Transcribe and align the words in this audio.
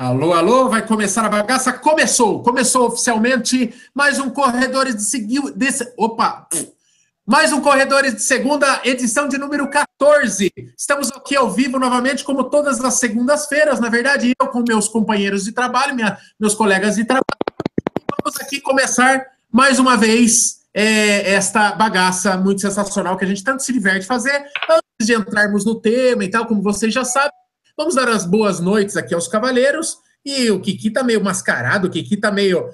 Alô, 0.00 0.32
alô, 0.32 0.66
vai 0.66 0.80
começar 0.80 1.26
a 1.26 1.28
bagaça? 1.28 1.74
Começou, 1.74 2.42
começou 2.42 2.86
oficialmente 2.86 3.74
mais 3.94 4.18
um 4.18 4.30
Corredores 4.30 5.10
de. 5.10 5.52
Desse... 5.54 5.92
Opa! 5.94 6.48
Mais 7.26 7.52
um 7.52 7.60
Corredores 7.60 8.14
de 8.14 8.22
Segunda, 8.22 8.80
edição 8.82 9.28
de 9.28 9.36
número 9.36 9.68
14. 9.68 10.50
Estamos 10.74 11.10
aqui 11.10 11.36
ao 11.36 11.50
vivo 11.50 11.78
novamente, 11.78 12.24
como 12.24 12.44
todas 12.44 12.82
as 12.82 12.94
segundas-feiras, 12.94 13.78
na 13.78 13.90
verdade, 13.90 14.32
eu 14.40 14.46
com 14.46 14.64
meus 14.66 14.88
companheiros 14.88 15.44
de 15.44 15.52
trabalho, 15.52 15.94
minha, 15.94 16.16
meus 16.40 16.54
colegas 16.54 16.96
de 16.96 17.04
trabalho. 17.04 17.26
Vamos 18.24 18.40
aqui 18.40 18.58
começar 18.58 19.22
mais 19.52 19.78
uma 19.78 19.98
vez 19.98 20.60
é, 20.72 21.34
esta 21.34 21.72
bagaça 21.72 22.38
muito 22.38 22.62
sensacional 22.62 23.18
que 23.18 23.26
a 23.26 23.28
gente 23.28 23.44
tanto 23.44 23.62
se 23.62 23.70
diverte 23.70 24.06
fazer. 24.06 24.46
Antes 24.66 25.06
de 25.06 25.12
entrarmos 25.12 25.66
no 25.66 25.74
tema 25.74 26.24
e 26.24 26.30
tal, 26.30 26.46
como 26.46 26.62
vocês 26.62 26.90
já 26.90 27.04
sabem, 27.04 27.32
Vamos 27.80 27.94
dar 27.94 28.10
as 28.10 28.26
boas 28.26 28.60
noites 28.60 28.94
aqui 28.94 29.14
aos 29.14 29.26
cavaleiros. 29.26 29.96
E 30.22 30.50
o 30.50 30.60
Kiki 30.60 30.90
tá 30.90 31.02
meio 31.02 31.24
mascarado, 31.24 31.88
o 31.88 31.90
Kiki 31.90 32.14
tá 32.14 32.30
meio. 32.30 32.68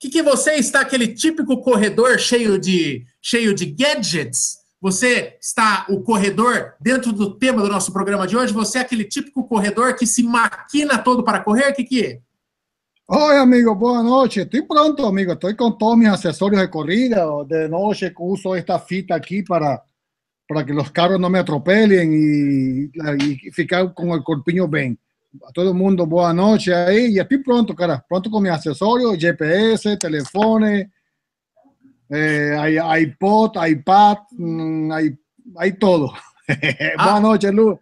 Kiki, 0.00 0.20
você 0.20 0.54
está 0.54 0.80
aquele 0.80 1.06
típico 1.06 1.62
corredor 1.62 2.18
cheio 2.18 2.58
de, 2.58 3.04
cheio 3.22 3.54
de 3.54 3.66
gadgets? 3.66 4.56
Você 4.80 5.36
está 5.40 5.86
o 5.88 6.02
corredor 6.02 6.74
dentro 6.80 7.12
do 7.12 7.38
tema 7.38 7.62
do 7.62 7.68
nosso 7.68 7.92
programa 7.92 8.26
de 8.26 8.36
hoje? 8.36 8.52
Você 8.52 8.78
é 8.78 8.80
aquele 8.80 9.04
típico 9.04 9.46
corredor 9.46 9.94
que 9.94 10.04
se 10.04 10.24
maquina 10.24 10.98
todo 10.98 11.22
para 11.22 11.38
correr, 11.38 11.72
Kiki? 11.72 12.20
Oi, 13.06 13.36
amigo, 13.38 13.72
boa 13.76 14.02
noite. 14.02 14.40
Estou 14.40 14.66
pronto, 14.66 15.06
amigo. 15.06 15.34
Estou 15.34 15.54
com 15.54 15.70
todos 15.70 15.96
meus 15.96 16.14
acessórios 16.14 16.60
de 16.60 16.66
corrida. 16.66 17.24
De 17.46 17.68
noite 17.68 18.12
uso 18.18 18.56
esta 18.56 18.76
fita 18.80 19.14
aqui 19.14 19.40
para 19.40 19.80
para 20.48 20.64
que 20.64 20.72
los 20.72 20.90
carros 20.90 21.20
no 21.20 21.28
me 21.28 21.38
atropellen 21.38 22.10
y, 22.10 22.90
y 23.22 23.50
ficar 23.50 23.92
con 23.92 24.08
el 24.10 24.24
corpiño 24.24 24.66
bien. 24.66 24.98
A 25.46 25.52
todo 25.52 25.68
el 25.68 25.74
mundo, 25.74 26.06
buenas 26.06 26.34
noches 26.34 26.74
ahí. 26.74 27.12
Y 27.12 27.18
estoy 27.18 27.38
pronto, 27.38 27.74
cara, 27.74 28.02
pronto 28.08 28.30
con 28.30 28.42
mi 28.42 28.48
accesorio, 28.48 29.12
GPS, 29.12 29.98
teléfono, 29.98 30.66
eh, 32.08 32.82
iPod, 33.02 33.56
iPad, 33.66 34.16
mm, 34.30 34.92
hay, 34.92 35.18
hay 35.56 35.72
todo. 35.72 36.12
Ah, 36.96 37.10
Boa 37.10 37.20
noite, 37.20 37.50
Lu. 37.50 37.78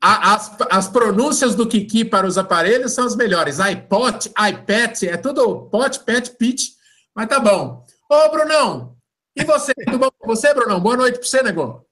As, 0.00 0.56
as 0.70 0.88
pronúncias 0.88 1.54
do 1.54 1.68
Kiki 1.68 2.06
para 2.06 2.26
os 2.26 2.38
aparelhos 2.38 2.92
são 2.92 3.04
as 3.04 3.14
melhores. 3.14 3.60
iPod, 3.60 4.30
iPad, 4.30 5.02
é 5.02 5.18
tudo 5.18 5.68
pot, 5.70 6.00
pet, 6.00 6.30
pitch, 6.38 6.70
mas 7.14 7.28
tá 7.28 7.38
bom. 7.38 7.84
Ô, 8.10 8.30
Brunão, 8.30 8.96
e 9.34 9.44
você? 9.44 9.72
Tudo 9.86 9.98
bom 9.98 10.10
com 10.18 10.26
você, 10.26 10.52
Brunão? 10.54 10.80
Boa 10.80 10.96
noite 10.96 11.18
para 11.18 11.26
você, 11.26 11.42
nego. 11.42 11.86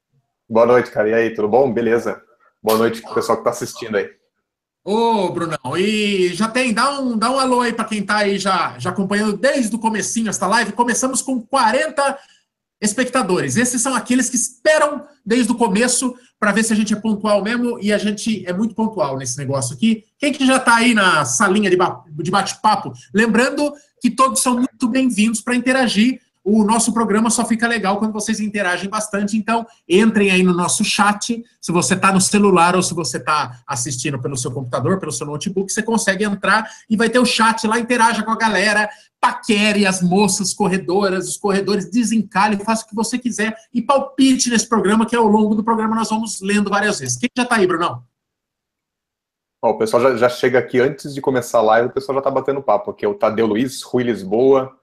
Boa 0.49 0.67
noite, 0.67 0.91
cara. 0.91 1.09
E 1.09 1.15
aí, 1.15 1.35
tudo 1.35 1.49
bom? 1.49 1.73
Beleza? 1.73 2.23
Boa 2.63 2.77
noite 2.77 3.01
pro 3.01 3.15
pessoal 3.15 3.39
que 3.39 3.49
está 3.49 3.51
assistindo 3.51 3.97
aí. 3.97 4.11
Ô, 4.85 5.29
Brunão, 5.31 5.77
e 5.77 6.29
já 6.35 6.49
tem, 6.49 6.73
dá 6.73 6.99
um, 7.01 7.17
dá 7.17 7.31
um 7.31 7.39
alô 7.39 7.61
aí 7.61 7.73
para 7.73 7.85
quem 7.85 8.01
está 8.01 8.17
aí 8.19 8.39
já, 8.39 8.79
já 8.79 8.91
acompanhando 8.91 9.37
desde 9.37 9.75
o 9.75 9.79
comecinho 9.79 10.29
esta 10.29 10.47
live. 10.47 10.73
Começamos 10.73 11.23
com 11.23 11.41
40 11.41 12.19
espectadores. 12.81 13.57
Esses 13.57 13.81
são 13.81 13.95
aqueles 13.95 14.31
que 14.31 14.37
esperam 14.37 15.07
desde 15.25 15.53
o 15.53 15.55
começo 15.55 16.15
para 16.39 16.53
ver 16.53 16.63
se 16.63 16.73
a 16.73 16.77
gente 16.77 16.95
é 16.95 16.97
pontual 16.97 17.45
mesmo, 17.45 17.79
e 17.81 17.93
a 17.93 17.99
gente 17.99 18.47
é 18.47 18.53
muito 18.53 18.75
pontual 18.75 19.19
nesse 19.19 19.37
negócio 19.37 19.75
aqui. 19.75 20.05
Quem 20.19 20.33
que 20.33 20.47
já 20.47 20.57
está 20.57 20.77
aí 20.77 20.95
na 20.95 21.27
salinha 21.27 21.71
de 21.71 22.31
bate-papo? 22.31 22.93
Lembrando 23.15 23.73
que 24.01 24.11
todos 24.11 24.41
são 24.41 24.55
muito 24.55 24.89
bem-vindos 24.89 25.43
para 25.43 25.55
interagir 25.55 26.19
o 26.43 26.65
nosso 26.65 26.93
programa 26.93 27.29
só 27.29 27.45
fica 27.45 27.69
legal 27.69 27.99
quando 27.99 28.13
vocês 28.13 28.41
interagem 28.41 28.89
bastante. 28.89 29.37
Então, 29.37 29.67
entrem 29.89 30.31
aí 30.31 30.43
no 30.43 30.55
nosso 30.55 30.83
chat. 30.83 31.45
Se 31.61 31.71
você 31.71 31.95
está 31.95 32.13
no 32.13 32.21
celular 32.21 32.75
ou 32.75 32.83
se 32.83 32.95
você 32.95 33.19
está 33.19 33.63
assistindo 33.67 34.19
pelo 34.19 34.37
seu 34.37 34.51
computador, 34.51 34.99
pelo 34.99 35.13
seu 35.13 35.27
notebook, 35.27 35.71
você 35.71 35.83
consegue 35.83 36.25
entrar 36.25 36.69
e 36.89 36.97
vai 36.97 37.11
ter 37.11 37.19
o 37.19 37.27
chat 37.27 37.67
lá, 37.67 37.79
interaja 37.79 38.23
com 38.23 38.31
a 38.31 38.37
galera, 38.37 38.89
paquere 39.21 39.87
as 39.87 40.01
moças 40.01 40.55
corredoras, 40.55 41.29
os 41.29 41.37
corredores, 41.37 41.91
desencalhe, 41.91 42.63
faça 42.65 42.85
o 42.85 42.89
que 42.89 42.95
você 42.95 43.19
quiser 43.19 43.55
e 43.73 43.83
palpite 43.83 44.49
nesse 44.49 44.69
programa, 44.69 45.05
que 45.05 45.15
ao 45.15 45.27
longo 45.27 45.55
do 45.55 45.63
programa 45.63 45.95
nós 45.95 46.09
vamos 46.09 46.41
lendo 46.41 46.71
várias 46.71 46.99
vezes. 46.99 47.19
Quem 47.19 47.29
já 47.37 47.43
está 47.43 47.57
aí, 47.57 47.67
Brunão? 47.67 48.03
o 49.63 49.75
pessoal 49.75 50.03
já, 50.03 50.17
já, 50.17 50.29
chega 50.31 50.59
aqui 50.59 50.81
antes 50.81 51.13
de 51.13 51.21
começar 51.21 51.59
a 51.59 51.63
live, 51.63 51.89
o 51.89 51.93
pessoal 51.93 52.15
já 52.15 52.21
está 52.21 52.31
batendo 52.31 52.63
papo, 52.63 52.91
aqui 52.91 53.05
é 53.05 53.09
o 53.09 53.13
Tadeu 53.13 53.47
Luiz, 53.47 53.83
Rui 53.83 54.05
Lisboa, 54.05 54.75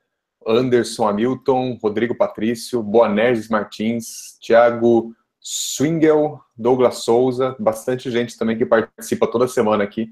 Anderson 0.48 1.08
Hamilton, 1.08 1.78
Rodrigo 1.82 2.16
Patrício, 2.16 2.82
Boanerges 2.82 3.50
Martins, 3.50 4.38
Thiago 4.42 5.14
Swingel, 5.40 6.42
Douglas 6.58 7.04
Souza, 7.04 7.56
bastante 7.60 8.12
gente 8.12 8.38
também 8.38 8.58
que 8.58 8.66
participa 8.66 9.28
toda 9.28 9.48
semana 9.48 9.84
aqui. 9.84 10.10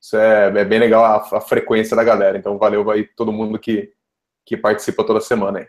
Isso 0.00 0.16
é, 0.16 0.48
é 0.60 0.64
bem 0.64 0.78
legal 0.78 1.04
a, 1.04 1.38
a, 1.38 1.40
frequência 1.40 1.96
da 1.96 2.04
galera. 2.04 2.36
Então, 2.36 2.58
valeu 2.58 2.90
aí 2.90 3.04
todo 3.04 3.32
mundo 3.32 3.58
que, 3.58 3.92
que 4.44 4.56
participa 4.56 5.02
toda 5.02 5.20
semana 5.20 5.60
aí. 5.60 5.68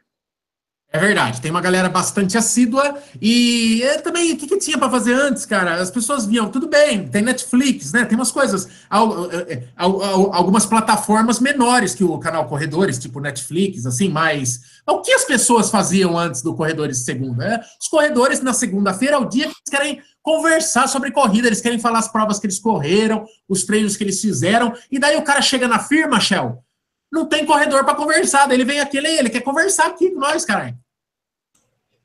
É 0.96 0.98
verdade, 0.98 1.42
tem 1.42 1.52
uma 1.52 1.60
galera 1.60 1.90
bastante 1.90 2.38
assídua 2.38 2.98
e 3.22 3.84
é, 3.84 3.98
também 3.98 4.32
o 4.32 4.38
que, 4.38 4.48
que 4.48 4.58
tinha 4.58 4.78
para 4.78 4.90
fazer 4.90 5.14
antes, 5.14 5.46
cara? 5.46 5.76
As 5.76 5.92
pessoas 5.92 6.26
viam, 6.26 6.48
tudo 6.48 6.70
bem, 6.70 7.06
tem 7.10 7.22
Netflix, 7.22 7.92
né? 7.92 8.06
Tem 8.06 8.18
umas 8.18 8.32
coisas, 8.32 8.66
é, 8.66 9.54
é, 9.54 9.64
algumas 9.76 10.66
plataformas 10.66 11.42
menores 11.42 11.94
que 11.94 12.06
o 12.06 12.18
canal 12.18 12.48
Corredores, 12.48 12.98
tipo 12.98 13.20
Netflix, 13.20 13.86
assim, 13.86 14.08
mas 14.08 14.62
o 14.88 15.02
que 15.02 15.12
as 15.12 15.26
pessoas 15.26 15.70
faziam 15.70 16.18
antes 16.18 16.42
do 16.42 16.56
Corredores 16.56 17.00
de 17.00 17.04
segunda? 17.04 17.46
É, 17.46 17.62
os 17.78 17.90
corredores 17.90 18.40
na 18.40 18.54
segunda-feira 18.54 19.16
é 19.16 19.20
o 19.20 19.26
dia 19.26 19.48
que 19.48 19.54
eles 19.54 19.70
querem 19.70 20.02
conversar 20.24 20.88
sobre 20.88 21.12
corrida, 21.12 21.48
eles 21.48 21.60
querem 21.60 21.78
falar 21.78 22.00
as 22.00 22.08
provas 22.08 22.40
que 22.40 22.46
eles 22.46 22.58
correram, 22.58 23.26
os 23.50 23.66
treinos 23.66 23.98
que 23.98 24.04
eles 24.06 24.22
fizeram, 24.22 24.74
e 24.90 24.98
daí 24.98 25.18
o 25.18 25.24
cara 25.24 25.42
chega 25.42 25.68
na 25.68 25.78
firma, 25.78 26.22
Shell, 26.22 26.64
não 27.12 27.26
tem 27.26 27.46
corredor 27.46 27.84
para 27.84 27.96
conversar, 27.96 28.46
daí 28.46 28.56
ele 28.56 28.64
vem 28.64 28.80
aqui, 28.80 28.96
ele, 28.96 29.10
ele 29.10 29.30
quer 29.30 29.42
conversar 29.42 29.88
aqui 29.88 30.12
com 30.12 30.22
nós, 30.22 30.46
cara. 30.46 30.74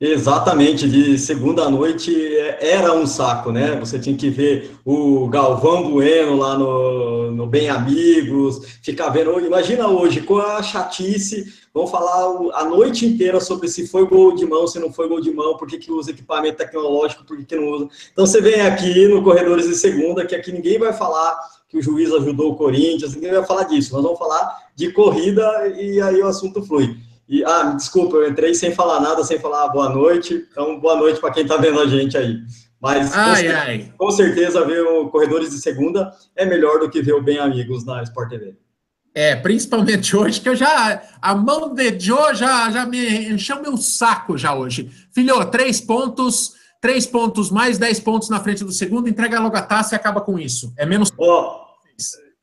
Exatamente, 0.03 0.89
de 0.89 1.15
segunda 1.19 1.69
noite 1.69 2.11
é, 2.11 2.71
era 2.71 2.91
um 2.91 3.05
saco, 3.05 3.51
né? 3.51 3.75
Você 3.75 3.99
tinha 3.99 4.17
que 4.17 4.31
ver 4.31 4.71
o 4.83 5.27
Galvão 5.27 5.91
Bueno 5.91 6.37
lá 6.37 6.57
no, 6.57 7.29
no 7.29 7.45
Bem 7.45 7.69
Amigos, 7.69 8.65
ficar 8.81 9.09
vendo. 9.09 9.39
Imagina 9.39 9.87
hoje, 9.87 10.21
com 10.21 10.39
a 10.39 10.63
chatice, 10.63 11.53
vão 11.71 11.85
falar 11.85 12.35
a 12.55 12.65
noite 12.65 13.05
inteira 13.05 13.39
sobre 13.39 13.67
se 13.67 13.87
foi 13.87 14.07
gol 14.07 14.33
de 14.33 14.43
mão, 14.43 14.65
se 14.65 14.79
não 14.79 14.91
foi 14.91 15.07
gol 15.07 15.21
de 15.21 15.29
mão, 15.29 15.55
por 15.55 15.67
que, 15.67 15.77
que 15.77 15.91
usa 15.91 16.09
equipamento 16.09 16.57
tecnológico, 16.57 17.23
por 17.23 17.37
que, 17.37 17.45
que 17.45 17.55
não 17.55 17.67
usa. 17.67 17.87
Então 18.11 18.25
você 18.25 18.41
vem 18.41 18.59
aqui 18.61 19.07
no 19.07 19.23
Corredores 19.23 19.67
de 19.67 19.75
Segunda, 19.75 20.25
que 20.25 20.33
aqui 20.33 20.51
ninguém 20.51 20.79
vai 20.79 20.93
falar 20.93 21.39
que 21.69 21.77
o 21.77 21.81
juiz 21.81 22.11
ajudou 22.11 22.53
o 22.53 22.55
Corinthians, 22.55 23.13
ninguém 23.13 23.33
vai 23.33 23.45
falar 23.45 23.65
disso. 23.65 23.93
Nós 23.93 24.01
vamos 24.01 24.17
falar 24.17 24.63
de 24.75 24.91
corrida 24.93 25.67
e 25.79 26.01
aí 26.01 26.19
o 26.23 26.27
assunto 26.27 26.63
flui. 26.63 26.97
E, 27.31 27.45
ah, 27.45 27.71
desculpa, 27.71 28.17
eu 28.17 28.29
entrei 28.29 28.53
sem 28.53 28.75
falar 28.75 28.99
nada, 28.99 29.23
sem 29.23 29.39
falar 29.39 29.69
boa 29.69 29.87
noite. 29.87 30.45
Então, 30.51 30.77
boa 30.77 30.97
noite 30.97 31.21
para 31.21 31.31
quem 31.31 31.43
está 31.43 31.55
vendo 31.55 31.79
a 31.79 31.87
gente 31.87 32.17
aí. 32.17 32.35
Mas 32.81 33.15
ai, 33.15 33.29
com, 33.29 33.35
certeza, 33.35 33.61
ai. 33.61 33.93
com, 33.97 34.11
certeza, 34.11 34.65
ver 34.65 34.81
o 34.81 35.09
Corredores 35.09 35.49
de 35.51 35.61
Segunda 35.61 36.11
é 36.35 36.45
melhor 36.45 36.79
do 36.79 36.89
que 36.89 37.01
ver 37.01 37.13
o 37.13 37.23
Bem 37.23 37.39
Amigos 37.39 37.85
na 37.85 38.03
Sport 38.03 38.31
TV. 38.31 38.57
É, 39.15 39.33
principalmente 39.37 40.13
hoje, 40.17 40.41
que 40.41 40.49
eu 40.49 40.57
já. 40.57 41.01
A 41.21 41.33
mão 41.33 41.73
de 41.73 41.97
Joe 41.97 42.35
já, 42.35 42.69
já 42.69 42.85
me 42.85 43.29
encheu 43.29 43.61
meu 43.61 43.77
saco 43.77 44.37
já 44.37 44.53
hoje. 44.53 44.91
Filho, 45.13 45.45
três 45.45 45.79
pontos, 45.79 46.51
três 46.81 47.05
pontos 47.05 47.49
mais, 47.49 47.77
dez 47.77 47.97
pontos 47.97 48.27
na 48.27 48.41
frente 48.41 48.65
do 48.65 48.73
segundo, 48.73 49.07
entrega 49.07 49.39
logo 49.39 49.55
a 49.55 49.61
taça 49.61 49.95
e 49.95 49.97
acaba 49.97 50.19
com 50.19 50.37
isso. 50.37 50.73
É 50.77 50.85
menos. 50.85 51.09
Ó, 51.17 51.70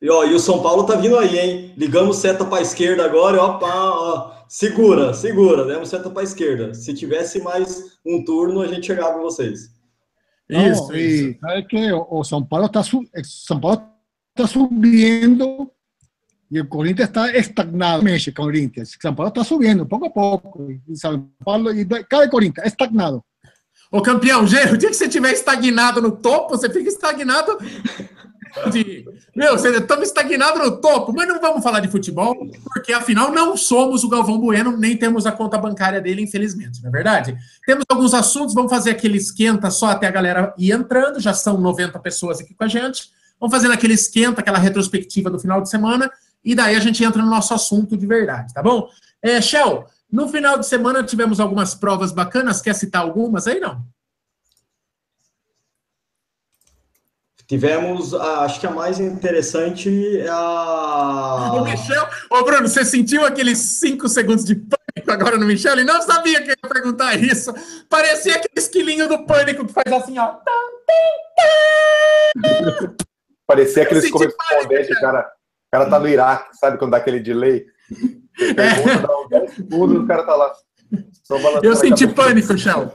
e, 0.00 0.10
ó, 0.10 0.25
e 0.25 0.34
o 0.34 0.38
São 0.38 0.62
Paulo 0.62 0.84
tá 0.84 0.94
vindo 0.97 1.19
aí, 1.19 1.38
hein? 1.38 1.75
Ligamos 1.76 2.19
seta 2.19 2.44
para 2.44 2.59
a 2.59 2.62
esquerda 2.62 3.04
agora, 3.04 3.42
ó, 3.42 3.59
pá, 3.59 3.75
ó. 3.75 4.38
Segura, 4.48 5.12
segura, 5.12 5.64
demos 5.64 5.88
seta 5.91 6.09
para 6.09 6.22
a 6.22 6.25
esquerda. 6.25 6.72
Se 6.72 6.94
tivesse 6.94 7.41
mais 7.42 7.98
um 8.06 8.25
turno, 8.25 8.62
a 8.62 8.66
gente 8.66 8.86
chegava 8.86 9.19
em 9.19 9.22
vocês. 9.22 9.70
Isso, 10.48 10.97
e 10.97 11.38
sabe 11.38 11.66
que 11.66 11.92
o 11.92 12.25
São 12.25 12.42
Paulo 12.42 12.66
está 12.66 12.82
São 12.82 13.60
Paulo 13.60 13.82
está 14.34 14.47
subindo 14.47 15.71
e 16.50 16.60
o 16.60 16.66
Corinthians 16.66 17.09
está 17.09 17.36
estagnado. 17.36 18.03
Mexe, 18.03 18.33
Corinthians. 18.33 18.97
São 19.00 19.15
Paulo 19.15 19.28
está 19.28 19.45
subindo 19.45 19.84
pouco 19.84 20.06
a 20.06 20.10
pouco. 20.10 20.71
E 20.89 20.97
São 20.97 21.28
Paulo 21.45 21.71
e 21.72 21.84
cada 22.04 22.28
Corinthians 22.30 22.66
estagnado. 22.66 23.22
Ô 23.91 24.00
campeão, 24.00 24.45
o 24.45 24.47
dia 24.47 24.66
que 24.89 24.95
você 24.95 25.06
estiver 25.06 25.33
estagnado 25.33 26.00
no 26.00 26.12
topo, 26.12 26.56
você 26.56 26.71
fica 26.71 26.89
estagnado 26.89 27.59
de, 28.71 29.05
meu, 29.34 29.55
estamos 29.57 30.09
estagnados 30.09 30.60
no 30.63 30.81
topo, 30.81 31.13
mas 31.13 31.28
não 31.28 31.41
vamos 31.41 31.63
falar 31.63 31.81
de 31.81 31.89
futebol, 31.89 32.34
porque 32.65 32.93
afinal 32.93 33.31
não 33.31 33.57
somos 33.57 34.05
o 34.05 34.09
Galvão 34.09 34.39
Bueno, 34.39 34.77
nem 34.77 34.97
temos 34.97 35.27
a 35.27 35.33
conta 35.33 35.59
bancária 35.59 36.01
dele, 36.01 36.22
infelizmente, 36.22 36.83
não 36.83 36.89
é 36.89 36.93
verdade? 36.93 37.37
Temos 37.66 37.84
alguns 37.89 38.15
assuntos, 38.15 38.55
vamos 38.55 38.71
fazer 38.71 38.91
aquele 38.91 39.19
esquenta 39.19 39.71
só 39.71 39.87
até 39.91 40.07
a 40.07 40.10
galera 40.10 40.55
ir 40.59 40.72
entrando, 40.72 41.21
já 41.21 41.33
são 41.33 41.59
90 41.59 41.99
pessoas 42.01 42.41
aqui 42.41 42.55
com 42.55 42.65
a 42.65 42.69
gente. 42.69 43.10
Vamos 43.41 43.55
fazer 43.55 43.72
aquele 43.72 43.95
esquenta, 43.95 44.41
aquela 44.41 44.59
retrospectiva 44.59 45.31
do 45.31 45.39
final 45.39 45.60
de 45.60 45.71
semana, 45.71 46.10
e 46.45 46.55
daí 46.55 46.75
a 46.75 46.81
gente 46.81 47.03
entra 47.05 47.22
no 47.22 47.31
nosso 47.31 47.55
assunto 47.55 47.97
de 47.97 48.07
verdade, 48.07 48.53
tá 48.53 48.63
bom? 48.63 48.89
É, 49.22 49.41
Shell, 49.41 49.87
no 50.10 50.28
final 50.28 50.59
de 50.59 50.66
semana 50.66 51.03
tivemos 51.03 51.39
algumas 51.39 51.75
provas 51.75 52.13
bacanas, 52.13 52.60
quer 52.60 52.75
citar 52.75 53.03
algumas 53.03 53.47
aí, 53.47 53.60
não? 53.60 53.83
Tivemos, 57.48 58.12
acho 58.12 58.60
que 58.60 58.66
a 58.66 58.71
mais 58.71 59.00
interessante 59.00 60.21
é 60.21 60.28
a. 60.28 61.54
O 61.54 61.65
Michel, 61.65 62.06
ô 62.30 62.45
Bruno, 62.45 62.68
você 62.68 62.84
sentiu 62.84 63.24
aqueles 63.24 63.56
cinco 63.56 64.06
segundos 64.06 64.45
de 64.45 64.54
pânico 64.54 65.10
agora 65.10 65.39
no 65.39 65.47
Michel? 65.47 65.72
Ele 65.72 65.84
não 65.84 66.03
sabia 66.03 66.42
que 66.42 66.50
eu 66.50 66.56
ia 66.62 66.71
perguntar 66.71 67.15
isso. 67.15 67.54
Parecia 67.89 68.36
aquele 68.36 68.53
esquilinho 68.54 69.09
do 69.09 69.24
pânico 69.24 69.65
que 69.65 69.72
faz 69.72 69.91
assim, 69.91 70.18
ó. 70.18 70.36
Parecia 73.47 73.84
aqueles 73.84 74.10
correspondentes, 74.10 75.00
cara. 75.00 75.21
O 75.22 75.71
cara 75.72 75.89
tá 75.89 75.98
no 75.98 76.06
Iraque, 76.06 76.54
sabe 76.59 76.77
quando 76.77 76.91
dá 76.91 76.98
aquele 76.98 77.18
delay? 77.18 77.65
Pergunta, 78.36 79.06
dá 79.06 79.21
uns 79.21 79.28
10 79.30 79.50
segundos 79.54 79.97
e 79.97 79.98
o 80.00 80.06
cara 80.06 80.22
tá 80.22 80.36
lá. 80.36 80.53
Eu 81.62 81.76
senti 81.76 82.06
pânico, 82.06 82.56
Chão. 82.56 82.90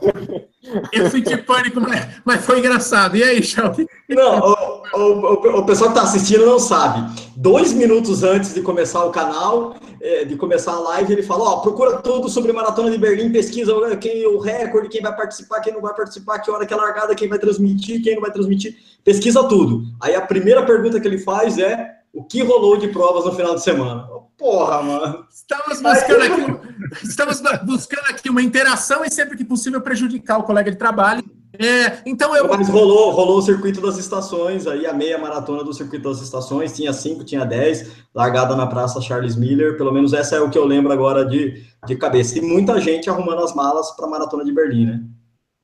Eu 0.92 1.08
senti 1.08 1.36
pânico, 1.36 1.80
mas, 1.80 2.06
mas, 2.24 2.44
foi 2.44 2.58
engraçado. 2.58 3.16
E 3.16 3.22
aí, 3.22 3.42
Chão? 3.42 3.72
Não, 4.08 4.54
o, 4.92 4.98
o, 4.98 5.58
o, 5.58 5.66
pessoal 5.66 5.92
que 5.92 5.98
está 5.98 6.08
assistindo 6.08 6.44
não 6.44 6.58
sabe. 6.58 7.08
Dois 7.36 7.72
minutos 7.72 8.24
antes 8.24 8.52
de 8.52 8.60
começar 8.60 9.04
o 9.04 9.10
canal, 9.10 9.76
é, 10.00 10.24
de 10.24 10.34
começar 10.36 10.72
a 10.72 10.80
live, 10.80 11.12
ele 11.12 11.22
falou: 11.22 11.46
ó, 11.46 11.56
procura 11.58 11.98
tudo 11.98 12.28
sobre 12.28 12.52
Maratona 12.52 12.90
de 12.90 12.98
Berlim, 12.98 13.30
pesquisa 13.30 13.72
quem 13.98 14.26
o 14.26 14.38
recorde, 14.38 14.88
quem 14.88 15.02
vai 15.02 15.14
participar, 15.14 15.60
quem 15.60 15.72
não 15.72 15.80
vai 15.80 15.94
participar, 15.94 16.40
que 16.40 16.50
hora 16.50 16.66
que 16.66 16.74
é 16.74 16.76
largada, 16.76 17.14
quem 17.14 17.28
vai 17.28 17.38
transmitir, 17.38 18.02
quem 18.02 18.14
não 18.14 18.22
vai 18.22 18.32
transmitir. 18.32 18.76
Pesquisa 19.04 19.44
tudo. 19.44 19.84
Aí 20.00 20.14
a 20.14 20.22
primeira 20.22 20.64
pergunta 20.64 20.98
que 20.98 21.06
ele 21.06 21.18
faz 21.18 21.56
é: 21.58 21.88
o 22.12 22.24
que 22.24 22.42
rolou 22.42 22.76
de 22.76 22.88
provas 22.88 23.24
no 23.26 23.32
final 23.32 23.54
de 23.54 23.62
semana? 23.62 24.08
Porra, 24.36 24.82
mano. 24.82 25.24
Estamos 25.32 25.80
buscando, 25.80 26.22
aqui, 26.22 26.63
estamos 27.02 27.40
buscando 27.64 28.06
aqui 28.10 28.30
uma 28.30 28.42
interação 28.42 29.04
e 29.04 29.10
sempre 29.10 29.36
que 29.36 29.44
possível 29.44 29.80
prejudicar 29.80 30.38
o 30.38 30.42
colega 30.42 30.70
de 30.70 30.76
trabalho. 30.76 31.24
É, 31.58 31.98
então 32.04 32.34
eu. 32.34 32.48
Mas 32.48 32.68
rolou, 32.68 33.12
rolou 33.12 33.38
o 33.38 33.42
circuito 33.42 33.80
das 33.80 33.96
estações, 33.96 34.66
aí 34.66 34.86
a 34.86 34.92
meia 34.92 35.16
maratona 35.18 35.62
do 35.62 35.72
circuito 35.72 36.08
das 36.08 36.20
estações, 36.20 36.74
tinha 36.74 36.92
cinco, 36.92 37.22
tinha 37.22 37.44
dez, 37.44 37.92
largada 38.12 38.56
na 38.56 38.66
Praça 38.66 39.00
Charles 39.00 39.36
Miller, 39.36 39.76
pelo 39.76 39.92
menos 39.92 40.12
essa 40.12 40.34
é 40.34 40.40
o 40.40 40.50
que 40.50 40.58
eu 40.58 40.64
lembro 40.64 40.92
agora 40.92 41.24
de, 41.24 41.62
de 41.86 41.96
cabeça. 41.96 42.38
E 42.38 42.40
muita 42.40 42.80
gente 42.80 43.08
arrumando 43.08 43.44
as 43.44 43.54
malas 43.54 43.92
para 43.92 44.06
a 44.06 44.10
maratona 44.10 44.44
de 44.44 44.52
Berlim, 44.52 44.86
né? 44.86 45.00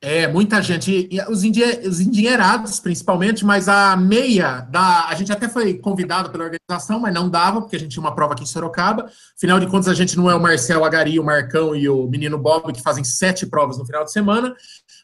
É, 0.03 0.27
muita 0.27 0.63
gente, 0.63 1.11
os, 1.29 1.43
os 1.87 2.01
endinheirados 2.01 2.81
principalmente, 2.81 3.45
mas 3.45 3.69
a 3.69 3.95
meia 3.97 4.61
da. 4.71 5.07
A 5.07 5.15
gente 5.15 5.31
até 5.31 5.47
foi 5.47 5.75
convidado 5.75 6.31
pela 6.31 6.45
organização, 6.45 6.99
mas 6.99 7.13
não 7.13 7.29
dava, 7.29 7.61
porque 7.61 7.77
a 7.77 7.79
gente 7.79 7.93
tinha 7.93 8.03
uma 8.03 8.15
prova 8.15 8.33
aqui 8.33 8.43
em 8.43 8.47
Sorocaba. 8.47 9.11
Afinal 9.37 9.61
de 9.61 9.67
contas, 9.67 9.89
a 9.89 9.95
gente 9.95 10.17
não 10.17 10.31
é 10.31 10.35
o 10.35 10.41
Marcel 10.41 10.87
Agari, 10.87 11.21
o 11.21 11.25
Marcão 11.25 11.77
e 11.77 11.87
o 11.87 12.07
menino 12.07 12.39
Bob, 12.39 12.73
que 12.73 12.81
fazem 12.81 13.05
sete 13.05 13.45
provas 13.45 13.77
no 13.77 13.85
final 13.85 14.03
de 14.03 14.11
semana. 14.11 14.55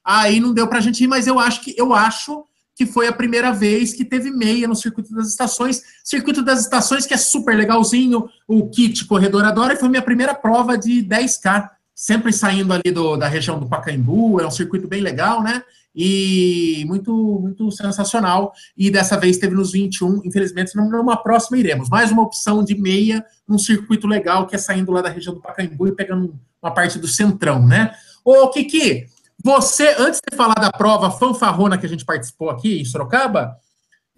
Aí 0.03 0.41
não 0.41 0.55
deu 0.55 0.67
para 0.67 0.79
a 0.79 0.81
gente 0.81 1.05
ir, 1.05 1.07
mas 1.07 1.27
eu 1.27 1.39
acho 1.39 1.61
que 1.63 1.75
eu 1.77 1.93
acho 1.93 2.47
que 2.75 2.87
foi 2.87 3.07
a 3.07 3.13
primeira 3.13 3.53
vez 3.53 3.93
que 3.93 4.05
teve 4.05 4.31
meia 4.31 4.67
no 4.67 4.75
circuito 4.75 5.15
das 5.15 5.29
estações. 5.29 5.83
Circuito 6.05 6.43
das 6.43 6.61
estações, 6.61 7.05
que 7.05 7.13
é 7.13 7.19
super 7.19 7.55
legalzinho, 7.55 8.29
o 8.49 8.71
kit 8.71 9.05
corredor 9.05 9.45
adora, 9.45 9.75
e 9.75 9.77
foi 9.77 9.91
minha 9.91 10.03
primeira 10.03 10.35
prova 10.35 10.79
de 10.79 11.03
10K 11.03 11.76
sempre 11.97 12.31
saindo 12.31 12.75
ali 12.75 12.93
do, 12.93 13.17
da 13.17 13.27
região 13.27 13.59
do 13.59 13.67
Pacaembu, 13.67 14.39
é 14.39 14.47
um 14.47 14.51
circuito 14.51 14.87
bem 14.87 15.01
legal, 15.01 15.43
né? 15.43 15.63
E 15.95 16.85
muito, 16.87 17.11
muito 17.41 17.71
sensacional. 17.71 18.53
E 18.77 18.91
dessa 18.91 19.19
vez 19.19 19.39
teve 19.39 19.55
nos 19.55 19.73
21, 19.73 20.21
infelizmente, 20.27 20.77
numa 20.77 21.17
próxima 21.17 21.57
iremos. 21.57 21.89
Mais 21.89 22.11
uma 22.11 22.23
opção 22.23 22.63
de 22.63 22.75
meia 22.75 23.25
num 23.49 23.59
circuito 23.59 24.07
legal, 24.07 24.47
que 24.47 24.55
é 24.55 24.59
saindo 24.59 24.93
lá 24.93 25.01
da 25.01 25.09
região 25.09 25.35
do 25.35 25.41
Pacaembu 25.41 25.89
e 25.89 25.93
pegando 25.93 26.39
uma 26.61 26.71
parte 26.71 26.99
do 26.99 27.09
centrão, 27.09 27.67
né? 27.67 27.95
Ô, 28.23 28.47
Kiki, 28.51 29.07
você, 29.43 29.95
antes 29.99 30.21
de 30.21 30.37
falar 30.37 30.57
da 30.57 30.71
prova 30.71 31.11
fanfarrona 31.11 31.79
que 31.79 31.87
a 31.87 31.89
gente 31.89 32.05
participou 32.05 32.51
aqui 32.51 32.83
em 32.83 32.85
Sorocaba, 32.85 33.57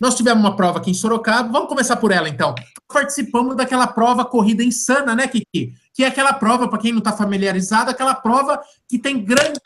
nós 0.00 0.14
tivemos 0.14 0.42
uma 0.42 0.54
prova 0.54 0.78
aqui 0.78 0.90
em 0.90 0.94
Sorocaba, 0.94 1.50
vamos 1.50 1.68
começar 1.68 1.96
por 1.96 2.12
ela 2.12 2.28
então. 2.28 2.54
Participamos 2.86 3.56
daquela 3.56 3.86
prova 3.86 4.24
corrida 4.24 4.62
insana, 4.62 5.14
né, 5.14 5.26
Kiki? 5.26 5.74
Que 5.92 6.04
é 6.04 6.06
aquela 6.06 6.32
prova, 6.32 6.68
para 6.68 6.78
quem 6.78 6.92
não 6.92 6.98
está 6.98 7.12
familiarizado, 7.12 7.90
aquela 7.90 8.14
prova 8.14 8.60
que 8.88 8.98
tem 8.98 9.22
grandes, 9.24 9.60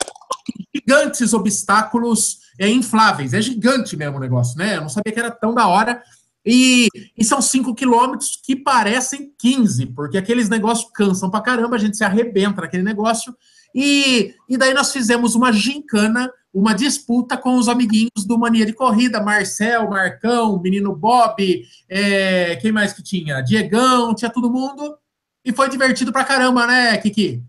gigantes 0.75 1.33
obstáculos 1.33 2.39
é, 2.59 2.69
infláveis. 2.69 3.33
É 3.33 3.41
gigante 3.41 3.95
mesmo 3.95 4.17
o 4.17 4.19
negócio, 4.19 4.57
né? 4.57 4.77
Eu 4.77 4.81
não 4.81 4.89
sabia 4.89 5.13
que 5.13 5.19
era 5.19 5.31
tão 5.31 5.53
da 5.53 5.67
hora. 5.67 6.01
E, 6.45 6.89
e 7.17 7.23
são 7.23 7.41
5 7.41 7.73
quilômetros 7.73 8.37
que 8.43 8.55
parecem 8.55 9.31
15, 9.37 9.85
porque 9.87 10.17
aqueles 10.17 10.49
negócios 10.49 10.91
cansam 10.93 11.29
pra 11.29 11.39
caramba, 11.39 11.77
a 11.77 11.79
gente 11.79 11.95
se 11.95 12.03
arrebenta 12.03 12.61
naquele 12.61 12.83
negócio. 12.83 13.33
E, 13.73 14.33
e 14.47 14.57
daí 14.57 14.73
nós 14.73 14.91
fizemos 14.91 15.35
uma 15.35 15.51
gincana 15.51 16.31
uma 16.53 16.75
disputa 16.75 17.35
com 17.35 17.55
os 17.55 17.67
amiguinhos 17.67 18.25
do 18.27 18.37
Mania 18.37 18.65
de 18.65 18.73
Corrida, 18.73 19.19
Marcel, 19.19 19.89
Marcão, 19.89 20.61
menino 20.61 20.95
Bob, 20.95 21.65
é, 21.89 22.55
quem 22.57 22.71
mais 22.71 22.93
que 22.93 23.01
tinha? 23.01 23.41
Diegão, 23.41 24.13
tinha 24.13 24.29
todo 24.29 24.51
mundo. 24.51 24.95
E 25.43 25.51
foi 25.51 25.67
divertido 25.67 26.13
pra 26.13 26.23
caramba, 26.23 26.67
né, 26.67 26.95
Kiki? 26.97 27.43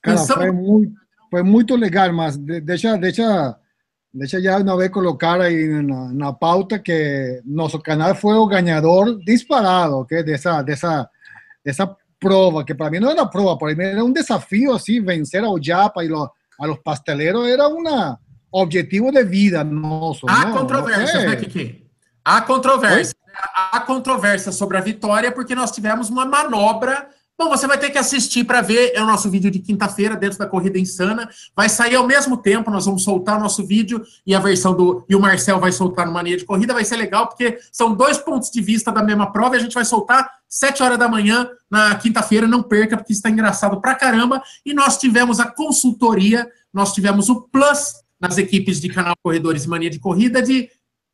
Cara, 0.00 0.18
foi, 0.18 0.52
muito, 0.52 0.92
foi 1.28 1.42
muito 1.42 1.74
legal, 1.74 2.12
mas 2.12 2.36
deixa, 2.36 2.96
deixa, 2.96 3.58
deixa 4.14 4.40
já 4.40 4.58
uma 4.58 4.76
vez 4.76 4.90
colocar 4.90 5.40
aí 5.40 5.82
na, 5.82 6.12
na 6.12 6.32
pauta 6.32 6.78
que 6.78 7.42
nosso 7.44 7.80
canal 7.80 8.14
foi 8.14 8.36
o 8.36 8.46
ganhador 8.46 9.18
disparado 9.24 9.96
okay, 9.96 10.22
dessa, 10.22 10.62
dessa, 10.62 11.10
dessa 11.64 11.96
prova, 12.20 12.64
que 12.64 12.74
para 12.74 12.90
mim 12.90 13.00
não 13.00 13.10
era 13.10 13.26
prova, 13.26 13.58
para 13.58 13.74
mim 13.74 13.84
era 13.84 14.04
um 14.04 14.12
desafio 14.12 14.72
assim, 14.72 15.02
vencer 15.02 15.44
ao 15.44 15.62
Japa 15.62 16.04
e 16.04 16.08
lo, 16.08 16.30
a 16.58 16.66
los 16.66 16.78
pasteleros 16.78 17.46
era 17.46 17.68
uma 17.68 18.18
objetivo 18.50 19.12
de 19.12 19.24
vida 19.24 19.62
nosso. 19.62 20.26
Há 20.28 20.50
controvérsias, 20.50 21.24
é. 21.24 21.26
né, 21.26 21.36
Kiki? 21.36 21.86
Há 22.24 22.40
controvérsia. 22.40 23.14
Há 23.72 23.80
controvérsia 23.80 24.50
sobre 24.50 24.78
a 24.78 24.80
vitória, 24.80 25.30
porque 25.30 25.54
nós 25.54 25.70
tivemos 25.70 26.08
uma 26.08 26.24
manobra. 26.24 27.08
Bom, 27.38 27.50
você 27.50 27.66
vai 27.66 27.78
ter 27.78 27.90
que 27.90 27.98
assistir 27.98 28.44
para 28.44 28.62
ver. 28.62 28.92
É 28.94 29.02
o 29.02 29.06
nosso 29.06 29.28
vídeo 29.30 29.50
de 29.50 29.58
quinta-feira, 29.58 30.16
dentro 30.16 30.38
da 30.38 30.46
Corrida 30.46 30.78
Insana. 30.78 31.28
Vai 31.54 31.68
sair 31.68 31.94
ao 31.94 32.06
mesmo 32.06 32.38
tempo, 32.38 32.70
nós 32.70 32.86
vamos 32.86 33.04
soltar 33.04 33.36
o 33.36 33.40
nosso 33.40 33.66
vídeo 33.66 34.02
e 34.26 34.34
a 34.34 34.40
versão 34.40 34.74
do. 34.74 35.04
E 35.06 35.14
o 35.14 35.20
Marcel 35.20 35.60
vai 35.60 35.70
soltar 35.70 36.06
no 36.06 36.12
Mania 36.12 36.38
de 36.38 36.46
Corrida. 36.46 36.72
Vai 36.72 36.84
ser 36.84 36.96
legal, 36.96 37.28
porque 37.28 37.58
são 37.70 37.94
dois 37.94 38.16
pontos 38.16 38.50
de 38.50 38.62
vista 38.62 38.90
da 38.90 39.02
mesma 39.02 39.30
prova 39.30 39.54
e 39.54 39.58
a 39.58 39.62
gente 39.62 39.74
vai 39.74 39.84
soltar 39.84 40.30
sete 40.48 40.82
horas 40.82 40.98
da 40.98 41.08
manhã 41.08 41.46
na 41.70 41.94
quinta-feira. 41.96 42.46
Não 42.46 42.62
perca, 42.62 42.96
porque 42.96 43.12
está 43.12 43.28
engraçado 43.28 43.82
pra 43.82 43.94
caramba. 43.94 44.42
E 44.64 44.72
nós 44.72 44.96
tivemos 44.96 45.38
a 45.38 45.44
consultoria, 45.44 46.48
nós 46.72 46.94
tivemos 46.94 47.28
o 47.28 47.42
Plus 47.42 48.02
nas 48.18 48.38
equipes 48.38 48.80
de 48.80 48.88
canal 48.88 49.14
Corredores 49.22 49.64
e 49.64 49.68
Mania 49.68 49.90
de 49.90 49.98
Corrida 49.98 50.40
de 50.40 50.70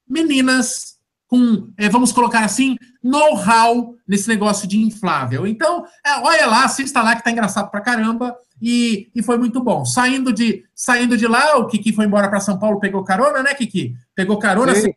meninas 0.09 0.92
com, 1.33 1.73
é, 1.79 1.89
vamos 1.89 2.13
colocar 2.13 2.45
assim, 2.45 2.77
know-how 3.03 3.97
nesse 4.07 4.29
negócio 4.29 4.69
de 4.69 4.79
inflável. 4.79 5.47
Então, 5.47 5.83
é, 6.05 6.19
olha 6.21 6.45
lá, 6.45 6.67
assista 6.67 7.01
lá 7.01 7.17
que 7.17 7.25
tá 7.25 7.31
engraçado 7.31 7.71
pra 7.71 7.81
caramba 7.81 8.37
e, 8.61 9.11
e 9.15 9.23
foi 9.23 9.39
muito 9.39 9.59
bom. 9.65 9.83
Saindo 9.83 10.31
de, 10.31 10.63
saindo 10.75 11.17
de 11.17 11.27
lá, 11.27 11.57
o 11.57 11.69
Kiki 11.69 11.95
foi 11.95 12.05
embora 12.05 12.29
para 12.29 12.39
São 12.39 12.59
Paulo, 12.59 12.79
pegou 12.79 13.03
carona, 13.03 13.43
né, 13.43 13.55
Kiki? 13.55 13.95
Pegou 14.15 14.39
carona, 14.39 14.75
Sim. 14.75 14.93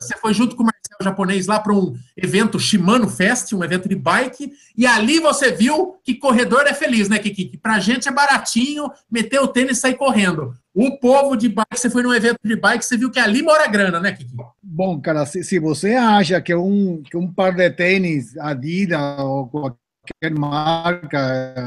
Você 0.00 0.16
foi 0.16 0.34
junto 0.34 0.56
com 0.56 0.64
o 0.64 0.66
Marcelo 0.66 1.04
japonês 1.04 1.46
lá 1.46 1.60
para 1.60 1.72
um 1.72 1.94
evento 2.16 2.58
Shimano 2.58 3.08
Fest, 3.08 3.52
um 3.52 3.62
evento 3.62 3.88
de 3.88 3.94
bike, 3.94 4.52
e 4.76 4.86
ali 4.86 5.20
você 5.20 5.52
viu 5.52 5.94
que 6.04 6.16
corredor 6.16 6.66
é 6.66 6.74
feliz, 6.74 7.08
né, 7.08 7.20
Kiki? 7.20 7.44
Que 7.46 7.56
pra 7.56 7.78
gente 7.78 8.08
é 8.08 8.12
baratinho 8.12 8.90
meter 9.08 9.40
o 9.40 9.46
tênis 9.48 9.78
e 9.78 9.80
sair 9.80 9.94
correndo. 9.94 10.52
O 10.78 10.98
povo 10.98 11.36
de 11.36 11.48
bike, 11.48 11.74
você 11.74 11.88
foi 11.88 12.02
num 12.02 12.12
evento 12.12 12.38
de 12.44 12.54
bike, 12.54 12.84
você 12.84 12.98
viu 12.98 13.10
que 13.10 13.18
ali 13.18 13.42
mora 13.42 13.66
grana, 13.66 13.98
né, 13.98 14.12
Kiki? 14.12 14.36
Bom, 14.62 15.00
cara, 15.00 15.24
se, 15.24 15.42
se 15.42 15.58
você 15.58 15.94
acha 15.94 16.38
que 16.38 16.54
um, 16.54 17.02
que 17.02 17.16
um 17.16 17.32
par 17.32 17.54
de 17.54 17.70
tênis 17.70 18.36
Adidas 18.36 19.18
ou 19.18 19.46
qualquer 19.48 20.38
marca 20.38 21.64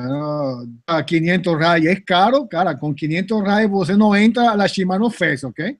a 0.85 1.01
500 1.01 1.57
reais 1.57 1.85
é 1.85 1.95
caro, 1.95 2.47
cara, 2.47 2.75
com 2.75 2.93
500 2.93 3.41
reais 3.41 3.67
você 3.67 3.95
não 3.97 4.15
entra 4.15 4.55
na 4.55 4.67
Shimano 4.67 5.09
Fest, 5.09 5.43
ok? 5.43 5.75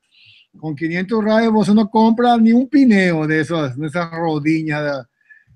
com 0.57 0.73
500 0.73 1.23
reais 1.23 1.51
você 1.51 1.71
não 1.71 1.85
compra 1.85 2.33
un 2.33 2.65
pneu 2.65 3.27
de 3.27 3.41
esas, 3.41 3.75
de 3.75 3.85
esas 3.85 4.09
rodillas. 4.09 5.05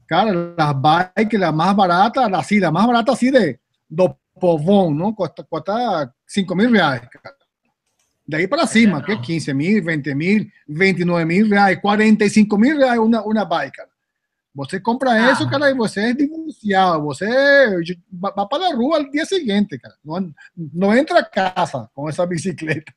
Cara, 0.06 0.32
las 0.32 0.76
bikes, 0.80 1.40
la 1.40 1.52
más 1.52 1.76
barata, 1.76 2.28
así, 2.38 2.60
la 2.60 2.72
más 2.72 2.86
barata 2.86 3.14
así 3.14 3.32
de 3.32 3.60
do 3.90 4.16
povón, 4.40 4.96
¿no? 4.98 5.16
Cuesta, 5.16 5.44
cuesta 5.44 6.14
5 6.28 6.56
mil 6.56 6.72
reais. 6.72 7.02
De 8.26 8.38
ahí 8.38 8.48
para 8.48 8.66
cima, 8.66 9.04
que 9.04 9.20
15 9.20 9.54
mil, 9.54 9.84
20 9.84 10.16
mil, 10.16 10.50
29 10.68 11.26
mil 11.26 11.50
reais, 11.50 11.80
45 11.82 12.58
mil 12.58 12.78
reais 12.78 13.00
una, 13.00 13.22
una 13.26 13.44
bike. 13.44 13.76
Cara. 13.76 13.90
Você 14.56 14.80
compra 14.80 15.12
ah. 15.12 15.32
isso, 15.32 15.50
cara, 15.50 15.70
e 15.70 15.74
você 15.74 16.12
é 16.12 16.14
divorciado. 16.14 17.04
Você 17.04 17.26
vai 18.12 18.32
para 18.32 18.68
a 18.68 18.76
rua 18.76 18.98
al 18.98 19.10
dia 19.10 19.26
seguinte, 19.26 19.78
cara. 19.80 19.96
Não, 20.06 20.32
não 20.56 20.96
entra 20.96 21.20
a 21.20 21.26
casa 21.26 21.90
com 21.94 22.08
essa 22.08 22.26
bicicleta. 22.26 22.94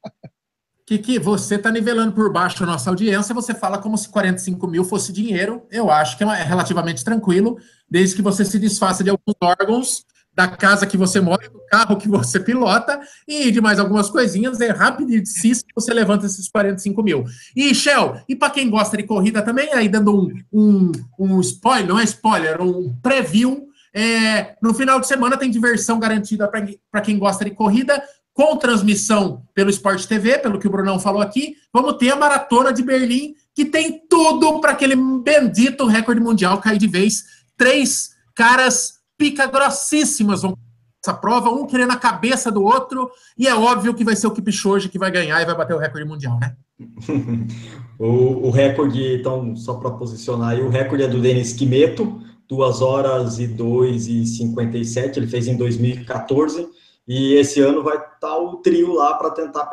que 0.87 1.19
você 1.19 1.57
está 1.57 1.73
nivelando 1.73 2.13
por 2.13 2.33
baixo 2.33 2.63
a 2.63 2.67
nossa 2.67 2.91
audiência, 2.91 3.35
você 3.35 3.53
fala 3.53 3.79
como 3.79 3.99
se 3.99 4.09
45 4.09 4.69
mil 4.69 4.85
fosse 4.85 5.13
dinheiro. 5.13 5.67
Eu 5.71 5.91
acho 5.91 6.17
que 6.17 6.23
é, 6.23 6.27
é 6.29 6.43
relativamente 6.43 7.03
tranquilo, 7.03 7.57
desde 7.91 8.15
que 8.15 8.23
você 8.23 8.45
se 8.45 8.59
desfaça 8.59 9.03
de 9.03 9.11
alguns 9.11 9.35
órgãos 9.43 10.05
da 10.37 10.47
casa 10.47 10.87
que 10.87 10.99
você 10.99 11.19
mora, 11.19 11.49
do 11.49 11.59
carro 11.67 11.97
que 11.97 12.07
você 12.07 12.39
pilota 12.39 13.01
e 13.27 13.51
de 13.51 13.59
mais 13.59 13.79
algumas 13.79 14.11
coisinhas. 14.11 14.61
É 14.61 14.71
rapidíssimo, 14.71 15.63
você 15.75 15.95
levanta 15.95 16.27
esses 16.27 16.47
45 16.51 17.03
mil. 17.03 17.25
E, 17.57 17.75
Shell, 17.75 18.21
e 18.29 18.37
para 18.37 18.51
quem 18.51 18.69
gosta 18.69 18.99
de 18.99 19.05
corrida 19.05 19.41
também, 19.41 19.73
aí 19.73 19.89
dando 19.89 20.15
um, 20.15 20.43
um, 20.53 20.93
um 21.19 21.41
spoiler, 21.41 21.89
não 21.89 21.99
é 21.99 22.05
spoiler, 22.05 22.61
um 22.61 22.95
preview. 23.03 23.67
É, 23.95 24.55
no 24.61 24.75
final 24.75 25.01
de 25.01 25.07
semana 25.07 25.39
tem 25.39 25.51
diversão 25.51 25.99
garantida 25.99 26.47
para 26.47 27.01
quem 27.01 27.19
gosta 27.19 27.43
de 27.47 27.53
corrida, 27.53 28.03
com 28.35 28.55
transmissão 28.57 29.43
pelo 29.55 29.71
Sport 29.71 30.05
TV, 30.05 30.37
pelo 30.37 30.59
que 30.59 30.67
o 30.67 30.71
Brunão 30.71 31.01
falou 31.01 31.23
aqui. 31.23 31.57
Vamos 31.73 31.97
ter 31.97 32.11
a 32.11 32.17
Maratona 32.17 32.75
de 32.75 32.83
Berlim, 32.83 33.35
que 33.55 33.65
tem 33.65 34.03
tudo 34.07 34.61
para 34.61 34.73
aquele 34.73 34.95
bendito 34.95 35.87
recorde 35.87 36.21
mundial 36.21 36.61
cair 36.61 36.77
de 36.77 36.87
vez. 36.87 37.25
Três 37.57 38.11
caras 38.35 38.96
pica 39.17 39.47
grossíssimas 39.47 40.43
vão 40.43 40.57
essa 41.07 41.15
prova, 41.15 41.51
um 41.51 41.67
querendo 41.67 41.93
a 41.93 41.97
cabeça 41.97 42.51
do 42.51 42.65
outro, 42.65 43.09
e 43.39 43.47
é 43.47 43.55
óbvio 43.55 43.95
que 43.95 44.03
vai 44.03 44.17
ser 44.17 44.27
o 44.27 44.33
Kipchoge 44.33 44.89
que 44.89 44.99
vai 44.99 45.11
ganhar 45.11 45.41
e 45.41 45.45
vai 45.45 45.57
bater 45.57 45.75
o 45.75 45.79
recorde 45.79 46.09
mundial, 46.09 46.39
né? 46.41 46.57
o, 47.97 48.49
o, 48.49 48.51
recorde, 48.51 49.15
então, 49.15 49.55
só 49.55 49.75
para 49.75 49.93
posicionar 49.93 50.51
aí, 50.51 50.63
o 50.63 50.69
recorde 50.69 51.05
é 51.05 51.09
do 51.09 51.21
Denis 51.21 51.53
Quimeto, 51.53 52.21
2 52.49 52.83
horas 52.83 53.39
e 53.39 53.47
2 53.47 54.09
e 54.09 54.27
57, 54.27 55.19
ele 55.19 55.29
fez 55.29 55.47
em 55.47 55.57
2014, 55.57 56.69
e 57.07 57.35
esse 57.35 57.61
ano 57.61 57.85
vai 57.85 57.97
estar 57.97 58.19
tá 58.19 58.37
o 58.37 58.57
trio 58.57 58.95
lá 58.95 59.15
para 59.15 59.31
tentar 59.31 59.71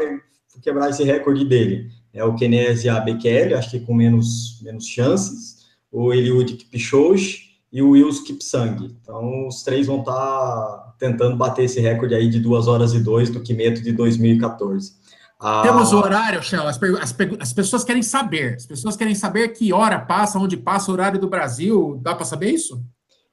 quebrar 0.62 0.92
esse 0.92 1.04
recorde 1.04 1.44
dele. 1.44 1.90
É 2.14 2.24
o 2.24 2.36
Kenesia 2.36 3.00
Bekele, 3.00 3.56
acho 3.56 3.72
que 3.72 3.80
com 3.80 3.96
menos, 3.96 4.62
menos 4.62 4.86
chances, 4.86 5.64
o 5.92 6.14
Eliud 6.14 6.54
Kipchoge, 6.54 7.53
e 7.74 7.82
o 7.82 7.90
Wills 7.90 8.24
Kipsang. 8.24 8.96
Então, 9.02 9.48
os 9.48 9.64
três 9.64 9.88
vão 9.88 10.02
estar 10.02 10.14
tá 10.14 10.94
tentando 11.00 11.36
bater 11.36 11.66
esse 11.66 11.82
recorde 11.82 12.14
aí 12.14 12.30
de 12.30 12.40
2 12.40 12.68
horas 12.68 12.94
e 12.94 13.00
2 13.00 13.32
do 13.32 13.42
Kimeto 13.42 13.82
de 13.82 13.92
2014. 13.92 14.92
Ah, 15.40 15.64
Temos 15.64 15.92
o 15.92 15.98
horário, 15.98 16.42
Shell, 16.42 16.68
as, 16.68 16.80
as, 17.02 17.16
as, 17.40 17.52
pessoas 17.52 17.84
querem 17.84 18.04
saber. 18.04 18.56
As 18.56 18.66
pessoas 18.68 18.96
querem 18.96 19.16
saber 19.16 19.50
que 19.50 19.74
hora 19.74 20.00
passa, 20.00 20.38
onde 20.38 20.56
passa 20.56 20.92
o 20.92 20.94
horário 20.94 21.20
do 21.20 21.28
Brasil. 21.28 22.00
Dá 22.02 22.14
para 22.14 22.24
saber 22.24 22.52
isso? 22.52 22.80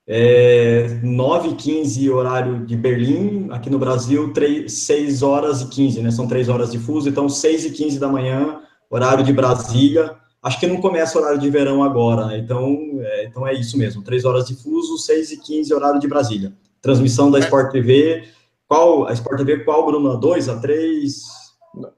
É 0.08 0.98
9 1.02 1.54
15 1.54 2.10
horário 2.10 2.66
de 2.66 2.74
Berlim, 2.74 3.48
aqui 3.52 3.68
no 3.68 3.78
Brasil 3.78 4.32
3, 4.32 4.72
6 4.72 5.22
horas 5.22 5.60
e 5.60 5.68
15, 5.68 6.02
né? 6.02 6.10
São 6.10 6.26
3 6.26 6.48
horas 6.48 6.72
de 6.72 6.78
fuso, 6.78 7.08
então 7.08 7.28
6 7.28 7.66
e 7.66 7.70
15 7.70 8.00
da 8.00 8.08
manhã, 8.08 8.58
horário 8.90 9.22
de 9.22 9.32
Brasília, 9.32 10.16
Acho 10.42 10.58
que 10.58 10.66
não 10.66 10.80
começa 10.80 11.18
o 11.18 11.20
horário 11.20 11.38
de 11.38 11.50
verão 11.50 11.82
agora, 11.82 12.26
né? 12.26 12.38
então, 12.38 12.98
é, 13.00 13.24
então 13.24 13.46
é 13.46 13.52
isso 13.52 13.76
mesmo. 13.76 14.02
Três 14.02 14.24
horas 14.24 14.46
de 14.46 14.54
fuso, 14.54 14.96
6 14.96 15.32
e 15.32 15.36
15 15.36 15.74
horário 15.74 16.00
de 16.00 16.08
Brasília. 16.08 16.52
Transmissão 16.80 17.30
da 17.30 17.38
é. 17.38 17.42
Sport 17.42 17.70
TV. 17.72 18.24
Qual, 18.66 19.06
a 19.06 19.12
Sport 19.12 19.36
TV 19.36 19.64
qual, 19.64 19.84
Bruno? 19.84 20.12
A 20.12 20.16
2, 20.16 20.48
a 20.48 20.58
3? 20.58 21.24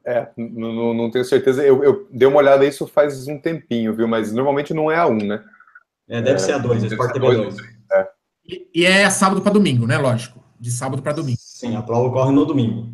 É, 0.05 0.29
não, 0.37 0.93
não 0.93 1.11
tenho 1.11 1.25
certeza. 1.25 1.63
Eu, 1.63 1.85
eu 1.85 2.07
dei 2.11 2.27
uma 2.27 2.39
olhada 2.39 2.65
nisso 2.65 2.87
faz 2.87 3.29
um 3.29 3.39
tempinho, 3.39 3.95
viu? 3.95 4.09
Mas 4.09 4.33
normalmente 4.33 4.75
não 4.75 4.91
é 4.91 4.97
a 4.97 5.07
1, 5.07 5.17
né? 5.19 5.45
É, 6.09 6.21
deve 6.21 6.37
é, 6.37 6.39
ser 6.39 6.53
a 6.53 6.59
2, 6.59 6.83
a 6.83 6.87
Sport 6.89 7.13
TV 7.13 7.37
2. 7.37 7.57
É. 7.93 8.09
E, 8.45 8.69
e, 8.75 8.85
é 8.85 9.09
sábado 9.09 9.41
para 9.41 9.53
domingo, 9.53 9.87
né? 9.87 9.99
Lógico. 9.99 10.43
De 10.59 10.71
sábado 10.71 11.01
para 11.01 11.13
domingo. 11.13 11.39
Sim, 11.41 11.77
a 11.77 11.83
prova 11.83 12.09
ocorre 12.09 12.33
no 12.33 12.45
domingo. 12.45 12.89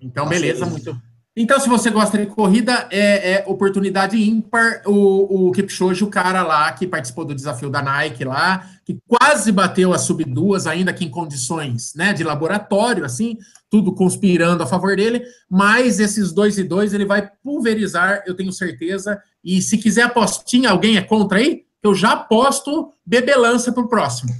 Então, 0.00 0.26
beleza, 0.26 0.64
muito, 0.66 0.96
então, 1.38 1.60
se 1.60 1.68
você 1.68 1.90
gosta 1.90 2.16
de 2.16 2.24
corrida, 2.24 2.88
é, 2.90 3.32
é 3.32 3.44
oportunidade 3.46 4.16
ímpar. 4.16 4.80
O, 4.86 5.48
o 5.48 5.52
Kipchoge, 5.52 6.02
o 6.02 6.08
cara 6.08 6.42
lá 6.42 6.72
que 6.72 6.86
participou 6.86 7.26
do 7.26 7.34
desafio 7.34 7.68
da 7.68 7.82
Nike 7.82 8.24
lá, 8.24 8.66
que 8.86 8.96
quase 9.06 9.52
bateu 9.52 9.92
a 9.92 9.98
sub 9.98 10.24
duas, 10.24 10.66
ainda 10.66 10.94
que 10.94 11.04
em 11.04 11.10
condições 11.10 11.92
né, 11.94 12.14
de 12.14 12.24
laboratório, 12.24 13.04
assim, 13.04 13.36
tudo 13.68 13.92
conspirando 13.92 14.62
a 14.62 14.66
favor 14.66 14.96
dele. 14.96 15.22
Mas 15.50 16.00
esses 16.00 16.32
dois 16.32 16.56
e 16.56 16.64
dois 16.64 16.94
ele 16.94 17.04
vai 17.04 17.30
pulverizar, 17.44 18.22
eu 18.26 18.34
tenho 18.34 18.50
certeza. 18.50 19.20
E 19.44 19.60
se 19.60 19.76
quiser 19.76 20.04
apostinha, 20.04 20.70
alguém 20.70 20.96
é 20.96 21.02
contra 21.02 21.38
aí? 21.38 21.66
Eu 21.82 21.94
já 21.94 22.12
aposto 22.12 22.90
bebelança 23.04 23.70
para 23.70 23.82
o 23.82 23.88
próximo. 23.88 24.32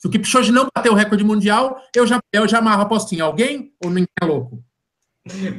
Se 0.00 0.08
o 0.08 0.10
Kipchoge 0.10 0.50
não 0.50 0.66
bater 0.74 0.90
o 0.90 0.94
recorde 0.94 1.22
mundial, 1.22 1.80
eu 1.94 2.06
já, 2.08 2.18
eu 2.32 2.48
já 2.48 2.58
amarro 2.58 2.80
a 2.80 2.84
apostinha. 2.86 3.22
Alguém 3.22 3.72
ou 3.84 3.90
ninguém 3.90 4.08
é 4.20 4.24
louco? 4.24 4.64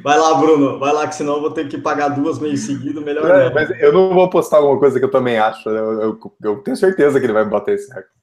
Vai 0.02 0.18
lá, 0.18 0.34
Bruno, 0.36 0.80
vai 0.80 0.92
lá, 0.92 1.08
que 1.08 1.16
senão 1.16 1.36
eu 1.36 1.42
vou 1.42 1.52
ter 1.52 1.68
que 1.68 1.78
pagar 1.78 2.10
duas 2.10 2.40
meio 2.40 2.58
seguido, 2.58 3.02
melhor 3.02 3.30
é, 3.30 3.46
não. 3.46 3.54
Mas 3.54 3.70
eu 3.80 3.94
não 3.94 4.14
vou 4.14 4.30
postar 4.30 4.58
alguma 4.58 4.80
coisa 4.80 4.98
que 4.98 5.06
eu 5.06 5.12
também 5.12 5.38
acho. 5.38 5.70
Eu, 5.70 6.02
eu, 6.02 6.38
eu 6.44 6.58
tenho 6.64 6.76
certeza 6.76 7.20
que 7.20 7.26
ele 7.26 7.34
vai 7.34 7.46
bater 7.46 7.76
esse 7.76 7.88
recorde. 7.90 8.22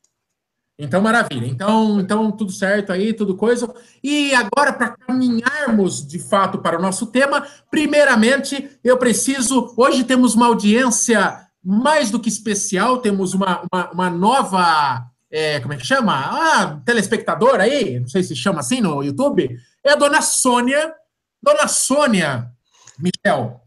Então, 0.81 1.01
maravilha. 1.01 1.47
Então, 1.47 1.99
então, 1.99 2.31
tudo 2.31 2.53
certo 2.53 2.93
aí, 2.93 3.13
tudo 3.13 3.37
coisa. 3.37 3.73
E 4.03 4.33
agora, 4.33 4.73
para 4.73 4.97
caminharmos 4.97 6.07
de 6.07 6.21
fato 6.21 6.59
para 6.59 6.79
o 6.79 6.83
nosso 6.83 7.07
tema, 7.07 7.45
primeiramente, 7.69 8.71
eu 8.85 8.97
preciso. 8.97 9.75
Hoje 9.77 10.05
temos 10.05 10.37
uma 10.37 10.47
audiência 10.47 11.37
mais 11.65 12.11
do 12.11 12.21
que 12.21 12.29
especial, 12.29 12.99
temos 12.99 13.35
uma, 13.35 13.63
uma, 13.73 13.91
uma 13.91 14.11
nova. 14.11 15.05
É, 15.31 15.59
como 15.61 15.75
é 15.75 15.77
que 15.77 15.87
chama? 15.87 16.15
Ah, 16.15 16.81
telespectador 16.85 17.61
aí, 17.61 17.99
não 17.99 18.09
sei 18.09 18.23
se 18.23 18.37
chama 18.37 18.61
assim 18.61 18.81
no 18.81 19.03
YouTube. 19.03 19.51
É 19.85 19.93
a 19.93 19.97
dona 19.97 20.23
Sônia, 20.23 20.95
Dona 21.43 21.69
Sônia, 21.69 22.51
Michel, 22.99 23.61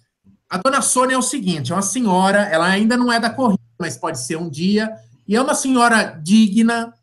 a 0.49 0.57
dona 0.57 0.81
Sônia 0.81 1.15
é 1.15 1.17
o 1.17 1.21
seguinte: 1.21 1.71
é 1.71 1.75
uma 1.75 1.81
senhora, 1.81 2.41
ela 2.43 2.65
ainda 2.65 2.97
não 2.97 3.11
é 3.11 3.19
da 3.19 3.29
corrida, 3.29 3.61
mas 3.79 3.97
pode 3.97 4.19
ser 4.19 4.35
um 4.35 4.49
dia, 4.49 4.93
e 5.27 5.35
é 5.35 5.41
uma 5.41 5.55
senhora 5.55 6.19
digna, 6.21 6.93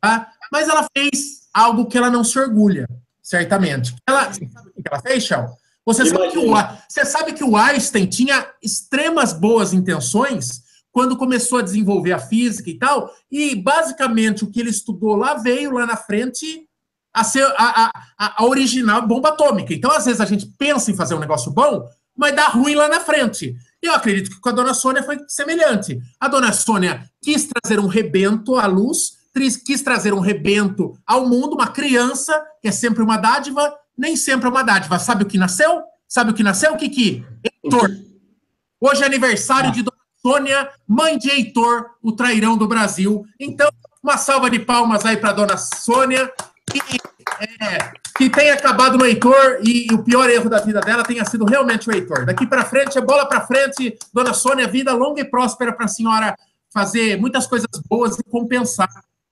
tá? 0.00 0.30
mas 0.52 0.68
ela 0.68 0.86
fez 0.96 1.48
algo 1.52 1.86
que 1.86 1.98
ela 1.98 2.10
não 2.10 2.22
se 2.22 2.38
orgulha, 2.38 2.86
certamente. 3.22 3.94
Ela, 4.08 4.32
você 4.32 4.48
sabe 4.48 4.68
o 4.68 4.82
que 4.82 4.88
ela 4.90 5.02
fez, 5.02 5.24
Shell? 5.24 5.48
Você 5.84 6.04
sabe, 6.06 6.30
que 6.30 6.38
o, 6.38 6.54
você 6.88 7.04
sabe 7.04 7.32
que 7.32 7.44
o 7.44 7.56
Einstein 7.56 8.06
tinha 8.06 8.46
extremas 8.60 9.32
boas 9.32 9.72
intenções 9.72 10.62
quando 10.90 11.16
começou 11.16 11.58
a 11.58 11.62
desenvolver 11.62 12.12
a 12.12 12.18
física 12.18 12.70
e 12.70 12.78
tal, 12.78 13.12
e 13.30 13.54
basicamente 13.54 14.42
o 14.42 14.50
que 14.50 14.58
ele 14.58 14.70
estudou 14.70 15.14
lá 15.14 15.34
veio 15.34 15.72
lá 15.72 15.86
na 15.86 15.96
frente 15.96 16.65
a 17.16 17.24
ser 17.24 17.46
a, 17.56 17.90
a, 18.18 18.42
a 18.42 18.44
original 18.44 19.00
bomba 19.06 19.30
atômica. 19.30 19.72
Então, 19.72 19.90
às 19.90 20.04
vezes, 20.04 20.20
a 20.20 20.26
gente 20.26 20.44
pensa 20.58 20.90
em 20.90 20.94
fazer 20.94 21.14
um 21.14 21.18
negócio 21.18 21.50
bom, 21.50 21.88
mas 22.14 22.36
dá 22.36 22.48
ruim 22.48 22.74
lá 22.74 22.88
na 22.88 23.00
frente. 23.00 23.56
Eu 23.80 23.94
acredito 23.94 24.30
que 24.30 24.38
com 24.38 24.50
a 24.50 24.52
dona 24.52 24.74
Sônia 24.74 25.02
foi 25.02 25.18
semelhante. 25.26 25.98
A 26.20 26.28
dona 26.28 26.52
Sônia 26.52 27.10
quis 27.22 27.48
trazer 27.48 27.80
um 27.80 27.86
rebento 27.86 28.56
à 28.56 28.66
luz, 28.66 29.16
quis 29.64 29.80
trazer 29.80 30.12
um 30.12 30.20
rebento 30.20 30.92
ao 31.06 31.26
mundo, 31.26 31.54
uma 31.54 31.68
criança, 31.68 32.38
que 32.60 32.68
é 32.68 32.72
sempre 32.72 33.02
uma 33.02 33.16
dádiva, 33.16 33.74
nem 33.96 34.14
sempre 34.14 34.46
é 34.46 34.50
uma 34.50 34.62
dádiva. 34.62 34.98
Sabe 34.98 35.22
o 35.22 35.26
que 35.26 35.38
nasceu? 35.38 35.82
Sabe 36.06 36.32
o 36.32 36.34
que 36.34 36.42
nasceu, 36.42 36.76
Kiki? 36.76 37.24
Heitor. 37.64 37.90
Hoje 38.78 39.02
é 39.02 39.06
aniversário 39.06 39.72
de 39.72 39.82
dona 39.82 39.96
Sônia, 40.20 40.68
mãe 40.86 41.16
de 41.16 41.30
Heitor, 41.30 41.86
o 42.02 42.12
trairão 42.12 42.58
do 42.58 42.68
Brasil. 42.68 43.24
Então, 43.40 43.70
uma 44.02 44.18
salva 44.18 44.50
de 44.50 44.58
palmas 44.58 45.06
aí 45.06 45.16
para 45.16 45.32
dona 45.32 45.56
Sônia 45.56 46.30
que, 46.30 46.55
é, 47.40 47.92
que 48.16 48.30
tenha 48.30 48.54
acabado 48.54 48.96
no 48.96 49.04
Heitor 49.04 49.58
e, 49.62 49.86
e, 49.90 49.94
o 49.94 50.02
pior 50.02 50.28
erro 50.30 50.48
da 50.48 50.60
vida 50.60 50.80
dela 50.80 51.02
tenha 51.02 51.24
sido 51.24 51.44
realmente 51.44 51.88
o 51.88 51.92
Heitor. 51.92 52.24
Daqui 52.24 52.46
para 52.46 52.64
frente, 52.64 52.96
é 52.96 53.00
bola 53.00 53.26
para 53.26 53.46
frente, 53.46 53.96
dona 54.12 54.32
Sônia, 54.32 54.66
vida 54.66 54.92
longa 54.92 55.20
e 55.20 55.24
próspera 55.24 55.72
para 55.72 55.84
a 55.84 55.88
senhora 55.88 56.36
fazer 56.72 57.18
muitas 57.18 57.46
coisas 57.46 57.68
boas 57.88 58.18
e 58.18 58.24
compensar 58.24 58.88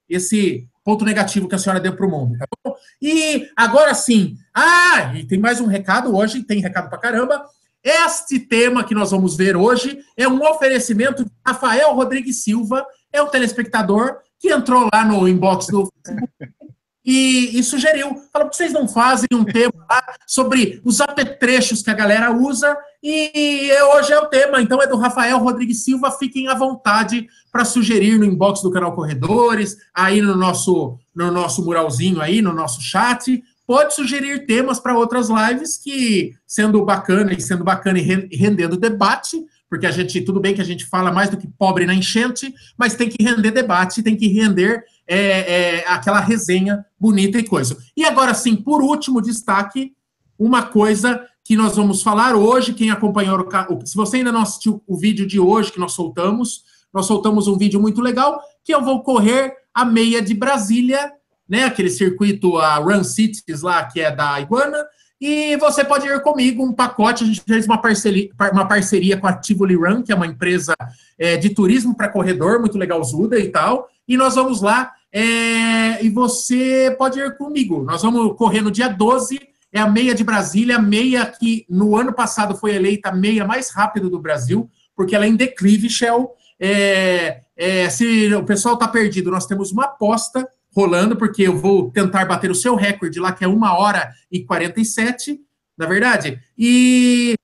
esse 0.09 0.69
ponto 0.85 1.05
negativo 1.05 1.49
que 1.49 1.55
a 1.55 1.59
senhora 1.59 1.81
deu 1.81 1.97
para 1.97 2.07
o 2.07 2.11
mundo, 2.11 2.37
tá 2.39 2.47
bom? 2.63 2.75
E 3.01 3.49
agora 3.57 3.95
sim, 3.95 4.37
ah, 4.55 5.13
e 5.15 5.25
tem 5.25 5.39
mais 5.39 5.61
um 5.61 5.67
recado 5.67 6.15
hoje, 6.15 6.43
tem 6.43 6.61
recado 6.61 6.89
para 6.89 6.99
caramba. 6.99 7.45
Este 7.83 8.39
tema 8.39 8.85
que 8.85 8.95
nós 8.95 9.11
vamos 9.11 9.37
ver 9.37 9.57
hoje 9.57 9.99
é 10.17 10.29
um 10.29 10.43
oferecimento 10.43 11.25
de 11.25 11.31
Rafael 11.47 11.95
Rodrigues 11.95 12.43
Silva, 12.43 12.85
é 13.13 13.23
um 13.23 13.29
telespectador 13.29 14.19
que 14.39 14.53
entrou 14.53 14.89
lá 14.93 15.05
no 15.05 15.27
inbox 15.27 15.67
do 15.69 15.91
Facebook 16.05 16.64
e, 17.05 17.59
e, 17.59 17.63
sugeriu, 17.63 18.17
falou 18.33 18.49
que 18.49 18.57
vocês 18.57 18.73
não 18.73 18.89
fazem 18.89 19.29
um 19.33 19.45
tema 19.45 19.73
lá 19.91 20.03
sobre 20.27 20.81
os 20.85 21.01
apetrechos 21.01 21.83
que 21.83 21.91
a 21.91 21.95
galera 21.95 22.33
usa, 22.33 22.77
e, 23.03 23.69
e, 23.69 23.83
hoje 23.83 24.13
é 24.13 24.19
o 24.19 24.27
tema, 24.27 24.63
então 24.63 24.81
é 24.81 24.87
do 24.87 24.97
Rafael 24.97 25.39
Rodrigues 25.39 25.85
Silva, 25.85 26.11
fiquem 26.11 26.49
à 26.49 26.55
vontade 26.55 27.29
para 27.53 27.65
sugerir 27.65 28.19
no 28.19 28.25
inbox 28.25 28.63
do 28.63 28.71
canal 28.71 28.95
Corredores, 28.95 29.77
aí 29.95 30.23
no 30.23 30.35
nosso, 30.35 30.99
no 31.15 31.31
nosso 31.31 31.63
muralzinho 31.63 32.21
aí, 32.21 32.41
no 32.41 32.55
nosso 32.55 32.81
chat, 32.81 33.43
pode 33.67 33.95
sugerir 33.95 34.47
temas 34.47 34.81
para 34.81 34.97
outras 34.97 35.29
lives 35.29 35.77
que, 35.77 36.35
sendo 36.47 36.85
bacana 36.85 37.33
e 37.33 37.41
sendo 37.41 37.65
bacana 37.65 37.99
e 37.99 38.37
rendendo 38.37 38.77
debate, 38.77 39.45
porque 39.69 39.87
a 39.87 39.91
gente, 39.91 40.21
tudo 40.21 40.41
bem 40.41 40.55
que 40.55 40.61
a 40.61 40.65
gente 40.65 40.87
fala 40.87 41.11
mais 41.11 41.29
do 41.29 41.37
que 41.37 41.49
pobre 41.49 41.85
na 41.85 41.95
enchente, 41.95 42.55
mas 42.79 42.95
tem 42.95 43.09
que 43.09 43.23
render 43.23 43.51
debate, 43.51 44.03
tem 44.03 44.17
que 44.17 44.29
render 44.29 44.85
é, 45.07 45.19
é, 45.19 45.89
aquela 45.89 46.21
resenha 46.21 46.85
bonita 46.99 47.39
e 47.39 47.45
coisa. 47.45 47.77
E 47.97 48.05
agora 48.05 48.35
sim, 48.35 48.57
por 48.57 48.83
último, 48.83 49.21
destaque 49.21 49.93
uma 50.39 50.63
coisa 50.63 51.25
que 51.45 51.57
nós 51.57 51.77
vamos 51.77 52.03
falar 52.03 52.35
hoje. 52.35 52.75
Quem 52.75 52.91
acompanhou, 52.91 53.39
o, 53.39 53.87
se 53.87 53.95
você 53.95 54.19
ainda 54.19 54.33
não 54.33 54.43
assistiu 54.43 54.83
o 54.87 54.97
vídeo 54.97 55.27
de 55.27 55.39
hoje 55.39 55.73
que 55.73 55.81
nós 55.81 55.93
soltamos, 55.93 56.65
nós 56.93 57.07
soltamos 57.07 57.49
um 57.49 57.57
vídeo 57.57 57.81
muito 57.81 58.01
legal 58.01 58.41
que 58.65 58.75
eu 58.75 58.83
vou 58.83 59.03
correr 59.03 59.55
a 59.75 59.85
meia 59.85 60.23
de 60.23 60.33
Brasília 60.33 61.13
né? 61.49 61.65
Aquele 61.65 61.91
circuito, 61.91 62.59
a 62.59 62.77
Run 62.77 63.05
Cities 63.05 63.63
lá, 63.63 63.85
que 63.85 64.01
é 64.01 64.11
da 64.11 64.41
Iguana. 64.41 64.85
E 65.21 65.57
você 65.57 65.85
pode 65.85 66.07
ir 66.07 66.23
comigo, 66.23 66.65
um 66.65 66.73
pacote. 66.73 67.25
A 67.25 67.27
gente 67.27 67.41
fez 67.41 67.67
uma 67.67 67.79
parceria, 67.79 68.31
uma 68.53 68.67
parceria 68.67 69.17
com 69.17 69.27
a 69.27 69.33
Tivoli 69.33 69.75
Run, 69.75 70.03
que 70.03 70.13
é 70.13 70.15
uma 70.15 70.27
empresa 70.27 70.75
é, 71.19 71.37
de 71.37 71.51
turismo 71.51 71.97
para 71.97 72.09
corredor, 72.09 72.61
muito 72.61 72.77
legalzuda 72.77 73.39
e 73.39 73.49
tal. 73.49 73.89
E 74.07 74.17
nós 74.17 74.35
vamos 74.35 74.61
lá 74.61 74.93
é, 75.13 76.05
e 76.05 76.11
você 76.11 76.95
pode 76.99 77.21
ir 77.21 77.37
comigo. 77.37 77.85
Nós 77.85 78.03
vamos 78.03 78.37
correr 78.37 78.61
no 78.61 78.71
dia 78.71 78.89
12, 78.89 79.41
é 79.73 79.81
a 79.81 79.89
meia 79.89 80.15
de 80.15 80.25
Brasília, 80.25 80.79
meia 80.79 81.25
que 81.25 81.65
no 81.71 81.97
ano 81.97 82.13
passado 82.13 82.57
foi 82.57 82.75
eleita 82.75 83.11
a 83.11 83.15
meia 83.15 83.47
mais 83.47 83.71
rápida 83.71 84.11
do 84.11 84.19
Brasil, 84.19 84.69
porque 84.97 85.15
ela 85.15 85.25
é 85.25 85.29
em 85.29 85.37
declive, 85.37 85.89
Shell. 85.89 86.33
É, 86.59 87.41
é, 87.57 87.89
se 87.89 88.35
o 88.35 88.45
pessoal 88.45 88.75
está 88.75 88.89
perdido, 88.89 89.31
nós 89.31 89.47
temos 89.47 89.71
uma 89.71 89.85
aposta 89.85 90.49
rolando, 90.75 91.17
porque 91.17 91.43
eu 91.43 91.57
vou 91.57 91.91
tentar 91.91 92.25
bater 92.25 92.51
o 92.51 92.55
seu 92.55 92.75
recorde 92.75 93.21
lá, 93.21 93.33
que 93.33 93.45
é 93.45 93.49
uma 93.49 93.79
hora 93.79 94.13
e 94.31 94.45
47, 94.45 95.41
na 95.79 95.87
verdade. 95.87 96.41
E 96.59 97.35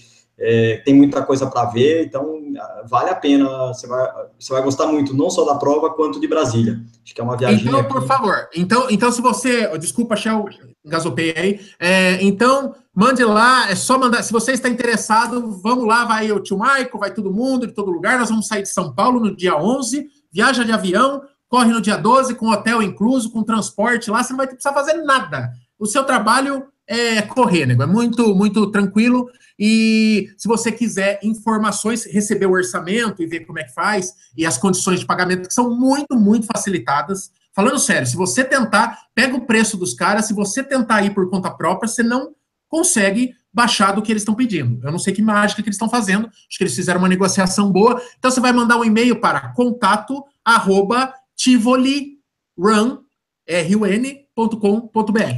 é, 0.45 0.83
tem 0.85 0.93
muita 0.93 1.23
coisa 1.23 1.47
para 1.47 1.67
ver, 1.67 2.05
então 2.05 2.43
vale 2.85 3.11
a 3.11 3.15
pena, 3.15 3.69
você 3.69 3.87
vai, 3.87 4.11
você 4.39 4.53
vai 4.53 4.63
gostar 4.63 4.89
muito, 4.89 5.15
não 5.15 5.31
só 5.31 5.45
da 5.45 5.55
prova, 5.55 5.91
quanto 5.91 6.21
de 6.21 6.27
Brasília. 6.27 6.81
Acho 7.05 7.15
que 7.15 7.21
é 7.21 7.25
uma 7.25 7.37
viagem. 7.37 7.65
Então, 7.65 7.85
por 7.85 8.05
favor, 8.05 8.49
então, 8.53 8.89
então 8.91 9.13
se 9.13 9.23
você, 9.23 9.79
desculpa, 9.79 10.17
Shell, 10.17 10.47
gasopei 10.85 11.33
aí, 11.37 11.61
é, 11.79 12.23
então 12.23 12.75
mande 12.93 13.25
lá, 13.25 13.71
é 13.71 13.77
só 13.77 13.97
mandar, 13.97 14.23
se 14.25 14.33
você 14.33 14.51
está 14.51 14.69
interessado, 14.69 15.61
vamos 15.63 15.87
lá, 15.87 16.05
vai 16.05 16.33
o 16.33 16.41
tio 16.41 16.59
Maico, 16.59 16.99
vai 16.99 17.15
todo 17.15 17.33
mundo, 17.33 17.67
de 17.67 17.73
todo 17.73 17.93
lugar, 17.93 18.19
nós 18.19 18.29
vamos 18.29 18.49
sair 18.49 18.63
de 18.63 18.69
São 18.69 18.93
Paulo 18.93 19.21
no 19.21 19.35
dia 19.35 19.57
11, 19.57 20.09
viaja 20.33 20.65
de 20.65 20.73
avião, 20.73 21.23
corre 21.49 21.73
no 21.73 21.81
dia 21.81 21.97
12, 21.97 22.35
com 22.35 22.51
hotel 22.51 22.83
incluso, 22.83 23.31
com 23.31 23.45
transporte 23.45 24.11
lá, 24.11 24.25
você 24.25 24.33
não 24.33 24.39
vai 24.39 24.49
precisar 24.49 24.73
fazer 24.73 24.95
nada. 25.05 25.53
O 25.79 25.87
seu 25.87 26.05
trabalho 26.05 26.65
é 26.93 27.23
correr, 27.23 27.65
nego. 27.65 27.83
É 27.83 27.87
muito, 27.87 28.35
muito 28.35 28.71
tranquilo. 28.71 29.31
E 29.59 30.29
se 30.37 30.47
você 30.47 30.71
quiser 30.71 31.19
informações, 31.23 32.05
receber 32.05 32.45
o 32.45 32.53
orçamento 32.53 33.23
e 33.23 33.27
ver 33.27 33.47
como 33.47 33.59
é 33.59 33.65
que 33.65 33.73
faz, 33.73 34.13
e 34.37 34.45
as 34.45 34.59
condições 34.59 35.01
de 35.01 35.07
pagamento, 35.07 35.49
que 35.49 35.55
são 35.55 35.75
muito, 35.75 36.15
muito 36.15 36.47
facilitadas. 36.47 37.31
Falando 37.55 37.79
sério, 37.79 38.07
se 38.07 38.15
você 38.15 38.45
tentar, 38.45 39.07
pega 39.15 39.35
o 39.35 39.47
preço 39.47 39.79
dos 39.79 39.95
caras, 39.95 40.27
se 40.27 40.35
você 40.35 40.63
tentar 40.63 41.03
ir 41.03 41.15
por 41.15 41.31
conta 41.31 41.51
própria, 41.51 41.89
você 41.89 42.03
não 42.03 42.35
consegue 42.69 43.35
baixar 43.53 43.93
do 43.93 44.03
que 44.03 44.13
eles 44.13 44.23
estão 44.23 44.35
pedindo. 44.35 44.85
Eu 44.85 44.93
não 44.93 44.99
sei 44.99 45.15
que 45.15 45.23
mágica 45.23 45.63
que 45.63 45.69
eles 45.69 45.77
estão 45.77 45.89
fazendo, 45.89 46.27
acho 46.27 46.59
que 46.59 46.65
eles 46.65 46.75
fizeram 46.75 46.99
uma 46.99 47.09
negociação 47.09 47.71
boa. 47.71 48.03
Então 48.19 48.31
você 48.31 48.41
vai 48.41 48.53
mandar 48.53 48.77
um 48.77 48.85
e-mail 48.85 49.19
para 49.19 49.53
contato 49.55 50.23
arroba 50.45 51.13
tivoli 51.37 52.19
run, 52.59 52.99
R-U-N, 53.47 54.22
com.br 54.35 54.91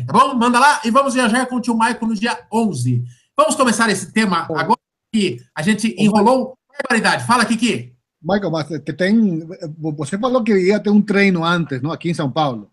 tá 0.07 0.13
bom? 0.13 0.35
Manda 0.35 0.59
lá 0.59 0.81
e 0.85 0.91
vamos 0.91 1.15
viajar 1.15 1.47
com 1.47 1.57
o 1.57 1.61
tio 1.61 1.75
Michael 1.75 2.07
no 2.07 2.15
dia 2.15 2.39
11. 2.53 3.05
Vamos 3.37 3.55
começar 3.55 3.91
esse 3.91 4.13
tema 4.13 4.47
agora 4.51 4.79
que 5.13 5.41
a 5.55 5.63
gente 5.63 5.95
enrolou. 5.99 6.57
Barbaridade. 6.69 7.25
Fala, 7.25 7.45
Kiki. 7.45 7.93
Michael, 8.23 8.51
mas 8.51 8.67
tem, 8.97 9.47
você 9.79 10.19
falou 10.19 10.43
que 10.43 10.57
ia 10.57 10.81
ter 10.81 10.91
um 10.91 11.03
treino 11.03 11.45
antes, 11.45 11.83
não? 11.83 11.93
Aqui 11.93 12.11
em 12.11 12.15
São 12.15 12.31
Paulo. 12.31 12.71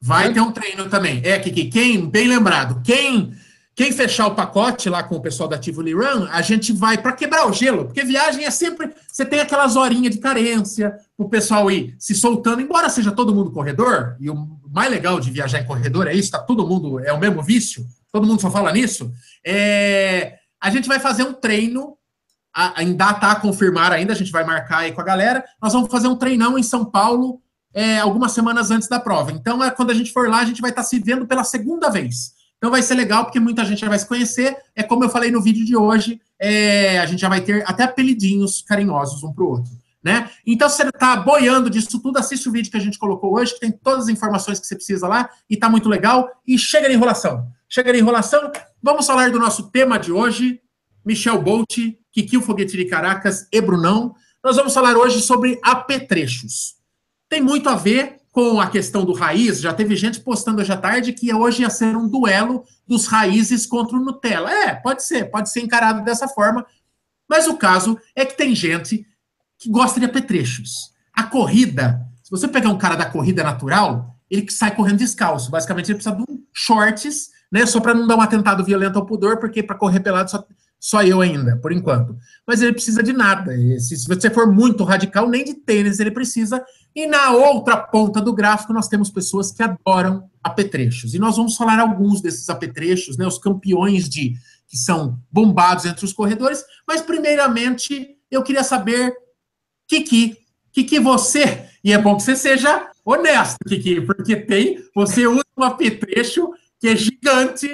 Vai 0.00 0.32
ter 0.32 0.40
um 0.40 0.52
treino 0.52 0.88
também. 0.88 1.20
É, 1.24 1.38
Kiki, 1.38 1.66
quem, 1.66 2.08
bem 2.08 2.28
lembrado, 2.28 2.82
quem 2.82 3.32
quem 3.74 3.90
fechar 3.90 4.26
o 4.26 4.34
pacote 4.34 4.90
lá 4.90 5.02
com 5.02 5.16
o 5.16 5.20
pessoal 5.20 5.48
da 5.48 5.56
Tivoli 5.56 5.94
Run, 5.94 6.26
a 6.30 6.42
gente 6.42 6.72
vai 6.72 6.98
para 6.98 7.12
quebrar 7.12 7.48
o 7.48 7.52
gelo, 7.54 7.86
porque 7.86 8.04
viagem 8.04 8.44
é 8.44 8.50
sempre. 8.50 8.90
Você 9.10 9.24
tem 9.24 9.40
aquelas 9.40 9.76
horinhas 9.76 10.14
de 10.14 10.20
carência, 10.20 10.94
o 11.16 11.26
pessoal 11.26 11.70
ir 11.70 11.96
se 11.98 12.14
soltando, 12.14 12.60
embora 12.60 12.90
seja 12.90 13.10
todo 13.10 13.34
mundo 13.34 13.50
corredor, 13.50 14.16
e 14.20 14.28
o 14.28 14.46
mais 14.72 14.90
legal 14.90 15.20
de 15.20 15.30
viajar 15.30 15.60
em 15.60 15.66
corredor 15.66 16.06
é 16.06 16.14
isso, 16.14 16.30
tá 16.30 16.38
todo 16.38 16.66
mundo, 16.66 16.98
é 17.00 17.12
o 17.12 17.20
mesmo 17.20 17.42
vício, 17.42 17.84
todo 18.10 18.26
mundo 18.26 18.40
só 18.40 18.50
fala 18.50 18.72
nisso. 18.72 19.12
É, 19.44 20.38
a 20.60 20.70
gente 20.70 20.88
vai 20.88 20.98
fazer 20.98 21.24
um 21.24 21.32
treino, 21.32 21.96
ainda 22.54 23.10
está 23.10 23.32
a 23.32 23.36
confirmar 23.36 23.92
ainda, 23.92 24.12
a 24.12 24.16
gente 24.16 24.32
vai 24.32 24.44
marcar 24.44 24.78
aí 24.78 24.92
com 24.92 25.00
a 25.00 25.04
galera. 25.04 25.44
Nós 25.60 25.72
vamos 25.72 25.90
fazer 25.90 26.08
um 26.08 26.16
treinão 26.16 26.58
em 26.58 26.62
São 26.62 26.84
Paulo 26.84 27.40
é, 27.74 27.98
algumas 27.98 28.32
semanas 28.32 28.70
antes 28.70 28.88
da 28.88 29.00
prova. 29.00 29.32
Então, 29.32 29.62
é 29.62 29.70
quando 29.70 29.90
a 29.90 29.94
gente 29.94 30.12
for 30.12 30.28
lá, 30.28 30.40
a 30.40 30.44
gente 30.44 30.60
vai 30.60 30.70
estar 30.70 30.82
tá 30.82 30.88
se 30.88 30.98
vendo 30.98 31.26
pela 31.26 31.44
segunda 31.44 31.90
vez. 31.90 32.32
Então 32.62 32.70
vai 32.70 32.80
ser 32.80 32.94
legal, 32.94 33.24
porque 33.24 33.40
muita 33.40 33.64
gente 33.64 33.80
já 33.80 33.88
vai 33.88 33.98
se 33.98 34.06
conhecer. 34.06 34.56
É 34.76 34.84
como 34.84 35.02
eu 35.02 35.10
falei 35.10 35.32
no 35.32 35.42
vídeo 35.42 35.64
de 35.66 35.76
hoje, 35.76 36.20
é, 36.38 37.00
a 37.00 37.06
gente 37.06 37.20
já 37.20 37.28
vai 37.28 37.40
ter 37.40 37.64
até 37.66 37.82
apelidinhos 37.82 38.62
carinhosos 38.62 39.24
um 39.24 39.32
para 39.32 39.42
o 39.42 39.48
outro. 39.48 39.72
Né? 40.02 40.30
Então, 40.44 40.68
se 40.68 40.78
você 40.78 40.88
está 40.88 41.16
boiando 41.16 41.70
disso 41.70 42.00
tudo, 42.00 42.18
assiste 42.18 42.48
o 42.48 42.52
vídeo 42.52 42.70
que 42.70 42.76
a 42.76 42.80
gente 42.80 42.98
colocou 42.98 43.34
hoje, 43.34 43.54
que 43.54 43.60
tem 43.60 43.70
todas 43.70 44.04
as 44.04 44.08
informações 44.08 44.58
que 44.58 44.66
você 44.66 44.74
precisa 44.74 45.06
lá, 45.06 45.30
e 45.48 45.54
está 45.54 45.68
muito 45.68 45.88
legal. 45.88 46.28
E 46.46 46.58
chega 46.58 46.88
de 46.88 46.94
enrolação. 46.94 47.46
Chega 47.68 47.92
de 47.92 48.00
enrolação. 48.00 48.50
Vamos 48.82 49.06
falar 49.06 49.30
do 49.30 49.38
nosso 49.38 49.70
tema 49.70 49.98
de 49.98 50.10
hoje, 50.10 50.60
Michel 51.04 51.40
Bolt, 51.40 51.78
o 52.36 52.42
Foguete 52.42 52.76
de 52.76 52.84
Caracas 52.86 53.46
e 53.52 53.60
Brunão. 53.60 54.14
Nós 54.42 54.56
vamos 54.56 54.74
falar 54.74 54.96
hoje 54.96 55.20
sobre 55.20 55.58
apetrechos. 55.62 56.74
Tem 57.28 57.40
muito 57.40 57.68
a 57.68 57.76
ver 57.76 58.16
com 58.32 58.60
a 58.60 58.66
questão 58.68 59.04
do 59.04 59.12
raiz, 59.12 59.60
já 59.60 59.74
teve 59.74 59.94
gente 59.94 60.20
postando 60.20 60.60
hoje 60.60 60.72
à 60.72 60.76
tarde 60.76 61.12
que 61.12 61.32
hoje 61.32 61.62
ia 61.62 61.70
ser 61.70 61.94
um 61.94 62.08
duelo 62.08 62.64
dos 62.86 63.06
raízes 63.06 63.66
contra 63.66 63.96
o 63.96 64.00
Nutella. 64.00 64.50
É, 64.50 64.74
pode 64.74 65.04
ser, 65.04 65.30
pode 65.30 65.50
ser 65.50 65.60
encarado 65.60 66.02
dessa 66.02 66.26
forma, 66.26 66.66
mas 67.28 67.46
o 67.46 67.56
caso 67.56 67.98
é 68.16 68.24
que 68.24 68.36
tem 68.36 68.54
gente 68.54 69.06
que 69.62 69.70
gosta 69.70 70.00
de 70.00 70.06
apetrechos. 70.06 70.90
A 71.14 71.22
corrida, 71.22 72.00
se 72.22 72.30
você 72.30 72.48
pegar 72.48 72.70
um 72.70 72.78
cara 72.78 72.96
da 72.96 73.06
corrida 73.06 73.44
natural, 73.44 74.16
ele 74.28 74.42
que 74.42 74.52
sai 74.52 74.74
correndo 74.74 74.98
descalço, 74.98 75.50
basicamente 75.50 75.86
ele 75.90 75.94
precisa 75.94 76.16
de 76.16 76.22
um 76.22 76.42
shorts, 76.52 77.28
né, 77.50 77.64
só 77.64 77.80
para 77.80 77.94
não 77.94 78.06
dar 78.06 78.16
um 78.16 78.20
atentado 78.20 78.64
violento 78.64 78.98
ao 78.98 79.06
pudor, 79.06 79.38
porque 79.38 79.62
para 79.62 79.76
correr 79.76 80.00
pelado 80.00 80.30
só, 80.30 80.44
só 80.80 81.02
eu 81.02 81.20
ainda, 81.20 81.56
por 81.58 81.70
enquanto. 81.70 82.16
Mas 82.46 82.60
ele 82.60 82.72
precisa 82.72 83.02
de 83.02 83.12
nada. 83.12 83.54
Se, 83.78 83.96
se 83.96 84.08
você 84.08 84.28
for 84.30 84.50
muito 84.50 84.82
radical, 84.84 85.28
nem 85.28 85.44
de 85.44 85.54
tênis 85.54 86.00
ele 86.00 86.10
precisa, 86.10 86.64
e 86.94 87.06
na 87.06 87.30
outra 87.30 87.76
ponta 87.76 88.20
do 88.20 88.32
gráfico, 88.32 88.72
nós 88.72 88.88
temos 88.88 89.10
pessoas 89.10 89.52
que 89.52 89.62
adoram 89.62 90.28
apetrechos. 90.42 91.14
E 91.14 91.18
nós 91.18 91.36
vamos 91.36 91.56
falar 91.56 91.78
alguns 91.78 92.20
desses 92.20 92.48
apetrechos, 92.48 93.16
né, 93.16 93.26
os 93.26 93.38
campeões 93.38 94.08
de 94.08 94.34
que 94.66 94.76
são 94.76 95.18
bombados 95.30 95.84
entre 95.84 96.04
os 96.04 96.12
corredores. 96.12 96.64
Mas, 96.88 97.02
primeiramente, 97.02 98.16
eu 98.30 98.42
queria 98.42 98.64
saber, 98.64 99.14
Kiki, 100.00 100.38
que 100.72 100.98
você, 100.98 101.66
e 101.84 101.92
é 101.92 101.98
bom 101.98 102.16
que 102.16 102.22
você 102.22 102.34
seja 102.34 102.88
honesto, 103.04 103.58
Kiki, 103.68 104.00
porque 104.00 104.36
tem, 104.36 104.82
você 104.94 105.26
usa 105.26 105.44
um 105.56 105.64
apetrecho 105.64 106.50
que 106.80 106.88
é 106.88 106.96
gigante. 106.96 107.68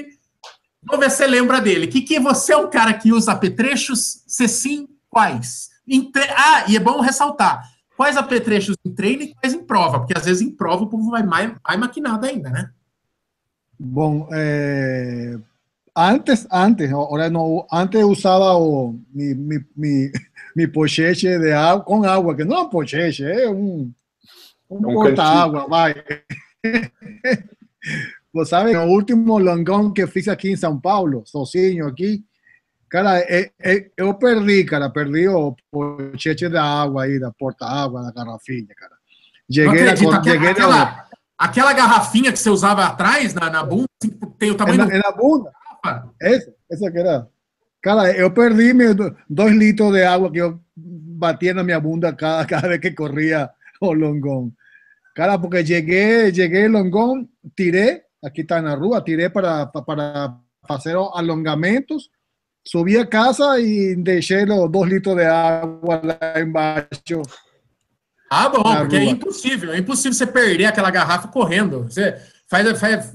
Vamos 0.83 1.05
ver 1.05 1.11
se 1.11 1.19
você 1.19 1.27
lembra 1.27 1.61
dele. 1.61 1.87
Kiki, 1.87 2.19
você 2.19 2.53
é 2.53 2.57
um 2.57 2.69
cara 2.69 2.93
que 2.95 3.13
usa 3.13 3.33
apetrechos? 3.33 4.23
Se 4.27 4.49
sim, 4.49 4.89
quais? 5.09 5.71
Tre... 6.13 6.25
Ah, 6.37 6.65
e 6.69 6.77
é 6.77 6.81
bom 6.81 7.01
ressaltar. 7.01 7.63
Quais 7.97 8.17
apetrechos 8.17 8.77
em 8.85 8.93
treino 8.93 9.23
e 9.23 9.35
quais 9.35 9.55
em 9.55 9.65
prova? 9.65 10.01
Porque 10.01 10.17
às 10.17 10.25
vezes 10.25 10.43
em 10.43 10.51
prova 10.51 10.85
o 10.85 10.89
povo 10.89 11.11
vai 11.11 11.23
mais, 11.23 11.53
mais 11.67 11.81
maquinado 11.81 12.27
ainda, 12.27 12.51
né? 12.51 12.71
Bom, 13.79 14.29
é, 14.33 15.39
antes, 15.97 16.47
antes, 16.51 16.93
ahora 16.93 17.31
no, 17.31 17.67
antes 17.73 18.03
usaba 18.05 18.57
o, 18.57 18.99
mi, 19.13 19.35
mi, 19.35 19.65
mi, 19.77 20.13
mi 20.59 20.67
pochete 20.67 21.39
de 21.39 21.53
agua, 21.55 21.85
con 21.85 22.05
agua, 22.05 22.37
que 22.37 22.45
no 22.45 22.57
es 22.57 22.65
un 22.65 22.71
pochete, 22.71 23.45
es 23.45 23.49
un, 23.49 23.95
un, 24.69 24.87
un 24.87 24.95
porta-água, 24.95 25.69
vai. 25.69 25.95
Você 28.35 28.51
sabe, 28.51 28.77
o 28.77 28.85
último 28.89 29.39
longão 29.39 29.93
que 29.93 30.07
fiz 30.09 30.27
aqui 30.27 30.51
em 30.51 30.57
São 30.57 30.79
Paulo, 30.79 31.23
sozinho 31.25 31.87
aqui, 31.87 32.25
cara, 32.89 33.21
é, 33.21 33.53
é, 33.63 33.91
eu 33.97 34.13
perdi, 34.15 34.65
cara, 34.65 34.91
perdi 34.91 35.29
o 35.29 35.57
pochete 35.71 36.49
de 36.49 36.57
água 36.57 37.05
aí, 37.05 37.21
da 37.21 37.31
porta-água, 37.31 38.03
da 38.03 38.11
garrafinha, 38.11 38.75
cara. 38.77 38.97
Cheguei, 39.51 39.89
a, 39.89 39.97
cheguei 39.97 40.49
aquela, 40.51 41.09
aquela 41.39 41.73
garrafinha 41.73 42.33
que 42.33 42.39
você 42.39 42.51
usava 42.51 42.85
atrás, 42.85 43.33
na, 43.33 43.49
na 43.49 43.63
bunda, 43.63 43.87
assim, 44.03 44.11
tem 44.39 44.51
o 44.51 44.57
tamanho... 44.57 44.83
É 44.83 44.85
na, 44.85 44.87
do... 44.87 44.93
é 44.93 44.99
na 44.99 45.13
bunda. 45.13 45.53
Esa, 46.21 46.53
esa 46.69 46.91
que 46.91 46.99
era. 46.99 47.29
Cara, 47.81 48.17
yo 48.17 48.35
perdí 48.35 48.75
mis 48.75 48.97
dos 49.29 49.53
litros 49.53 49.93
de 49.93 50.05
agua 50.05 50.33
que 50.33 50.39
yo 50.39 50.61
batía 50.75 51.53
en 51.53 51.65
mi 51.65 51.75
bunda 51.75 52.17
cada, 52.17 52.47
cada 52.47 52.69
vez 52.69 52.81
que 52.81 52.95
corría 52.95 53.53
o 53.81 53.95
longón. 53.95 54.57
Cara, 55.15 55.41
porque 55.41 55.65
llegué, 55.65 56.33
llegué 56.33 56.69
longón, 56.69 57.31
tiré, 57.55 58.07
aquí 58.23 58.43
está 58.43 58.59
en 58.59 58.67
la 58.67 58.77
rúa, 58.77 59.03
tiré 59.03 59.31
para, 59.31 59.71
para 59.71 60.41
hacer 60.63 60.97
alongamentos, 61.15 62.11
subí 62.65 62.97
a 62.97 63.09
casa 63.09 63.59
y 63.59 63.95
dejé 63.97 64.47
los 64.47 64.71
dos 64.71 64.89
litros 64.89 65.17
de 65.17 65.27
agua 65.27 66.01
lá 66.05 66.33
embaixo. 66.37 67.23
Ah, 68.31 68.49
bom, 68.49 68.63
porque 68.63 68.97
é 68.97 69.05
impossível, 69.05 69.73
é 69.73 69.79
impossível 69.79 70.13
você 70.13 70.27
perder 70.27 70.67
aquela 70.67 70.91
garrafa 70.91 71.29
correndo. 71.29 71.85
Você, 71.85 72.15
faz, 72.49 72.81
faz 72.81 73.15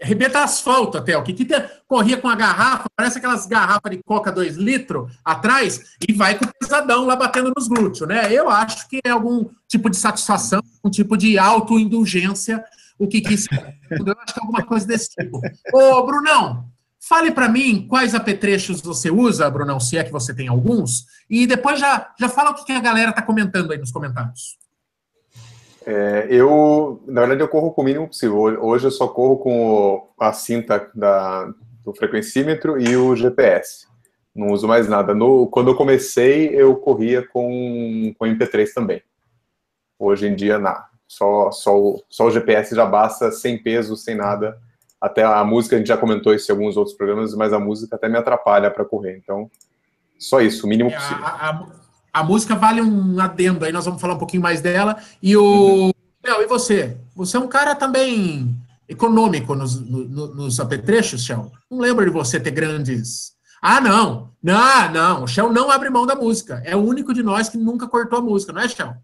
arrebenta 0.00 0.42
asfalto 0.42 0.98
até. 0.98 1.16
O 1.16 1.22
que, 1.22 1.46
corria 1.86 2.16
com 2.16 2.28
a 2.28 2.34
garrafa, 2.34 2.84
parece 2.96 3.18
aquelas 3.18 3.46
garrafas 3.46 3.90
de 3.90 4.02
coca 4.02 4.32
2 4.32 4.56
litros 4.56 5.12
atrás, 5.24 5.96
e 6.06 6.12
vai 6.12 6.36
com 6.36 6.44
o 6.44 6.52
pesadão 6.58 7.06
lá 7.06 7.16
batendo 7.16 7.52
nos 7.56 7.68
glúteos, 7.68 8.08
né? 8.08 8.32
Eu 8.32 8.50
acho 8.50 8.88
que 8.88 9.00
é 9.04 9.10
algum 9.10 9.48
tipo 9.68 9.88
de 9.88 9.96
satisfação, 9.96 10.60
um 10.84 10.90
tipo 10.90 11.16
de 11.16 11.38
autoindulgência, 11.38 12.64
o 12.98 13.06
que 13.06 13.20
que 13.20 13.34
Eu 13.34 14.16
acho 14.18 14.34
que 14.34 14.40
é 14.40 14.42
alguma 14.42 14.64
coisa 14.64 14.86
desse 14.86 15.10
tipo. 15.10 15.40
Ô, 15.72 16.06
Brunão, 16.06 16.68
fale 17.00 17.30
para 17.30 17.48
mim 17.48 17.86
quais 17.88 18.14
apetrechos 18.14 18.80
você 18.80 19.10
usa, 19.10 19.50
Brunão, 19.50 19.78
se 19.78 19.96
é 19.96 20.04
que 20.04 20.12
você 20.12 20.34
tem 20.34 20.48
alguns, 20.48 21.06
e 21.28 21.46
depois 21.46 21.78
já, 21.78 22.12
já 22.18 22.28
fala 22.28 22.50
o 22.50 22.54
que, 22.54 22.64
que 22.64 22.72
a 22.72 22.80
galera 22.80 23.12
tá 23.12 23.22
comentando 23.22 23.72
aí 23.72 23.78
nos 23.78 23.92
comentários. 23.92 24.63
É, 25.86 26.26
eu, 26.30 27.02
na 27.06 27.20
verdade, 27.20 27.42
eu 27.42 27.48
corro 27.48 27.72
com 27.72 27.82
o 27.82 27.84
mínimo 27.84 28.08
possível. 28.08 28.38
Hoje 28.38 28.86
eu 28.86 28.90
só 28.90 29.06
corro 29.06 29.38
com 29.38 30.08
a 30.18 30.32
cinta 30.32 30.90
da, 30.94 31.52
do 31.84 31.94
frequencímetro 31.94 32.80
e 32.80 32.96
o 32.96 33.14
GPS. 33.14 33.86
Não 34.34 34.48
uso 34.48 34.66
mais 34.66 34.88
nada. 34.88 35.14
No, 35.14 35.46
quando 35.46 35.70
eu 35.70 35.76
comecei, 35.76 36.48
eu 36.48 36.74
corria 36.76 37.26
com, 37.26 38.14
com 38.18 38.24
MP3 38.24 38.72
também. 38.74 39.02
Hoje 39.98 40.26
em 40.26 40.34
dia, 40.34 40.58
nada. 40.58 40.86
Só, 41.06 41.52
só, 41.52 41.74
só 42.08 42.26
o 42.26 42.30
GPS 42.30 42.74
já 42.74 42.86
basta, 42.86 43.30
sem 43.30 43.62
peso, 43.62 43.96
sem 43.96 44.16
nada. 44.16 44.58
Até 45.00 45.22
a 45.22 45.44
música, 45.44 45.76
a 45.76 45.78
gente 45.78 45.88
já 45.88 45.96
comentou 45.98 46.34
isso 46.34 46.50
em 46.50 46.54
alguns 46.54 46.76
outros 46.76 46.96
programas, 46.96 47.34
mas 47.34 47.52
a 47.52 47.58
música 47.58 47.94
até 47.94 48.08
me 48.08 48.16
atrapalha 48.16 48.70
para 48.70 48.84
correr. 48.84 49.18
Então, 49.18 49.50
só 50.18 50.40
isso, 50.40 50.66
o 50.66 50.68
mínimo 50.68 50.90
é, 50.90 50.94
possível. 50.94 51.24
A, 51.24 51.50
a, 51.50 51.83
a 52.14 52.22
música 52.22 52.54
vale 52.54 52.80
um 52.80 53.20
adendo 53.20 53.64
aí, 53.64 53.72
nós 53.72 53.84
vamos 53.84 54.00
falar 54.00 54.14
um 54.14 54.18
pouquinho 54.18 54.42
mais 54.42 54.60
dela. 54.60 54.96
E 55.20 55.36
o. 55.36 55.92
Léo, 56.24 56.42
e 56.42 56.46
você? 56.46 56.96
Você 57.16 57.36
é 57.36 57.40
um 57.40 57.48
cara 57.48 57.74
também 57.74 58.56
econômico 58.88 59.54
nos, 59.56 59.80
no, 59.80 60.32
nos 60.32 60.60
apetrechos, 60.60 61.24
Shell? 61.24 61.50
Não 61.68 61.80
lembro 61.80 62.04
de 62.04 62.12
você 62.12 62.38
ter 62.38 62.52
grandes. 62.52 63.32
Ah, 63.60 63.80
não. 63.80 64.30
Não, 64.40 64.92
não. 64.92 65.24
O 65.24 65.26
Shell 65.26 65.52
não 65.52 65.72
abre 65.72 65.90
mão 65.90 66.06
da 66.06 66.14
música. 66.14 66.62
É 66.64 66.76
o 66.76 66.80
único 66.80 67.12
de 67.12 67.22
nós 67.22 67.48
que 67.48 67.58
nunca 67.58 67.88
cortou 67.88 68.20
a 68.20 68.22
música, 68.22 68.52
não 68.52 68.62
é, 68.62 68.68
Shell? 68.68 68.94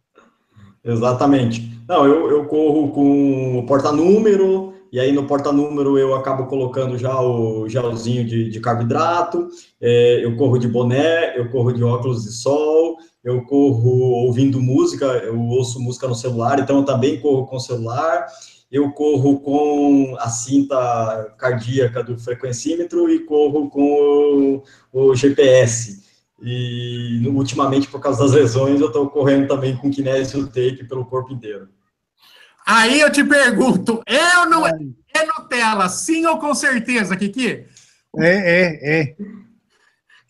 Exatamente. 0.84 1.78
Não, 1.88 2.06
eu, 2.06 2.30
eu 2.30 2.44
corro 2.44 2.92
com 2.92 3.58
o 3.58 3.66
porta-número, 3.66 4.69
e 4.92 4.98
aí 4.98 5.12
no 5.12 5.26
porta-número 5.26 5.98
eu 5.98 6.14
acabo 6.14 6.46
colocando 6.46 6.98
já 6.98 7.20
o 7.20 7.68
gelzinho 7.68 8.24
de, 8.24 8.48
de 8.48 8.60
carboidrato, 8.60 9.48
é, 9.80 10.24
eu 10.24 10.36
corro 10.36 10.58
de 10.58 10.68
boné, 10.68 11.38
eu 11.38 11.48
corro 11.50 11.72
de 11.72 11.82
óculos 11.82 12.24
de 12.24 12.32
sol, 12.32 12.96
eu 13.22 13.42
corro 13.44 13.90
ouvindo 14.26 14.60
música, 14.60 15.06
eu 15.06 15.38
ouço 15.38 15.80
música 15.80 16.08
no 16.08 16.14
celular, 16.14 16.58
então 16.58 16.78
eu 16.78 16.84
também 16.84 17.20
corro 17.20 17.46
com 17.46 17.56
o 17.56 17.60
celular, 17.60 18.26
eu 18.70 18.90
corro 18.92 19.40
com 19.40 20.16
a 20.18 20.28
cinta 20.28 21.34
cardíaca 21.38 22.02
do 22.02 22.18
frequencímetro 22.18 23.10
e 23.10 23.24
corro 23.26 23.68
com 23.68 24.62
o, 24.92 25.10
o 25.10 25.14
GPS. 25.14 26.08
E 26.42 27.20
ultimamente, 27.28 27.88
por 27.88 28.00
causa 28.00 28.22
das 28.22 28.32
lesões, 28.32 28.80
eu 28.80 28.86
estou 28.86 29.10
correndo 29.10 29.48
também 29.48 29.76
com 29.76 29.90
kinésio 29.90 30.46
tape 30.46 30.88
pelo 30.88 31.04
corpo 31.04 31.32
inteiro. 31.32 31.68
Aí 32.66 33.00
eu 33.00 33.10
te 33.10 33.24
pergunto, 33.24 34.02
é 34.06 34.38
ou 34.38 34.46
não 34.46 34.66
é? 34.66 34.72
É 35.14 35.24
Nutella, 35.26 35.88
sim 35.88 36.24
ou 36.26 36.38
com 36.38 36.54
certeza, 36.54 37.16
Kiki? 37.16 37.64
É, 38.18 38.30
é, 38.30 39.00
é. 39.00 39.16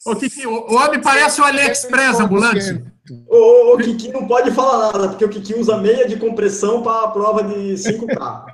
Ô, 0.06 0.16
Kiki, 0.16 0.46
o 0.46 0.74
homem 0.74 1.00
parece 1.00 1.40
o 1.40 1.44
AliExpress 1.44 2.20
ambulante. 2.20 2.82
O, 3.28 3.74
o 3.74 3.78
Kiki 3.78 4.08
não 4.08 4.26
pode 4.26 4.50
falar 4.52 4.92
nada, 4.92 5.08
porque 5.08 5.24
o 5.24 5.28
Kiki 5.28 5.54
usa 5.54 5.76
meia 5.76 6.08
de 6.08 6.16
compressão 6.16 6.82
para 6.82 7.04
a 7.04 7.08
prova 7.08 7.42
de 7.42 7.74
5K. 7.74 8.44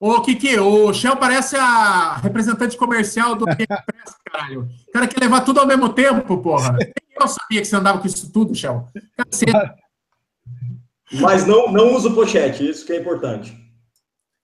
Ô, 0.00 0.20
Kiki, 0.22 0.58
o 0.58 0.92
Shell 0.92 1.16
parece 1.16 1.56
a 1.56 2.16
representante 2.16 2.76
comercial 2.76 3.36
do 3.36 3.48
AliExpress, 3.48 4.14
caralho. 4.24 4.68
O 4.88 4.92
cara 4.92 5.06
quer 5.06 5.20
levar 5.20 5.42
tudo 5.42 5.60
ao 5.60 5.66
mesmo 5.66 5.88
tempo, 5.90 6.38
porra. 6.38 6.76
Eu 7.18 7.28
sabia 7.28 7.60
que 7.60 7.66
você 7.66 7.76
andava 7.76 7.98
com 7.98 8.06
isso 8.06 8.30
tudo, 8.32 8.54
Shell. 8.54 8.88
Caceta. 9.16 9.74
Mas 11.12 11.46
não, 11.46 11.70
não 11.70 11.94
uso 11.94 12.14
pochete, 12.14 12.68
isso 12.68 12.84
que 12.84 12.92
é 12.92 13.00
importante. 13.00 13.56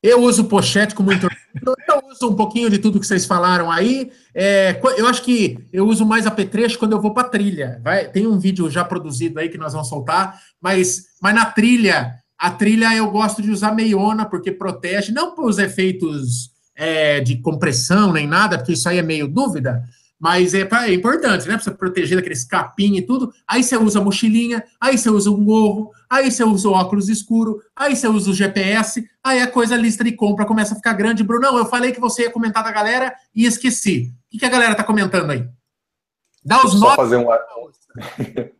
Eu 0.02 0.22
uso 0.22 0.44
pochete 0.44 0.94
com 0.94 1.02
muito. 1.02 1.28
Eu 1.64 2.02
uso 2.10 2.30
um 2.30 2.34
pouquinho 2.34 2.68
de 2.68 2.78
tudo 2.78 2.98
que 2.98 3.06
vocês 3.06 3.24
falaram 3.24 3.70
aí. 3.70 4.10
É, 4.34 4.80
eu 4.96 5.06
acho 5.06 5.22
que 5.22 5.58
eu 5.72 5.86
uso 5.86 6.04
mais 6.04 6.26
apetrecho 6.26 6.78
quando 6.78 6.92
eu 6.92 7.00
vou 7.00 7.14
para 7.14 7.28
trilha. 7.28 7.80
Vai, 7.84 8.08
tem 8.08 8.26
um 8.26 8.38
vídeo 8.38 8.68
já 8.68 8.84
produzido 8.84 9.38
aí 9.38 9.48
que 9.48 9.58
nós 9.58 9.72
vamos 9.72 9.88
soltar, 9.88 10.40
mas, 10.60 11.04
mas 11.20 11.34
na 11.34 11.44
trilha, 11.44 12.16
a 12.36 12.50
trilha 12.50 12.96
eu 12.96 13.10
gosto 13.10 13.40
de 13.40 13.50
usar 13.50 13.72
meiona 13.72 14.24
porque 14.24 14.50
protege, 14.50 15.12
não 15.12 15.34
por 15.34 15.44
os 15.44 15.58
efeitos 15.58 16.50
é, 16.74 17.20
de 17.20 17.36
compressão 17.36 18.12
nem 18.12 18.26
nada, 18.26 18.58
porque 18.58 18.72
isso 18.72 18.88
aí 18.88 18.98
é 18.98 19.02
meio 19.02 19.28
dúvida, 19.28 19.84
mas 20.22 20.54
é, 20.54 20.60
é 20.60 20.94
importante, 20.94 21.48
né? 21.48 21.54
Pra 21.54 21.64
você 21.64 21.72
proteger 21.72 22.16
daqueles 22.16 22.44
capim 22.44 22.94
e 22.94 23.02
tudo. 23.02 23.32
Aí 23.44 23.60
você 23.64 23.76
usa 23.76 23.98
a 23.98 24.04
mochilinha, 24.04 24.62
aí 24.80 24.96
você 24.96 25.10
usa 25.10 25.28
um 25.28 25.44
gorro, 25.44 25.90
aí 26.08 26.30
você 26.30 26.44
usa 26.44 26.68
o 26.68 26.72
óculos 26.72 27.08
escuro, 27.08 27.60
aí 27.74 27.96
você 27.96 28.06
usa 28.06 28.30
o 28.30 28.32
GPS, 28.32 29.04
aí 29.20 29.40
a 29.40 29.50
coisa, 29.50 29.74
a 29.74 29.76
lista 29.78 30.04
de 30.04 30.12
compra 30.12 30.46
começa 30.46 30.74
a 30.74 30.76
ficar 30.76 30.92
grande. 30.92 31.24
Brunão, 31.24 31.58
eu 31.58 31.66
falei 31.66 31.90
que 31.90 31.98
você 31.98 32.22
ia 32.22 32.30
comentar 32.30 32.62
da 32.62 32.70
galera 32.70 33.12
e 33.34 33.44
esqueci. 33.44 34.14
O 34.32 34.38
que, 34.38 34.46
a 34.46 34.48
galera 34.48 34.76
tá 34.76 34.84
comentando 34.84 35.28
aí? 35.28 35.44
Dá 36.44 36.64
os 36.64 36.78
nomes. 36.78 36.94
Fazer 36.94 37.16
um... 37.16 37.26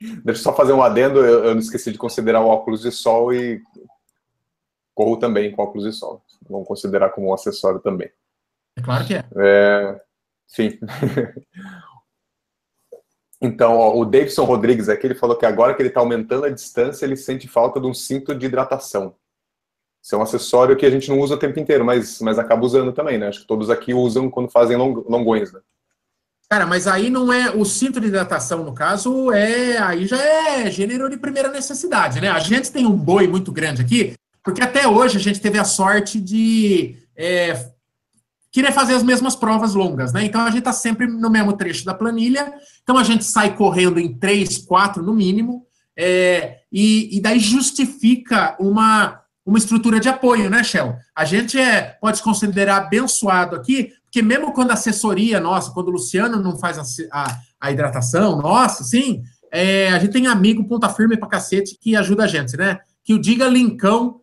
Deixa 0.00 0.22
eu 0.26 0.36
só 0.36 0.56
fazer 0.56 0.72
um 0.72 0.82
adendo, 0.82 1.18
eu, 1.18 1.44
eu 1.44 1.52
não 1.52 1.60
esqueci 1.60 1.92
de 1.92 1.98
considerar 1.98 2.40
o 2.40 2.48
óculos 2.48 2.80
de 2.80 2.90
sol 2.90 3.30
e 3.34 3.60
corro 4.94 5.18
também 5.18 5.52
com 5.52 5.62
óculos 5.62 5.84
de 5.84 5.92
sol. 5.92 6.24
Vamos 6.48 6.66
considerar 6.66 7.10
como 7.10 7.28
um 7.28 7.34
acessório 7.34 7.78
também. 7.78 8.10
É 8.74 8.80
claro 8.80 9.04
que 9.04 9.16
é. 9.16 9.22
é 9.36 10.00
Sim. 10.52 10.78
Então, 13.44 13.76
ó, 13.76 13.98
o 13.98 14.04
Davidson 14.04 14.44
Rodrigues 14.44 14.88
aqui, 14.88 15.04
ele 15.04 15.16
falou 15.16 15.36
que 15.36 15.44
agora 15.44 15.74
que 15.74 15.82
ele 15.82 15.88
está 15.88 15.98
aumentando 15.98 16.44
a 16.44 16.48
distância, 16.48 17.04
ele 17.04 17.16
sente 17.16 17.48
falta 17.48 17.80
de 17.80 17.88
um 17.88 17.92
cinto 17.92 18.32
de 18.36 18.46
hidratação. 18.46 19.16
Isso 20.00 20.14
é 20.14 20.18
um 20.18 20.22
acessório 20.22 20.76
que 20.76 20.86
a 20.86 20.90
gente 20.90 21.10
não 21.10 21.18
usa 21.18 21.34
o 21.34 21.38
tempo 21.38 21.58
inteiro, 21.58 21.84
mas, 21.84 22.20
mas 22.20 22.38
acaba 22.38 22.64
usando 22.64 22.92
também, 22.92 23.18
né? 23.18 23.26
Acho 23.26 23.40
que 23.40 23.46
todos 23.48 23.68
aqui 23.68 23.92
usam 23.92 24.30
quando 24.30 24.48
fazem 24.48 24.76
long, 24.76 25.04
longões, 25.08 25.52
né? 25.52 25.58
Cara, 26.48 26.66
mas 26.66 26.86
aí 26.86 27.10
não 27.10 27.32
é 27.32 27.50
o 27.50 27.64
cinto 27.64 28.00
de 28.00 28.06
hidratação, 28.06 28.62
no 28.62 28.72
caso, 28.72 29.32
é 29.32 29.76
aí 29.78 30.06
já 30.06 30.22
é 30.22 30.70
gênero 30.70 31.10
de 31.10 31.16
primeira 31.16 31.50
necessidade, 31.50 32.20
né? 32.20 32.30
A 32.30 32.38
gente 32.38 32.70
tem 32.70 32.86
um 32.86 32.96
boi 32.96 33.26
muito 33.26 33.50
grande 33.50 33.82
aqui, 33.82 34.14
porque 34.44 34.62
até 34.62 34.86
hoje 34.86 35.16
a 35.16 35.20
gente 35.20 35.40
teve 35.40 35.58
a 35.58 35.64
sorte 35.64 36.20
de 36.20 36.94
é, 37.16 37.71
querer 38.52 38.70
fazer 38.70 38.94
as 38.94 39.02
mesmas 39.02 39.34
provas 39.34 39.74
longas, 39.74 40.12
né? 40.12 40.24
Então 40.24 40.42
a 40.42 40.50
gente 40.50 40.60
está 40.60 40.72
sempre 40.72 41.06
no 41.08 41.30
mesmo 41.30 41.54
trecho 41.54 41.84
da 41.84 41.94
planilha, 41.94 42.52
então 42.82 42.96
a 42.96 43.02
gente 43.02 43.24
sai 43.24 43.56
correndo 43.56 43.98
em 43.98 44.14
três, 44.16 44.58
quatro 44.58 45.02
no 45.02 45.14
mínimo, 45.14 45.66
É, 45.94 46.60
e, 46.72 47.16
e 47.16 47.20
daí 47.20 47.38
justifica 47.38 48.56
uma, 48.58 49.20
uma 49.44 49.58
estrutura 49.58 50.00
de 50.00 50.08
apoio, 50.08 50.48
né, 50.48 50.64
Shell? 50.64 50.94
A 51.14 51.24
gente 51.26 51.58
é, 51.58 51.98
pode 52.00 52.16
se 52.16 52.22
considerar 52.22 52.76
abençoado 52.78 53.54
aqui, 53.54 53.92
porque 54.04 54.22
mesmo 54.22 54.54
quando 54.54 54.70
a 54.70 54.74
assessoria 54.74 55.38
nossa, 55.38 55.70
quando 55.70 55.88
o 55.88 55.92
Luciano 55.92 56.40
não 56.40 56.56
faz 56.56 56.78
a, 56.78 56.84
a, 57.12 57.38
a 57.60 57.70
hidratação 57.70 58.40
nossa, 58.40 58.84
sim, 58.84 59.22
é, 59.50 59.92
a 59.92 59.98
gente 59.98 60.12
tem 60.12 60.26
amigo 60.26 60.66
ponta 60.66 60.88
firme 60.88 61.18
pra 61.18 61.28
cacete 61.28 61.76
que 61.78 61.94
ajuda 61.94 62.24
a 62.24 62.26
gente, 62.26 62.56
né? 62.56 62.78
Que 63.04 63.12
o 63.12 63.20
Diga 63.20 63.46
Lincão, 63.46 64.22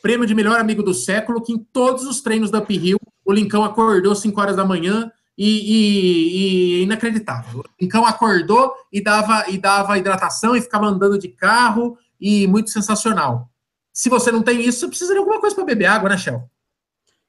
prêmio 0.00 0.24
de 0.24 0.36
melhor 0.36 0.60
amigo 0.60 0.84
do 0.84 0.94
século, 0.94 1.42
que 1.42 1.52
em 1.52 1.58
todos 1.72 2.04
os 2.04 2.20
treinos 2.20 2.48
da 2.48 2.60
Uphill, 2.60 2.98
o 3.28 3.32
Lincão 3.32 3.62
acordou 3.62 4.14
5 4.14 4.40
horas 4.40 4.56
da 4.56 4.64
manhã 4.64 5.12
e, 5.36 5.46
e, 5.46 6.80
e, 6.80 6.82
inacreditável. 6.84 7.60
O 7.60 7.64
Lincão 7.78 8.06
acordou 8.06 8.72
e 8.90 9.02
dava, 9.02 9.44
e 9.50 9.58
dava 9.58 9.98
hidratação 9.98 10.56
e 10.56 10.62
ficava 10.62 10.86
andando 10.86 11.18
de 11.18 11.28
carro 11.28 11.98
e 12.18 12.46
muito 12.46 12.70
sensacional. 12.70 13.50
Se 13.92 14.08
você 14.08 14.32
não 14.32 14.42
tem 14.42 14.62
isso, 14.62 14.80
você 14.80 14.88
precisa 14.88 15.12
de 15.12 15.18
alguma 15.18 15.38
coisa 15.40 15.54
para 15.54 15.66
beber 15.66 15.84
água, 15.84 16.08
né, 16.08 16.16
Shell? 16.16 16.42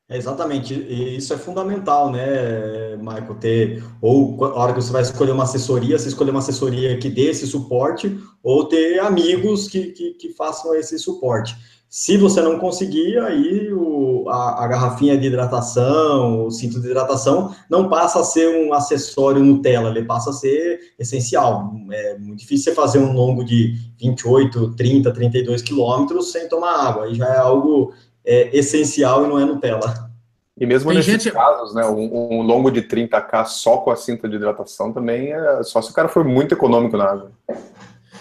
É 0.07 0.17
exatamente, 0.17 0.73
e 0.73 1.17
isso 1.17 1.33
é 1.33 1.37
fundamental, 1.37 2.09
né, 2.09 2.95
Michael, 2.95 3.35
ter, 3.35 3.83
ou 4.01 4.43
a 4.45 4.55
hora 4.55 4.73
que 4.73 4.81
você 4.81 4.91
vai 4.91 5.01
escolher 5.01 5.33
uma 5.33 5.43
assessoria, 5.43 5.99
você 5.99 6.07
escolher 6.07 6.31
uma 6.31 6.39
assessoria 6.39 6.97
que 6.97 7.09
dê 7.09 7.29
esse 7.29 7.45
suporte, 7.45 8.17
ou 8.41 8.65
ter 8.65 8.99
amigos 9.01 9.67
que, 9.67 9.91
que, 9.91 10.13
que 10.13 10.33
façam 10.33 10.73
esse 10.73 10.97
suporte. 10.97 11.55
Se 11.89 12.17
você 12.17 12.39
não 12.39 12.59
conseguir, 12.59 13.17
aí 13.17 13.73
o, 13.73 14.29
a, 14.29 14.63
a, 14.63 14.67
garrafinha 14.67 15.17
de 15.17 15.25
hidratação, 15.25 16.45
o 16.45 16.51
cinto 16.51 16.79
de 16.79 16.85
hidratação, 16.85 17.55
não 17.67 17.89
passa 17.89 18.19
a 18.19 18.23
ser 18.23 18.47
um 18.47 18.71
acessório 18.73 19.43
Nutella, 19.43 19.89
ele 19.89 20.05
passa 20.05 20.29
a 20.29 20.33
ser 20.33 20.79
essencial. 20.99 21.73
É 21.91 22.15
muito 22.19 22.41
difícil 22.41 22.65
você 22.65 22.75
fazer 22.75 22.99
um 22.99 23.11
longo 23.11 23.43
de 23.43 23.73
28, 23.99 24.75
30, 24.75 25.11
32 25.11 25.63
quilômetros 25.63 26.31
sem 26.31 26.47
tomar 26.47 26.89
água, 26.89 27.05
aí 27.05 27.15
já 27.15 27.27
é 27.27 27.37
algo 27.39 27.91
é, 28.23 28.55
essencial 28.55 29.25
e 29.25 29.27
não 29.27 29.39
é 29.39 29.45
Nutella. 29.45 30.11
E 30.59 30.67
mesmo 30.67 30.89
Tem 30.89 30.97
nesses 30.97 31.23
gente... 31.23 31.31
casos, 31.31 31.73
né, 31.73 31.85
um, 31.85 32.39
um, 32.39 32.41
longo 32.43 32.69
de 32.69 32.83
30K 32.83 33.45
só 33.45 33.77
com 33.77 33.89
a 33.89 33.95
cinta 33.95 34.29
de 34.29 34.35
hidratação 34.35 34.93
também 34.93 35.33
é 35.33 35.63
só 35.63 35.81
se 35.81 35.89
o 35.89 35.93
cara 35.93 36.09
for 36.09 36.23
muito 36.23 36.53
econômico 36.53 36.97
na 36.97 37.05
água. 37.05 37.31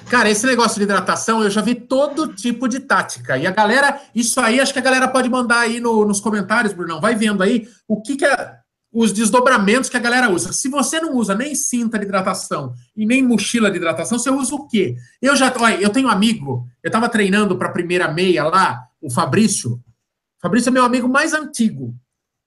Cara, 0.09 0.31
esse 0.31 0.47
negócio 0.47 0.79
de 0.79 0.85
hidratação, 0.85 1.43
eu 1.43 1.51
já 1.51 1.61
vi 1.61 1.75
todo 1.75 2.35
tipo 2.35 2.69
de 2.69 2.81
tática. 2.81 3.37
E 3.37 3.47
a 3.47 3.51
galera, 3.51 4.01
isso 4.15 4.41
aí, 4.41 4.61
acho 4.61 4.73
que 4.73 4.79
a 4.79 4.83
galera 4.83 5.09
pode 5.09 5.29
mandar 5.29 5.61
aí 5.61 5.81
no, 5.81 6.05
nos 6.05 6.21
comentários, 6.21 6.73
Brunão. 6.73 7.01
Vai 7.01 7.15
vendo 7.15 7.43
aí 7.43 7.69
o 7.87 8.01
que, 8.01 8.17
que 8.17 8.25
é 8.25 8.59
os 8.93 9.13
desdobramentos 9.13 9.91
que 9.91 9.97
a 9.97 10.01
galera 10.01 10.31
usa. 10.31 10.53
Se 10.53 10.69
você 10.69 11.01
não 11.01 11.15
usa 11.17 11.35
nem 11.35 11.55
cinta 11.55 11.99
de 11.99 12.05
hidratação 12.05 12.75
e 12.97 13.05
nem 13.05 13.23
mochila 13.23 13.71
de 13.71 13.77
hidratação, 13.77 14.19
você 14.19 14.31
usa 14.31 14.55
o 14.55 14.67
quê? 14.67 14.97
Eu 15.21 15.37
já, 15.37 15.53
olha, 15.59 15.81
eu 15.81 15.91
tenho 15.91 16.09
um 16.09 16.11
amigo, 16.11 16.67
eu 16.83 16.91
tava 16.91 17.09
treinando 17.09 17.57
para 17.57 17.69
a 17.69 17.73
primeira 17.73 18.11
meia 18.11 18.45
lá, 18.45 18.89
o 19.01 19.11
Fabrício. 19.11 19.83
Fabrício 20.41 20.71
é 20.71 20.73
meu 20.73 20.85
amigo 20.85 21.09
mais 21.09 21.35
antigo 21.35 21.95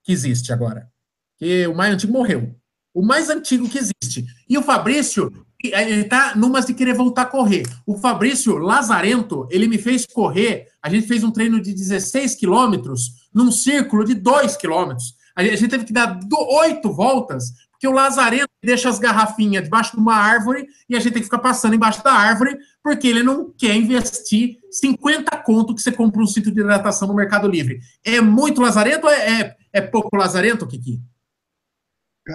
que 0.02 0.12
existe 0.12 0.52
agora. 0.52 0.90
Que 1.38 1.66
o 1.66 1.74
mais 1.74 1.94
antigo 1.94 2.12
morreu. 2.12 2.54
O 2.94 3.02
mais 3.02 3.30
antigo 3.30 3.68
que 3.68 3.78
existe. 3.78 4.26
E 4.48 4.58
o 4.58 4.62
Fabrício, 4.62 5.32
ele 5.62 6.04
tá 6.04 6.34
numas 6.34 6.66
de 6.66 6.74
querer 6.74 6.94
voltar 6.94 7.22
a 7.22 7.26
correr. 7.26 7.62
O 7.86 7.96
Fabrício 7.96 8.58
Lazarento, 8.58 9.46
ele 9.50 9.68
me 9.68 9.78
fez 9.78 10.06
correr. 10.06 10.68
A 10.82 10.88
gente 10.88 11.06
fez 11.06 11.22
um 11.22 11.30
treino 11.30 11.60
de 11.60 11.72
16 11.72 12.34
quilômetros 12.34 13.28
num 13.32 13.52
círculo 13.52 14.04
de 14.04 14.14
2 14.14 14.56
quilômetros. 14.56 15.14
A 15.34 15.44
gente 15.44 15.68
teve 15.68 15.84
que 15.84 15.92
dar 15.92 16.18
oito 16.30 16.92
voltas, 16.92 17.52
porque 17.70 17.88
o 17.88 17.92
Lazarento 17.92 18.50
deixa 18.62 18.88
as 18.88 18.98
garrafinhas 18.98 19.64
debaixo 19.64 19.92
de 19.92 20.00
uma 20.00 20.14
árvore 20.14 20.66
e 20.88 20.94
a 20.94 21.00
gente 21.00 21.12
tem 21.12 21.22
que 21.22 21.26
ficar 21.26 21.38
passando 21.38 21.74
embaixo 21.74 22.02
da 22.04 22.12
árvore, 22.12 22.56
porque 22.82 23.08
ele 23.08 23.22
não 23.22 23.50
quer 23.50 23.74
investir 23.76 24.58
50 24.70 25.36
conto 25.38 25.74
que 25.74 25.80
você 25.80 25.90
compra 25.90 26.22
um 26.22 26.26
cinto 26.26 26.52
de 26.52 26.60
hidratação 26.60 27.08
no 27.08 27.14
Mercado 27.14 27.48
Livre. 27.48 27.80
É 28.04 28.20
muito 28.20 28.60
lazarento 28.60 29.06
ou 29.06 29.12
é, 29.12 29.40
é, 29.40 29.56
é 29.72 29.80
pouco 29.80 30.16
lazarento, 30.16 30.66
Kiki? 30.66 31.00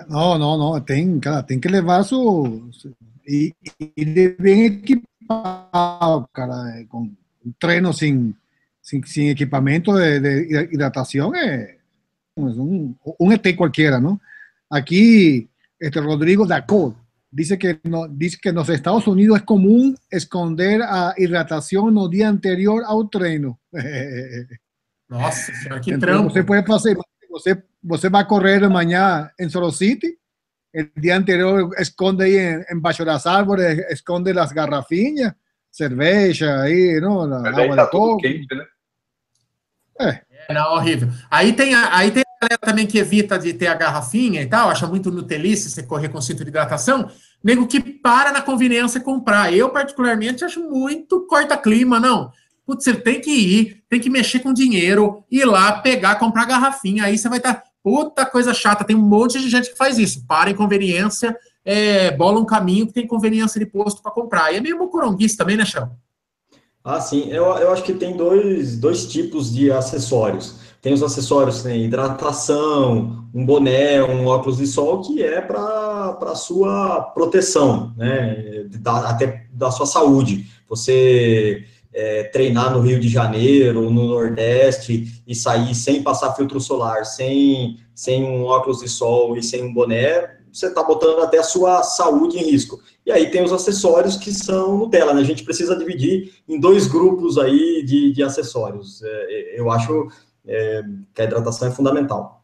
Não, 0.10 0.38
não, 0.38 0.58
não. 0.58 0.82
Tem, 0.82 1.20
cara, 1.20 1.44
tem 1.44 1.60
que 1.60 1.68
levar 1.68 2.04
su. 2.04 2.70
E 3.28 3.54
bem 4.40 4.66
equipado, 4.66 6.30
cara, 6.34 6.86
com 6.88 7.13
treino 7.60 7.92
sem, 7.92 8.34
sem, 8.82 9.04
sem 9.04 9.30
equipamento 9.30 9.92
de, 9.94 10.20
de 10.20 10.74
hidratação 10.74 11.36
é 11.36 11.78
um, 12.38 12.96
um 13.20 13.32
ET 13.34 13.56
cualquiera, 13.58 14.00
¿no? 14.00 14.22
Aquí, 14.70 15.50
este 15.80 16.00
Rodrigo 16.00 16.46
Dacot 16.46 16.96
dice 17.30 17.58
que, 17.58 17.80
no, 17.84 18.08
dice 18.08 18.38
que 18.42 18.50
en 18.50 18.56
los 18.56 18.70
Estados 18.70 19.08
Unidos 19.08 19.38
es 19.38 19.44
común 19.44 19.98
esconder 20.10 20.82
a 20.82 21.13
hidratação 21.18 21.92
no 21.92 22.10
dia 22.10 22.30
anterior 22.30 22.84
ao 22.86 23.08
treino. 23.10 23.60
Nossa, 25.10 25.52
que 25.82 25.98
trampo. 25.98 26.30
Você 26.30 26.44
pode 26.44 26.66
fazer, 26.66 26.98
você, 27.30 27.63
você 27.84 28.10
vai 28.10 28.26
correr 28.26 28.63
amanhã 28.63 29.30
em 29.40 29.50
Solo 29.50 29.72
City, 29.72 30.18
el 30.73 30.91
día 30.95 31.15
anterior 31.15 31.69
esconde 31.77 32.25
ahí 32.25 32.36
en, 32.38 32.65
en 32.69 32.82
baixo 32.82 33.03
das 33.03 33.25
árvores, 33.25 33.86
esconde 33.89 34.34
las 34.34 34.53
garrafinhas, 34.53 35.34
cerveja 35.71 36.62
aí, 36.62 36.99
não? 36.99 37.25
La, 37.25 37.49
agua 37.49 37.75
tá 37.75 37.86
de 37.86 37.91
coco. 37.91 38.17
Quente, 38.17 38.56
né? 38.56 38.65
É. 39.99 40.10
é. 40.49 40.53
Não, 40.53 40.73
horrível. 40.73 41.10
Aí 41.30 41.53
tem, 41.53 41.73
a, 41.73 41.95
aí 41.95 42.12
tem 42.12 42.21
a 42.21 42.45
galera 42.45 42.60
também 42.62 42.86
que 42.86 42.99
evita 42.99 43.38
de 43.38 43.53
ter 43.53 43.67
a 43.67 43.73
garrafinha 43.73 44.41
e 44.41 44.45
tal, 44.45 44.69
acha 44.69 44.88
muito 44.88 45.12
nutelice 45.12 45.69
você 45.69 45.84
correr 45.84 46.10
com 46.10 46.21
cinto 46.21 46.43
de 46.43 46.49
hidratação, 46.49 47.10
nego 47.43 47.67
que 47.67 47.80
para 47.80 48.32
na 48.32 48.41
conveniência 48.41 49.01
comprar. 49.01 49.53
Eu, 49.53 49.69
particularmente, 49.69 50.45
acho 50.45 50.62
muito 50.69 51.25
corta-clima, 51.27 51.99
não. 51.99 52.32
Putz, 52.65 52.84
você 52.84 52.93
tem 52.93 53.21
que 53.21 53.32
ir, 53.32 53.84
tem 53.89 53.99
que 53.99 54.10
mexer 54.10 54.39
com 54.39 54.53
dinheiro, 54.53 55.23
ir 55.32 55.45
lá, 55.45 55.80
pegar, 55.82 56.15
comprar 56.15 56.45
garrafinha, 56.45 57.06
aí 57.06 57.17
você 57.17 57.30
vai 57.30 57.38
estar... 57.39 57.56
Tá 57.56 57.66
Puta 57.88 58.26
coisa 58.26 58.54
chata, 58.54 58.84
tem 58.84 58.97
um 58.97 59.02
monte 59.02 59.39
de 59.39 59.50
gente 59.50 59.69
que 59.69 59.78
faz 59.78 59.97
isso. 59.97 60.26
Para 60.28 60.50
em 60.50 60.54
conveniência, 60.54 61.34
é, 61.63 62.12
bola 62.12 62.38
um 62.38 62.45
caminho 62.45 62.86
que 62.86 62.91
tem 62.91 63.08
conveniência 63.08 63.58
de 63.62 63.65
posto 63.65 64.02
para 64.02 64.12
comprar. 64.12 64.52
E 64.52 64.58
é 64.58 64.60
meio 64.60 64.78
mocoronguice 64.78 65.38
também, 65.38 65.56
né, 65.56 65.63
Chão? 65.63 65.89
Ah, 66.84 67.00
sim. 67.00 67.30
Eu, 67.30 67.45
eu 67.45 67.71
acho 67.71 67.84
que 67.84 67.93
tem 67.93 68.17
dois, 68.17 68.78
dois 68.78 69.06
tipos 69.06 69.54
de 69.54 69.71
acessórios. 69.71 70.58
Tem 70.82 70.91
os 70.91 71.02
acessórios, 71.02 71.63
tem 71.63 71.86
hidratação, 71.86 73.26
um 73.34 73.45
boné, 73.45 74.04
um 74.04 74.28
óculos 74.28 74.58
de 74.58 74.67
sol, 74.67 75.00
que 75.00 75.23
é 75.23 75.39
para 75.39 76.17
a 76.23 76.36
sua 76.36 77.00
proteção, 77.13 77.93
né? 77.95 78.65
Da, 78.82 79.12
até 79.12 79.47
da 79.54 79.71
sua 79.71 79.86
saúde. 79.86 80.45
Você 80.67 81.63
é, 81.93 82.23
treinar 82.26 82.71
no 82.71 82.82
Rio 82.82 83.00
de 83.00 83.08
Janeiro, 83.08 83.89
no 83.89 84.08
Nordeste, 84.08 85.21
e 85.26 85.36
sair 85.36 85.73
sem 85.73 86.04
passar 86.04 86.34
filtro 86.36 86.60
solar, 86.60 87.06
sem, 87.06 87.80
sem 87.95 88.23
um 88.23 88.43
óculos 88.43 88.80
de 88.80 88.89
sol 88.89 89.36
e 89.38 89.43
sem 89.43 89.63
um 89.63 89.73
boné, 89.73 90.38
você 90.52 90.67
está 90.67 90.84
botando 90.84 91.19
até 91.19 91.38
a 91.38 91.43
sua 91.43 91.84
saúde 91.84 92.38
em 92.38 92.50
risco. 92.50 92.82
E 93.06 93.12
aí 93.12 93.30
tem 93.30 93.43
os 93.43 93.54
acessórios 93.54 94.17
que 94.17 94.32
são 94.32 94.78
Nutella, 94.78 95.13
né? 95.13 95.21
A 95.21 95.26
gente 95.26 95.43
precisa 95.43 95.76
dividir 95.76 96.34
em 96.47 96.60
dois 96.60 96.88
grupos 96.88 97.38
aí 97.38 97.84
de, 97.86 98.12
de 98.12 98.23
acessórios. 98.23 99.02
É, 99.04 99.60
eu 99.60 99.69
acho 99.69 100.08
é, 100.45 100.82
que 101.13 101.21
a 101.21 101.26
hidratação 101.26 101.67
é 101.67 101.71
fundamental. 101.71 102.43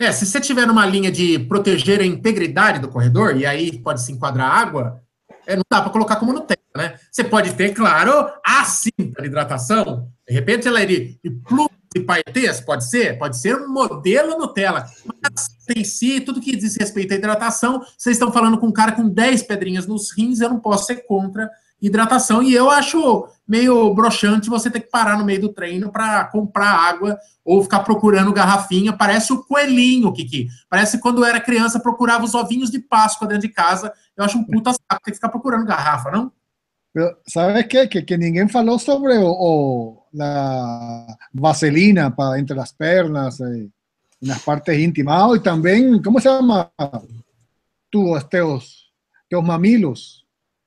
É, 0.00 0.10
se 0.10 0.26
você 0.26 0.40
tiver 0.40 0.66
numa 0.66 0.86
linha 0.86 1.10
de 1.10 1.38
proteger 1.38 2.00
a 2.00 2.06
integridade 2.06 2.80
do 2.80 2.88
corredor, 2.88 3.36
e 3.36 3.46
aí 3.46 3.78
pode 3.78 4.02
se 4.02 4.10
enquadrar 4.10 4.50
água, 4.50 5.03
é, 5.46 5.56
não 5.56 5.62
dá 5.70 5.80
para 5.80 5.90
colocar 5.90 6.16
como 6.16 6.32
Nutella, 6.32 6.58
né? 6.76 6.98
Você 7.10 7.24
pode 7.24 7.54
ter, 7.54 7.74
claro, 7.74 8.30
a 8.44 8.64
cinta 8.64 9.22
de 9.22 9.28
hidratação. 9.28 10.08
De 10.26 10.34
repente 10.34 10.66
ela 10.66 10.80
é 10.80 10.86
de, 10.86 11.18
de 11.22 11.30
plumas 11.30 11.70
e 11.94 12.00
paetês, 12.00 12.60
pode 12.60 12.88
ser? 12.88 13.18
Pode 13.18 13.38
ser 13.38 13.56
um 13.56 13.68
modelo 13.68 14.38
Nutella. 14.38 14.86
Mas 15.04 15.48
em 15.76 15.84
si, 15.84 16.20
tudo 16.20 16.40
que 16.40 16.56
diz 16.56 16.76
respeito 16.76 17.12
à 17.12 17.16
hidratação, 17.16 17.84
vocês 17.96 18.16
estão 18.16 18.32
falando 18.32 18.58
com 18.58 18.66
um 18.66 18.72
cara 18.72 18.92
com 18.92 19.08
10 19.08 19.44
pedrinhas 19.44 19.86
nos 19.86 20.12
rins, 20.16 20.40
eu 20.40 20.48
não 20.48 20.58
posso 20.58 20.86
ser 20.86 21.06
contra 21.06 21.48
hidratação. 21.86 22.42
E 22.42 22.54
eu 22.54 22.70
acho 22.70 23.28
meio 23.46 23.94
broxante 23.94 24.48
você 24.48 24.70
ter 24.70 24.80
que 24.80 24.90
parar 24.90 25.18
no 25.18 25.24
meio 25.24 25.40
do 25.40 25.52
treino 25.52 25.92
para 25.92 26.24
comprar 26.24 26.70
água 26.70 27.18
ou 27.44 27.62
ficar 27.62 27.80
procurando 27.80 28.32
garrafinha. 28.32 28.92
Parece 28.92 29.32
o 29.32 29.44
coelhinho, 29.44 30.12
Kiki. 30.12 30.48
Parece 30.68 30.98
quando 30.98 31.24
era 31.24 31.40
criança 31.40 31.78
procurava 31.78 32.24
os 32.24 32.34
ovinhos 32.34 32.70
de 32.70 32.78
Páscoa 32.78 33.28
dentro 33.28 33.46
de 33.46 33.54
casa. 33.54 33.92
Eu 34.16 34.24
acho 34.24 34.38
um 34.38 34.44
puta 34.44 34.72
saco 34.72 35.02
ter 35.04 35.10
que 35.10 35.16
ficar 35.16 35.28
procurando 35.28 35.66
garrafa, 35.66 36.10
não? 36.10 36.32
¿Sabes 37.26 37.66
qué? 37.66 37.88
Que, 37.88 38.02
que 38.02 38.16
ninguém 38.16 38.48
falou 38.48 38.78
sobre 38.78 39.18
o, 39.18 39.26
o, 39.26 40.04
vaselina 41.32 42.14
para 42.14 42.38
entre 42.38 42.56
las 42.56 42.72
pernas, 42.72 43.40
eh, 43.40 43.68
en 44.22 44.28
las 44.28 44.40
partes 44.42 44.78
íntimas. 44.78 45.22
Oh, 45.24 45.34
y 45.34 45.40
también, 45.40 46.00
¿cómo 46.00 46.20
se 46.20 46.28
llama? 46.28 46.72
Tus, 47.90 48.28
teus, 48.28 48.92
teus 49.28 49.44
mamilos. 49.44 50.23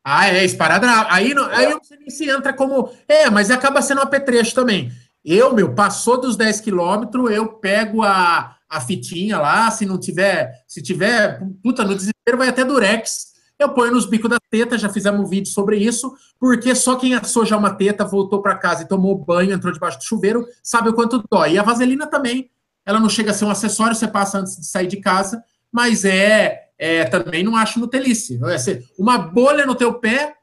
Ah, 0.10 0.30
é, 0.30 0.46
esparadrapo. 0.46 1.12
Aí, 1.12 1.34
não, 1.34 1.46
aí 1.48 1.70
não 1.70 1.84
sei 1.84 1.98
nem 1.98 2.10
se 2.10 2.30
entra 2.30 2.54
como. 2.54 2.90
É, 3.08 3.30
mas 3.30 3.52
acaba 3.52 3.82
sendo 3.82 4.00
um 4.00 4.04
apetrecho 4.04 4.56
também. 4.56 4.92
Eu, 5.24 5.54
meu, 5.54 5.76
passou 5.76 6.22
dos 6.22 6.38
10 6.38 6.62
quilômetros, 6.62 7.30
eu 7.32 7.48
pego 7.54 8.04
a, 8.04 8.56
a 8.70 8.80
fitinha 8.80 9.38
lá, 9.38 9.70
se 9.70 9.86
não 9.86 10.00
tiver, 10.00 10.64
se 10.66 10.82
tiver, 10.82 11.42
puta, 11.62 11.84
no 11.84 11.94
desespero 11.96 12.38
vai 12.38 12.48
até 12.48 12.64
durex 12.64 13.28
eu 13.60 13.70
ponho 13.70 13.92
nos 13.92 14.06
bicos 14.06 14.30
da 14.30 14.38
teta, 14.52 14.78
já 14.78 14.88
fizemos 14.88 15.20
um 15.20 15.26
vídeo 15.26 15.52
sobre 15.52 15.78
isso, 15.78 16.14
porque 16.40 16.76
só 16.76 16.96
quem 16.96 17.16
assou 17.16 17.46
já 17.46 17.58
uma 17.58 17.74
teta, 17.74 18.06
voltou 18.06 18.42
para 18.42 18.56
casa 18.56 18.84
e 18.84 18.88
tomou 18.88 19.18
banho, 19.18 19.52
entrou 19.52 19.74
debaixo 19.74 19.98
do 19.98 20.04
chuveiro, 20.04 20.46
sabe 20.62 20.90
o 20.90 20.94
quanto 20.94 21.24
dói. 21.30 21.54
E 21.54 21.60
a 21.60 21.64
vaselina 21.64 22.06
também, 22.06 22.52
ela 22.86 23.00
não 23.00 23.10
chega 23.10 23.32
a 23.32 23.34
ser 23.34 23.46
um 23.46 23.50
acessório, 23.50 23.96
você 23.96 24.08
passa 24.08 24.40
antes 24.40 24.58
de 24.58 24.68
sair 24.68 24.88
de 24.88 24.98
casa, 24.98 25.44
mas 25.72 26.06
é, 26.06 26.67
é 26.78 27.06
também 27.06 27.44
não 27.44 27.56
acho 27.56 27.80
nutelice. 27.80 28.40
Uma 28.98 29.18
bolha 29.18 29.66
no 29.66 29.76
teu 29.76 29.94
pé 29.96 30.36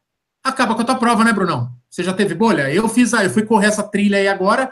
acaba 0.42 0.75
com 0.75 0.83
a 0.83 0.85
tua 0.85 0.97
prova, 0.97 1.25
né, 1.25 1.33
Brunão? 1.33 1.70
Você 1.88 2.03
já 2.03 2.12
teve 2.12 2.35
bolha? 2.35 2.73
Eu 2.73 2.88
fiz, 2.88 3.12
eu 3.12 3.31
fui 3.31 3.44
correr 3.44 3.68
essa 3.68 3.83
trilha 3.83 4.18
aí 4.18 4.29
agora, 4.29 4.70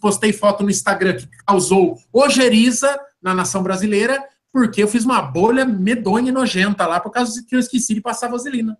postei 0.00 0.32
foto 0.32 0.62
no 0.62 0.70
Instagram 0.70 1.16
que 1.16 1.28
causou 1.46 1.98
ojeriza 2.12 2.98
na 3.22 3.34
nação 3.34 3.62
brasileira, 3.62 4.22
porque 4.52 4.82
eu 4.82 4.88
fiz 4.88 5.04
uma 5.04 5.20
bolha 5.20 5.66
medonha 5.66 6.30
e 6.30 6.32
nojenta 6.32 6.86
lá, 6.86 6.98
por 6.98 7.10
causa 7.10 7.44
que 7.46 7.54
eu 7.54 7.60
esqueci 7.60 7.94
de 7.94 8.00
passar 8.00 8.30
vaselina. 8.30 8.76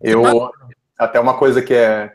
Eu, 0.00 0.22
até 0.96 1.18
uma 1.18 1.36
coisa 1.36 1.60
que 1.60 1.74
é 1.74 2.14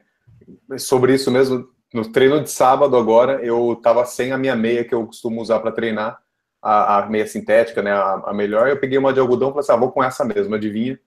sobre 0.78 1.14
isso 1.14 1.30
mesmo, 1.30 1.68
no 1.94 2.10
treino 2.12 2.42
de 2.42 2.50
sábado 2.50 2.96
agora, 2.96 3.44
eu 3.44 3.80
tava 3.84 4.06
sem 4.06 4.32
a 4.32 4.38
minha 4.38 4.56
meia 4.56 4.86
que 4.86 4.96
eu 4.96 5.06
costumo 5.06 5.42
usar 5.42 5.60
para 5.60 5.72
treinar, 5.72 6.18
a, 6.66 6.98
a, 6.98 7.06
meia 7.06 7.28
sintética, 7.28 7.84
né, 7.84 7.92
a, 7.92 8.24
a, 8.26 8.34
melhor, 8.34 8.68
eu 8.68 8.80
peguei 8.80 8.98
uma 8.98 9.14
de 9.14 9.20
algodão 9.20 9.50
e 9.50 9.52
falei 9.52 9.60
assim, 9.62 9.72
ah, 9.74 9.78
vou 9.78 9.92
com 9.92 10.04
essa 10.04 10.26
mesmo, 10.26 10.56
adivinha? 10.56 11.00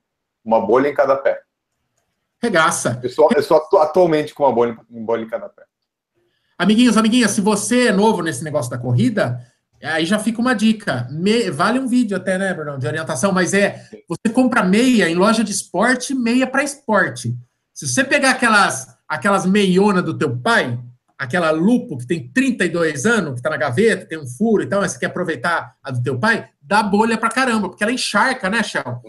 Uma 0.43 0.65
bolha 0.65 0.87
em 0.87 0.93
cada 0.93 1.17
pé. 1.17 1.41
Regaça. 2.41 2.97
Eu 3.03 3.09
sou, 3.09 3.29
eu 3.35 3.43
sou 3.43 3.57
atualmente 3.81 4.33
com 4.33 4.43
uma 4.43 4.53
bolha, 4.53 4.77
uma 4.89 5.05
bolha 5.05 5.23
em 5.23 5.27
cada 5.27 5.49
pé. 5.49 5.63
Amiguinhos, 6.57 6.95
amiguinhas, 6.95 7.31
se 7.31 7.41
você 7.41 7.87
é 7.87 7.91
novo 7.91 8.21
nesse 8.21 8.43
negócio 8.43 8.71
da 8.71 8.77
corrida, 8.77 9.39
Aí 9.81 10.05
já 10.05 10.19
fica 10.19 10.41
uma 10.41 10.53
dica. 10.53 11.07
Me... 11.09 11.49
Vale 11.49 11.79
um 11.79 11.87
vídeo 11.87 12.17
até, 12.17 12.37
né, 12.37 12.53
Bruno, 12.53 12.77
de 12.77 12.85
orientação, 12.85 13.31
mas 13.31 13.53
é 13.53 13.85
você 14.09 14.33
compra 14.33 14.61
meia 14.61 15.09
em 15.09 15.15
loja 15.15 15.41
de 15.41 15.51
esporte, 15.51 16.13
meia 16.13 16.45
para 16.45 16.63
esporte. 16.63 17.33
Se 17.73 17.87
você 17.87 18.03
pegar 18.03 18.31
aquelas, 18.31 18.87
aquelas 19.07 19.45
meiona 19.45 20.01
do 20.01 20.17
teu 20.17 20.37
pai, 20.37 20.77
aquela 21.19 21.51
lupo 21.51 21.97
que 21.97 22.07
tem 22.07 22.31
32 22.31 23.05
anos, 23.05 23.31
que 23.31 23.39
está 23.39 23.49
na 23.49 23.57
gaveta, 23.57 24.05
tem 24.05 24.17
um 24.17 24.25
furo 24.25 24.63
e 24.63 24.67
tal, 24.67 24.79
mas 24.79 24.93
você 24.93 24.99
quer 24.99 25.07
aproveitar 25.07 25.75
a 25.83 25.91
do 25.91 26.01
teu 26.01 26.17
pai, 26.17 26.49
dá 26.61 26.81
bolha 26.81 27.17
para 27.17 27.29
caramba, 27.29 27.67
porque 27.67 27.83
ela 27.83 27.91
encharca, 27.91 28.49
né, 28.49 28.63
Shell? 28.63 29.01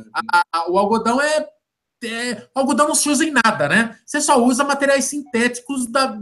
o 0.68 0.76
algodão 0.76 1.20
é, 1.20 1.46
é, 2.02 2.48
O 2.54 2.58
algodão 2.58 2.88
não 2.88 2.96
se 2.96 3.08
usa 3.08 3.24
em 3.24 3.30
nada, 3.30 3.68
né? 3.68 3.96
Você 4.04 4.20
só 4.20 4.42
usa 4.42 4.64
materiais 4.64 5.04
sintéticos 5.04 5.86
da, 5.86 6.18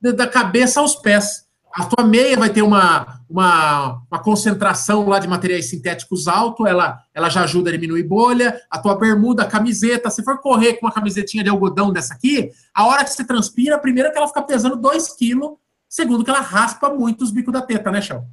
da, 0.00 0.12
da 0.12 0.26
cabeça 0.26 0.80
aos 0.80 0.96
pés. 0.96 1.45
A 1.76 1.84
tua 1.84 2.06
meia 2.06 2.38
vai 2.38 2.48
ter 2.48 2.62
uma, 2.62 3.20
uma, 3.28 4.02
uma, 4.10 4.18
concentração 4.18 5.06
lá 5.06 5.18
de 5.18 5.28
materiais 5.28 5.68
sintéticos 5.68 6.26
alto, 6.26 6.66
ela, 6.66 6.98
ela 7.12 7.28
já 7.28 7.42
ajuda 7.42 7.68
a 7.68 7.72
diminuir 7.72 8.02
bolha. 8.02 8.58
A 8.70 8.78
tua 8.78 8.96
bermuda, 8.96 9.42
a 9.42 9.46
camiseta, 9.46 10.08
se 10.08 10.24
for 10.24 10.38
correr 10.40 10.74
com 10.74 10.86
uma 10.86 10.92
camisetinha 10.92 11.44
de 11.44 11.50
algodão 11.50 11.92
dessa 11.92 12.14
aqui, 12.14 12.50
a 12.74 12.86
hora 12.86 13.04
que 13.04 13.10
você 13.10 13.22
transpira, 13.24 13.78
primeiro 13.78 14.10
que 14.10 14.16
ela 14.16 14.26
fica 14.26 14.40
pesando 14.40 14.74
2 14.76 15.16
quilos, 15.16 15.50
segundo 15.86 16.24
que 16.24 16.30
ela 16.30 16.40
raspa 16.40 16.88
muito 16.88 17.22
os 17.22 17.30
bicos 17.30 17.52
da 17.52 17.60
teta, 17.60 17.90
né, 17.90 18.00
Chão? 18.00 18.26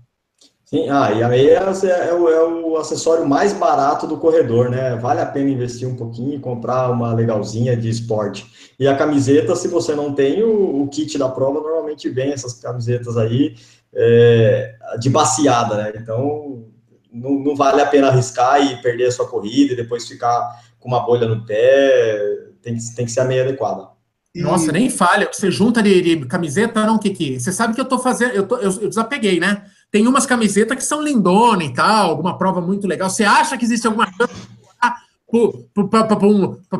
Sim, 0.73 0.89
ah, 0.89 1.11
e 1.11 1.21
a 1.21 1.29
meia 1.29 1.51
é, 1.51 2.09
é, 2.09 2.13
o, 2.15 2.27
é, 2.27 2.43
o, 2.43 2.77
acessório 2.77 3.27
mais 3.27 3.53
barato 3.53 4.07
do 4.07 4.17
corredor, 4.17 4.71
né? 4.71 4.95
Vale 4.95 5.21
a 5.21 5.25
pena 5.27 5.51
investir 5.51 5.87
um 5.87 5.95
pouquinho 5.95 6.33
e 6.33 6.39
comprar 6.39 6.89
uma 6.89 7.13
legalzinha 7.13 7.77
de 7.77 7.87
esporte. 7.87 8.73
E 8.79 8.87
a 8.87 8.97
camiseta, 8.97 9.55
se 9.55 9.67
você 9.67 9.93
não 9.93 10.15
tem 10.15 10.41
o, 10.41 10.81
o 10.81 10.87
kit 10.87 11.15
da 11.15 11.29
prova, 11.29 11.59
normalmente 11.59 12.09
vem 12.09 12.31
essas 12.31 12.53
camisetas 12.53 13.17
aí 13.17 13.53
é, 13.93 14.73
de 14.99 15.11
baciada, 15.11 15.75
né? 15.75 15.93
Então, 15.95 16.65
não, 17.13 17.33
não, 17.33 17.55
vale 17.55 17.79
a 17.79 17.85
pena 17.85 18.07
arriscar 18.07 18.59
e 18.59 18.81
perder 18.81 19.05
a 19.05 19.11
sua 19.11 19.27
corrida 19.27 19.73
e 19.73 19.77
depois 19.77 20.07
ficar 20.07 20.59
com 20.79 20.87
uma 20.87 21.05
bolha 21.05 21.27
no 21.27 21.45
pé. 21.45 22.19
Tem 22.63 22.75
que, 22.75 22.95
tem 22.95 23.05
que 23.05 23.11
ser 23.11 23.19
a 23.19 23.25
meia 23.25 23.43
adequada. 23.43 23.89
Nossa, 24.35 24.71
nem 24.71 24.89
falha. 24.89 25.29
Você 25.31 25.51
junta 25.51 25.83
de, 25.83 26.01
de 26.01 26.25
camiseta, 26.25 26.83
não, 26.83 26.97
Kiki? 26.97 27.39
Você 27.39 27.51
sabe 27.51 27.75
que 27.75 27.81
eu 27.81 27.85
tô 27.85 27.99
fazendo. 27.99 28.31
Eu, 28.31 28.47
tô, 28.47 28.57
eu, 28.57 28.71
eu 28.81 28.89
desapeguei, 28.89 29.39
né? 29.39 29.67
Tem 29.93 30.07
umas 30.07 30.25
camisetas 30.25 30.75
que 30.75 30.83
são 30.83 31.03
lindona 31.03 31.63
e 31.63 31.71
tal, 31.71 32.09
alguma 32.09 32.35
prova 32.35 32.59
muito 32.59 32.87
legal. 32.87 33.11
Você 33.11 33.23
acha 33.23 33.55
que 33.55 33.63
existe 33.63 33.85
alguma 33.85 34.11
coisa 34.11 34.33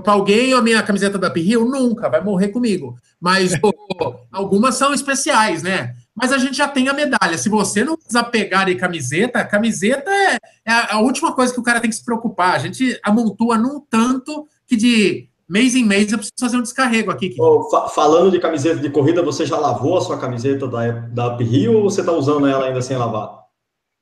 para 0.02 0.13
alguém 0.13 0.52
a 0.54 0.62
minha 0.63 0.82
camiseta 0.82 1.19
da 1.19 1.30
Pirril? 1.30 1.63
Nunca, 1.63 2.10
vai 2.10 2.23
morrer 2.23 2.47
comigo. 2.47 2.97
Mas 3.21 3.56
pô, 3.60 3.71
algumas 4.32 4.73
são 4.73 4.95
especiais, 4.95 5.62
né? 5.62 5.95
Mas 6.15 6.32
a 6.32 6.39
gente 6.39 6.58
já 6.58 6.67
tem 6.67 6.89
a 6.89 6.93
medalha. 6.93 7.38
Se 7.38 7.49
você 7.49 7.84
não 7.84 7.95
desapegar 8.04 8.65
de 8.65 8.73
camiseta, 8.73 9.41
a 9.41 9.45
camiseta 9.45 10.10
é, 10.10 10.39
é 10.65 10.71
a 10.89 10.97
última 10.97 11.34
coisa 11.34 11.54
que 11.54 11.60
o 11.60 11.63
cara 11.63 11.80
tem 11.80 11.91
que 11.91 11.95
se 11.95 12.04
preocupar. 12.04 12.56
A 12.56 12.60
gente 12.60 12.99
amontoa 13.04 13.60
num 13.60 13.80
tanto 13.80 14.47
que 14.65 14.76
de 14.76 15.30
mês 15.47 15.75
em 15.75 15.86
mês 15.86 16.12
eu 16.12 16.17
preciso 16.17 16.39
fazer 16.39 16.58
um 16.58 16.62
descarrego 16.62 17.12
aqui. 17.12 17.36
Oh, 17.39 17.69
fa 17.69 17.88
falando 17.89 18.32
de 18.32 18.39
camiseta 18.39 18.79
de 18.79 18.89
corrida, 18.89 19.21
você 19.21 19.45
já 19.45 19.58
lavou 19.58 19.97
a 19.97 20.01
sua 20.01 20.17
camiseta 20.17 20.67
da, 20.67 20.91
da 20.91 21.38
Rio 21.38 21.77
ou 21.77 21.84
você 21.84 22.01
está 22.01 22.12
usando 22.12 22.47
ela 22.47 22.65
ainda 22.65 22.82
sem 22.82 22.97
lavar? 22.97 23.43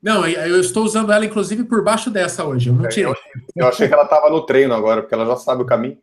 Não, 0.02 0.26
eu 0.26 0.60
estou 0.60 0.84
usando 0.84 1.12
ela, 1.12 1.24
inclusive, 1.24 1.62
por 1.62 1.84
baixo 1.84 2.10
dessa 2.10 2.44
hoje. 2.44 2.70
Eu 2.70 2.74
não 2.74 2.88
tirei. 2.88 3.04
Eu, 3.06 3.14
eu 3.54 3.68
achei 3.68 3.86
que 3.86 3.94
ela 3.94 4.02
estava 4.02 4.28
no 4.28 4.44
treino 4.44 4.74
agora, 4.74 5.00
porque 5.00 5.14
ela 5.14 5.24
já 5.26 5.36
sabe 5.36 5.62
o 5.62 5.66
caminho. 5.66 5.96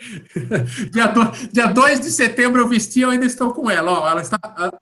dia, 0.92 1.06
2, 1.06 1.48
dia 1.50 1.66
2 1.66 2.00
de 2.00 2.10
setembro 2.10 2.60
eu 2.60 2.68
vesti, 2.68 3.00
eu 3.00 3.10
ainda 3.10 3.24
estou 3.24 3.54
com 3.54 3.70
ela. 3.70 3.92
Ó, 3.92 4.08
ela, 4.08 4.20
está, 4.20 4.38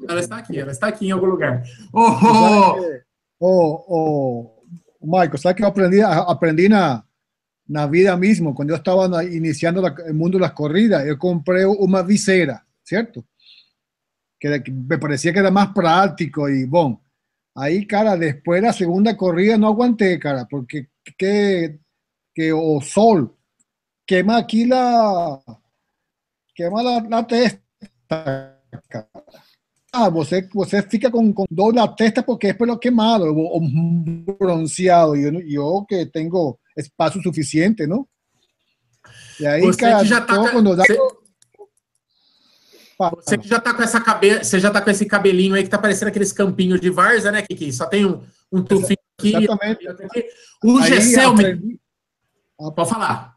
ela 0.08 0.20
está 0.20 0.37
aqui, 0.38 0.58
ela 0.58 0.72
está 0.72 0.88
aqui 0.88 1.06
em 1.06 1.12
algum 1.12 1.26
lugar. 1.26 1.62
Ô, 1.92 2.00
oh, 3.40 3.84
oh, 3.88 4.54
oh, 5.00 5.06
Michael, 5.06 5.38
sabe 5.38 5.56
que 5.56 5.62
eu 5.62 5.68
aprendi, 5.68 6.02
aprendi 6.02 6.68
na, 6.68 7.04
na 7.68 7.87
vida 7.87 8.16
mismo, 8.16 8.54
quando 8.54 8.70
eu 8.70 8.76
estava 8.76 9.24
iniciando 9.24 9.83
o 9.83 10.14
mundo 10.14 10.38
das 10.38 10.52
corridas, 10.52 11.07
eu 11.07 11.18
comprei 11.18 11.64
uma 11.64 12.02
viseira, 12.02 12.62
certo? 12.83 13.24
Que, 14.40 14.61
que 14.61 14.70
me 14.70 14.98
parecia 14.98 15.33
que 15.33 15.38
era 15.38 15.50
mais 15.50 15.72
prático 15.72 16.48
e 16.48 16.64
bom. 16.66 16.98
Aí, 17.57 17.85
cara, 17.85 18.16
después 18.16 18.61
de 18.61 18.66
la 18.68 18.72
segunda 18.72 19.16
corrida 19.16 19.59
no 19.59 19.66
aguanté, 19.66 20.18
cara, 20.18 20.46
porque 20.48 20.88
que, 21.18 21.78
que 22.35 22.52
o 22.52 22.81
sol 22.81 23.37
quema 24.07 24.38
aquí 24.38 24.64
la 24.64 25.38
quema 26.54 26.83
la, 26.83 27.00
la 27.00 27.26
testa, 27.26 27.61
cara. 28.88 29.09
Ah, 29.92 30.11
você, 30.11 30.46
você 30.54 30.83
fica 30.83 31.11
com, 31.11 31.33
com 31.33 31.44
dor 31.50 31.72
na 31.72 31.88
testa 31.88 32.22
porque 32.22 32.48
é 32.48 32.52
pelo 32.52 32.78
quemado 32.78 33.24
ou, 33.24 33.61
bronceado. 34.38 35.16
E 35.16 35.24
eu, 35.24 35.40
eu 35.40 35.85
que 35.87 36.07
tenho 36.07 36.59
espaço 36.78 37.20
suficiente, 37.22 37.86
não? 37.86 38.06
E 39.40 39.46
aí, 39.46 39.60
você 39.60 39.80
cara, 39.80 40.04
já 40.04 40.20
tá, 40.20 40.50
quando 40.50 40.74
dá... 40.76 40.84
Você... 40.84 40.98
Você 42.98 43.38
que 43.38 43.46
já 43.46 43.60
tá 43.60 43.72
com 43.72 43.82
essa 43.82 44.00
cabeça, 44.00 44.42
você 44.42 44.58
já 44.58 44.72
tá 44.72 44.80
com 44.80 44.90
esse 44.90 45.06
cabelinho 45.06 45.54
aí 45.54 45.62
que 45.62 45.70
tá 45.70 45.78
parecendo 45.78 46.08
aqueles 46.08 46.32
campinhos 46.32 46.80
de 46.80 46.90
Varza, 46.90 47.30
né, 47.30 47.42
Kiki? 47.42 47.72
Só 47.72 47.86
tem 47.86 48.04
um, 48.04 48.20
um 48.50 48.60
tufinho 48.60 48.98
aqui. 49.16 49.36
Exatamente. 49.36 49.86
O 50.64 50.82
Gessel 50.82 51.34
me... 51.34 51.78
Pode 52.74 52.90
falar. 52.90 53.36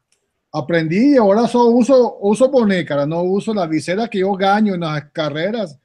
Aprendi 0.51 1.13
e 1.13 1.17
agora 1.19 1.47
só 1.47 1.69
uso, 1.69 2.17
uso 2.21 2.47
boné, 2.47 2.83
cara. 2.83 3.05
Não 3.05 3.27
uso 3.27 3.51
a 3.51 3.67
visera 3.67 4.07
que 4.07 4.19
eu 4.19 4.35
ganho 4.35 4.75
nas 4.77 5.03
carreiras. 5.13 5.77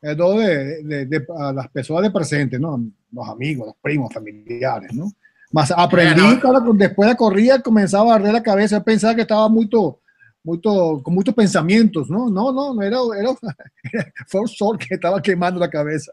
É 0.00 0.14
do 0.14 0.36
de, 0.36 0.84
de, 0.84 1.04
de, 1.06 1.26
a 1.28 1.68
pessoas 1.68 2.04
de 2.04 2.10
presente, 2.10 2.58
não? 2.58 2.92
Os 3.12 3.28
amigos, 3.28 3.66
os 3.66 3.74
primos, 3.82 4.12
familiares, 4.14 4.94
não? 4.94 5.10
Mas 5.56 5.70
aprendi, 5.70 6.20
é, 6.20 6.36
cara, 6.36 6.60
depois 6.74 7.08
da 7.08 7.16
corrida 7.16 7.58
começava 7.62 8.10
a 8.10 8.14
arder 8.16 8.34
a 8.34 8.42
cabeça. 8.42 8.76
Eu 8.76 8.82
pensava 8.82 9.14
que 9.14 9.22
estava 9.22 9.48
muito 9.48 9.98
muito, 10.44 11.00
com 11.02 11.10
muitos 11.10 11.32
pensamentos, 11.32 12.10
não? 12.10 12.28
Não, 12.28 12.52
não, 12.52 12.82
era, 12.82 12.98
era, 13.16 13.34
foi 14.30 14.42
o 14.42 14.46
sol 14.46 14.76
que 14.76 14.92
estava 14.92 15.18
queimando 15.18 15.58
na 15.58 15.66
cabeça. 15.66 16.12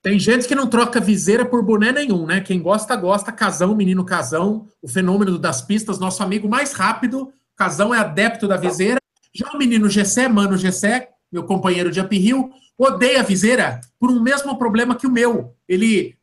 Tem 0.00 0.20
gente 0.20 0.46
que 0.46 0.54
não 0.54 0.68
troca 0.68 1.00
viseira 1.00 1.44
por 1.44 1.64
boné 1.64 1.90
nenhum, 1.90 2.26
né? 2.26 2.40
Quem 2.40 2.62
gosta, 2.62 2.94
gosta. 2.94 3.32
Casão, 3.32 3.74
menino 3.74 4.04
Casão, 4.04 4.68
o 4.80 4.86
fenômeno 4.86 5.36
das 5.36 5.60
pistas, 5.60 5.98
nosso 5.98 6.22
amigo 6.22 6.48
mais 6.48 6.72
rápido. 6.72 7.32
Casão 7.56 7.92
é 7.92 7.98
adepto 7.98 8.46
da 8.46 8.56
viseira. 8.56 9.00
Já 9.34 9.50
o 9.50 9.58
menino 9.58 9.90
Gessé, 9.90 10.28
mano 10.28 10.56
Gessé, 10.56 11.08
meu 11.32 11.42
companheiro 11.42 11.90
de 11.90 12.00
Uphill, 12.00 12.50
odeia 12.78 13.18
a 13.18 13.24
viseira 13.24 13.80
por 13.98 14.12
um 14.12 14.22
mesmo 14.22 14.56
problema 14.56 14.94
que 14.94 15.08
o 15.08 15.10
meu. 15.10 15.56
Ele 15.68 16.16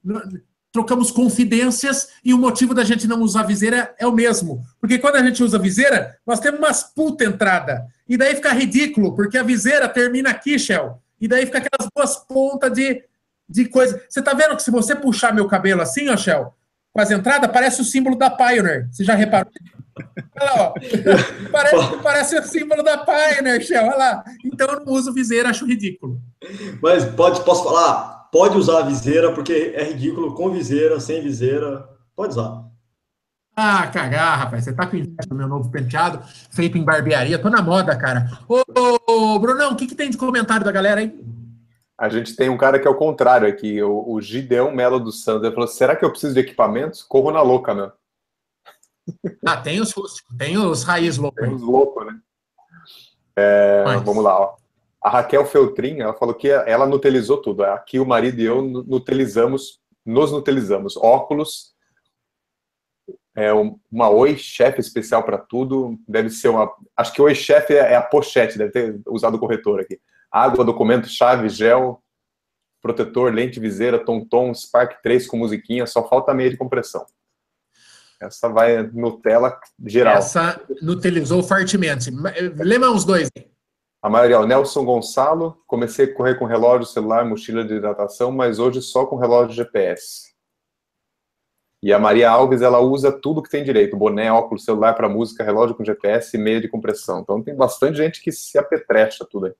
trocamos 0.74 1.12
confidências 1.12 2.10
e 2.26 2.34
o 2.34 2.38
motivo 2.38 2.74
da 2.74 2.84
gente 2.84 3.08
não 3.08 3.22
usar 3.22 3.44
viseira 3.44 3.94
é 4.00 4.08
o 4.08 4.12
mesmo. 4.12 4.66
Porque 4.82 4.98
quando 4.98 5.18
a 5.18 5.24
gente 5.24 5.44
usa 5.44 5.60
viseira, 5.60 6.18
nós 6.26 6.39
temos 6.39 6.60
umas 6.60 6.84
puta 6.84 7.24
entrada. 7.24 7.86
E 8.10 8.18
daí 8.18 8.36
fica 8.36 8.52
ridículo, 8.52 9.16
porque 9.16 9.38
a 9.38 9.43
viseira 9.43 9.88
termina 9.88 10.32
aqui, 10.32 10.58
Shell. 10.58 11.00
E 11.22 11.28
daí 11.28 11.45
fica 11.45 11.60
aquelas 11.60 11.88
duas 11.95 12.16
pontas 12.18 12.74
de, 12.74 13.04
de 13.47 13.66
coisa. 13.66 14.04
Você 14.10 14.20
tá 14.20 14.34
vendo 14.34 14.56
que 14.56 14.64
se 14.64 14.72
você 14.72 14.95
puxar 14.95 15.32
meu 15.32 15.47
cabelo 15.47 15.84
assim, 15.84 16.10
ó, 16.10 16.18
Shell, 16.18 16.52
com 16.91 17.00
as 17.00 17.12
entradas, 17.12 17.52
parece 17.52 17.80
o 17.80 17.86
símbolo 17.86 18.18
da 18.18 18.32
Pioneer. 18.32 18.89
Você 18.91 19.04
já 19.04 19.14
reparou? 19.14 19.52
Olha 20.41 20.52
lá, 20.54 20.56
ó. 20.64 20.74
Parece, 21.52 21.97
parece 22.02 22.39
o 22.39 22.43
símbolo 22.43 22.82
da 22.82 22.97
Pioneer, 22.97 23.62
Shell. 23.62 23.86
Olha 23.86 23.95
lá. 23.95 24.24
Então 24.43 24.68
eu 24.68 24.80
não 24.84 24.91
uso 24.91 25.14
viseira, 25.14 25.50
acho 25.50 25.68
ridículo. 25.68 26.20
Mas 26.82 27.06
pode, 27.06 27.41
posso 27.45 27.64
falar? 27.64 28.22
Pode 28.34 28.58
usar 28.58 28.80
a 28.80 28.82
viseira, 28.84 29.32
porque 29.32 29.74
é 29.76 29.84
ridículo 29.84 30.34
com 30.34 30.50
viseira, 30.50 31.00
sem 31.00 31.22
viseira, 31.22 31.88
pode 32.16 32.32
usar. 32.32 32.66
Ah, 33.56 33.86
cagar, 33.86 34.40
rapaz. 34.40 34.64
Você 34.64 34.74
tá 34.74 34.88
com 34.88 34.98
inveja 34.98 35.30
do 35.30 35.36
meu 35.36 35.48
novo 35.48 35.70
penteado, 35.70 36.20
feito 36.50 36.76
em 36.76 36.84
barbearia. 36.84 37.38
Tô 37.38 37.52
na 37.52 37.62
moda, 37.62 37.96
cara. 37.96 38.28
Ô, 38.50 38.64
ô, 39.08 39.38
Brunão, 39.38 39.74
o 39.74 39.76
que, 39.76 39.86
que 39.86 39.94
tem 39.94 40.10
de 40.10 40.18
comentário 40.18 40.66
da 40.66 40.72
galera 40.72 41.02
aí? 41.02 41.16
A 41.96 42.10
gente 42.10 42.36
tem 42.36 42.50
um 42.50 42.58
cara 42.58 42.80
que 42.80 42.88
é 42.88 42.90
o 42.90 42.98
contrário 42.98 43.48
aqui, 43.48 43.84
o, 43.84 44.12
o 44.12 44.20
Gideon 44.20 44.72
Melo 44.72 45.00
dos 45.00 45.24
Santos. 45.24 45.44
Ele 45.44 45.54
falou: 45.54 45.68
será 45.68 45.96
que 45.96 46.04
eu 46.04 46.10
preciso 46.10 46.34
de 46.34 46.40
equipamentos? 46.40 47.04
Corro 47.04 47.30
na 47.30 47.44
louca, 47.44 47.76
meu. 47.76 47.92
Ah, 49.46 49.58
tem 49.58 49.80
os 49.80 49.92
rústicos, 49.92 50.36
tem 50.38 50.58
os 50.58 50.84
raiz 50.84 51.18
loucos. 51.18 51.44
Tem 51.44 51.54
os 51.54 51.62
loucos, 51.62 52.08
né? 52.08 52.20
É, 53.36 53.84
vamos 54.04 54.24
lá, 54.24 54.40
ó. 54.40 54.56
A 55.04 55.10
Raquel 55.10 55.45
Feltrin, 55.45 55.99
ela 55.99 56.14
falou 56.14 56.34
que 56.34 56.47
ela 56.47 56.88
nutelizou 56.88 57.41
tudo. 57.41 57.64
Aqui 57.64 57.99
o 57.99 58.06
marido 58.06 58.39
e 58.39 58.45
eu 58.45 58.62
nutelizamos, 58.62 59.82
nos 60.06 60.32
nutelizamos. 60.32 60.95
Óculos, 60.95 61.74
é 63.36 63.51
uma 63.91 64.10
Oi 64.10 64.38
chefe 64.38 64.80
especial 64.80 65.24
para 65.24 65.38
tudo. 65.38 65.97
Deve 66.08 66.30
ser 66.30 66.49
uma. 66.49 66.72
Acho 66.95 67.14
que 67.14 67.22
Oi 67.22 67.36
chefe 67.36 67.74
é 67.74 67.95
a 67.95 68.01
pochete, 68.01 68.58
deve 68.58 68.72
ter 68.72 69.01
usado 69.08 69.36
o 69.36 69.39
corretor 69.39 69.82
aqui. 69.82 69.99
Água, 70.32 70.64
documento, 70.64 71.08
chave, 71.08 71.49
gel, 71.49 72.01
protetor, 72.82 73.34
lente, 73.34 73.60
viseira, 73.60 74.04
tom-tom, 74.04 74.54
Spark 74.54 75.01
3 75.01 75.28
com 75.28 75.38
musiquinha, 75.38 75.86
só 75.86 76.08
falta 76.08 76.34
meia 76.34 76.49
de 76.49 76.58
compressão. 76.58 77.06
Essa 78.22 78.47
vai 78.47 78.84
Nutella 78.84 79.60
geral. 79.86 80.18
Essa 80.18 80.62
nutelizou 80.82 81.43
fortemente. 81.43 82.10
Lembra 82.56 82.89
uns 82.89 83.04
dois. 83.04 83.30
A 84.04 84.10
maioria, 84.10 84.38
o 84.38 84.45
Nelson 84.45 84.84
Gonçalo. 84.84 85.58
Comecei 85.66 86.06
a 86.06 86.14
correr 86.14 86.36
com 86.36 86.43
relógio, 86.43 86.86
celular, 86.86 87.24
mochila 87.24 87.64
de 87.64 87.76
hidratação, 87.76 88.34
mas 88.34 88.60
hoje 88.60 88.82
só 88.82 89.06
com 89.06 89.16
relógio 89.16 89.56
GPS. 89.56 90.34
E 91.82 91.93
a 91.93 91.97
Maria 91.97 92.30
Alves, 92.30 92.62
ela 92.62 92.82
usa 92.82 93.14
tudo 93.14 93.41
que 93.41 93.49
tem 93.49 93.64
direito: 93.64 93.95
boné, 93.95 94.30
óculos, 94.30 94.66
celular 94.66 94.93
para 94.93 95.08
música, 95.08 95.41
relógio 95.41 95.74
com 95.74 95.86
GPS 95.86 96.36
e 96.36 96.39
meia 96.39 96.60
de 96.60 96.68
compressão. 96.68 97.22
Então 97.22 97.41
tem 97.41 97.56
bastante 97.56 97.95
gente 97.95 98.22
que 98.22 98.30
se 98.30 98.58
apetrecha 98.58 99.26
tudo 99.30 99.45
aí. 99.45 99.54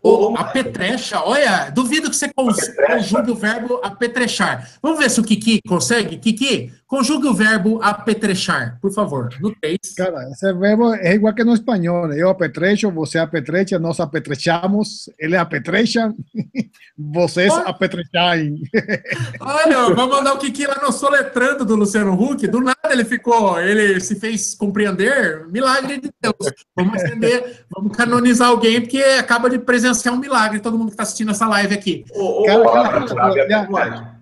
Ô, 0.00 0.34
apetrecha, 0.36 1.20
olha, 1.24 1.70
duvido 1.70 2.10
que 2.10 2.16
você 2.16 2.32
conjugue 2.32 3.32
o 3.32 3.34
verbo 3.34 3.80
apetrechar. 3.82 4.70
Vamos 4.80 5.00
ver 5.00 5.10
se 5.10 5.20
o 5.20 5.24
Kiki 5.24 5.60
consegue. 5.66 6.16
Kiki, 6.18 6.72
conjugue 6.88 7.28
o 7.28 7.34
verbo 7.34 7.78
apetrechar, 7.82 8.78
por 8.80 8.90
favor, 8.90 9.28
no 9.40 9.54
3. 9.54 9.78
Cara, 9.94 10.30
esse 10.30 10.50
verbo 10.54 10.94
é 10.94 11.14
igual 11.14 11.34
que 11.34 11.44
no 11.44 11.52
espanhol. 11.52 12.10
Eu 12.12 12.30
apetrecho, 12.30 12.90
você 12.90 13.18
apetrecha, 13.18 13.78
nós 13.78 14.00
apetrechamos, 14.00 15.10
ele 15.18 15.36
apetrecha, 15.36 16.12
vocês 16.96 17.52
olha. 17.52 17.64
apetrecharem. 17.64 18.62
Olha, 19.38 19.94
vamos 19.94 20.16
mandar 20.16 20.32
o 20.32 20.38
Kiki 20.38 20.66
lá 20.66 20.80
no 20.82 20.90
soletrando 20.90 21.64
do 21.64 21.76
Luciano 21.76 22.14
Huck. 22.14 22.46
Do 22.46 22.60
nada 22.60 22.78
ele 22.90 23.04
ficou, 23.04 23.60
ele 23.60 24.00
se 24.00 24.18
fez 24.18 24.54
compreender. 24.54 25.46
Milagre 25.48 26.00
de 26.00 26.10
Deus. 26.20 26.52
Vamos 26.74 26.94
acender, 26.94 27.64
vamos 27.70 27.94
canonizar 27.96 28.48
alguém, 28.48 28.80
porque 28.80 29.02
acaba 29.02 29.50
de 29.50 29.58
presenciar 29.58 30.14
um 30.14 30.18
milagre, 30.18 30.60
todo 30.60 30.78
mundo 30.78 30.88
que 30.88 30.94
está 30.94 31.02
assistindo 31.02 31.30
essa 31.30 31.46
live 31.46 31.74
aqui. 31.74 32.04
Oh, 32.14 32.42
oh, 32.42 32.72
cara, 32.72 33.04
cara, 33.06 34.18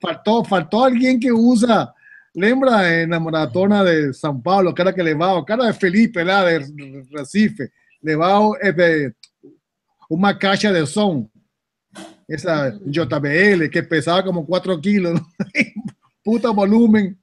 faltou, 0.00 0.44
faltou 0.44 0.84
alguém 0.84 1.18
que 1.18 1.32
usa. 1.32 1.92
Lembra 2.34 3.06
na 3.06 3.18
maratona 3.18 3.84
de 3.84 4.12
São 4.12 4.40
Paulo, 4.40 4.72
que 4.72 4.80
era 4.80 4.92
que 4.92 5.02
levava, 5.02 5.38
o 5.38 5.44
cara 5.44 5.70
de 5.70 5.78
Felipe 5.78 6.22
lá 6.22 6.44
de 6.58 7.02
Recife, 7.12 7.70
levava 8.02 8.52
eh, 8.62 9.12
uma 10.08 10.32
caixa 10.34 10.72
de 10.72 10.86
som, 10.86 11.28
essa 12.28 12.70
JBL, 12.86 13.68
que 13.70 13.82
pesava 13.82 14.22
como 14.22 14.46
4 14.46 14.80
quilos, 14.80 15.20
puta 16.24 16.52
volume. 16.52 17.16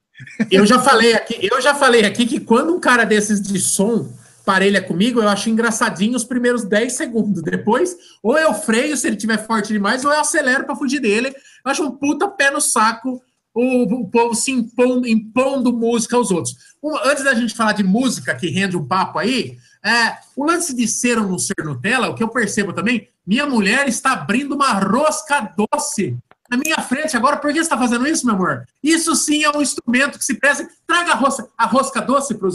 Eu 0.50 0.66
já 0.66 0.78
falei 0.78 1.14
aqui, 1.14 1.48
eu 1.50 1.60
já 1.62 1.74
falei 1.74 2.04
aqui 2.04 2.26
que 2.26 2.40
quando 2.40 2.74
um 2.74 2.80
cara 2.80 3.04
desses 3.04 3.40
de 3.40 3.58
som 3.58 4.12
parelha 4.48 4.80
comigo, 4.80 5.20
eu 5.20 5.28
acho 5.28 5.50
engraçadinho 5.50 6.16
os 6.16 6.24
primeiros 6.24 6.64
10 6.64 6.94
segundos. 6.94 7.42
Depois, 7.42 7.94
ou 8.22 8.38
eu 8.38 8.54
freio 8.54 8.96
se 8.96 9.06
ele 9.06 9.16
tiver 9.16 9.36
forte 9.46 9.74
demais, 9.74 10.06
ou 10.06 10.10
eu 10.10 10.20
acelero 10.20 10.64
para 10.64 10.74
fugir 10.74 11.00
dele. 11.00 11.28
Eu 11.28 11.70
acho 11.70 11.84
um 11.84 11.90
puta 11.90 12.26
pé 12.26 12.50
no 12.50 12.58
saco 12.58 13.22
o, 13.54 13.82
o 13.82 14.08
povo 14.08 14.34
se 14.34 14.50
impondo, 14.50 15.06
impondo 15.06 15.70
música 15.70 16.16
aos 16.16 16.30
outros. 16.30 16.56
Um, 16.82 16.96
antes 16.96 17.24
da 17.24 17.34
gente 17.34 17.54
falar 17.54 17.72
de 17.72 17.84
música, 17.84 18.34
que 18.34 18.48
rende 18.48 18.74
um 18.74 18.86
papo 18.86 19.18
aí, 19.18 19.58
é, 19.84 20.16
o 20.34 20.46
lance 20.46 20.74
de 20.74 20.88
ser 20.88 21.18
ou 21.18 21.28
não 21.28 21.38
ser 21.38 21.62
Nutella, 21.62 22.08
o 22.08 22.14
que 22.14 22.22
eu 22.22 22.28
percebo 22.28 22.72
também, 22.72 23.06
minha 23.26 23.44
mulher 23.44 23.86
está 23.86 24.12
abrindo 24.12 24.54
uma 24.54 24.72
rosca 24.72 25.54
doce 25.54 26.16
na 26.50 26.56
minha 26.56 26.78
frente 26.78 27.16
agora. 27.16 27.36
Por 27.36 27.48
que 27.48 27.54
você 27.54 27.60
está 27.60 27.76
fazendo 27.76 28.06
isso, 28.06 28.26
meu 28.26 28.34
amor? 28.34 28.64
Isso 28.82 29.14
sim 29.14 29.44
é 29.44 29.50
um 29.50 29.62
instrumento 29.62 30.18
que 30.18 30.24
se 30.24 30.34
presta. 30.34 30.66
Traga 30.86 31.12
a 31.12 31.16
rosca, 31.16 31.48
a 31.56 31.66
rosca 31.66 32.00
doce 32.00 32.34
para 32.34 32.48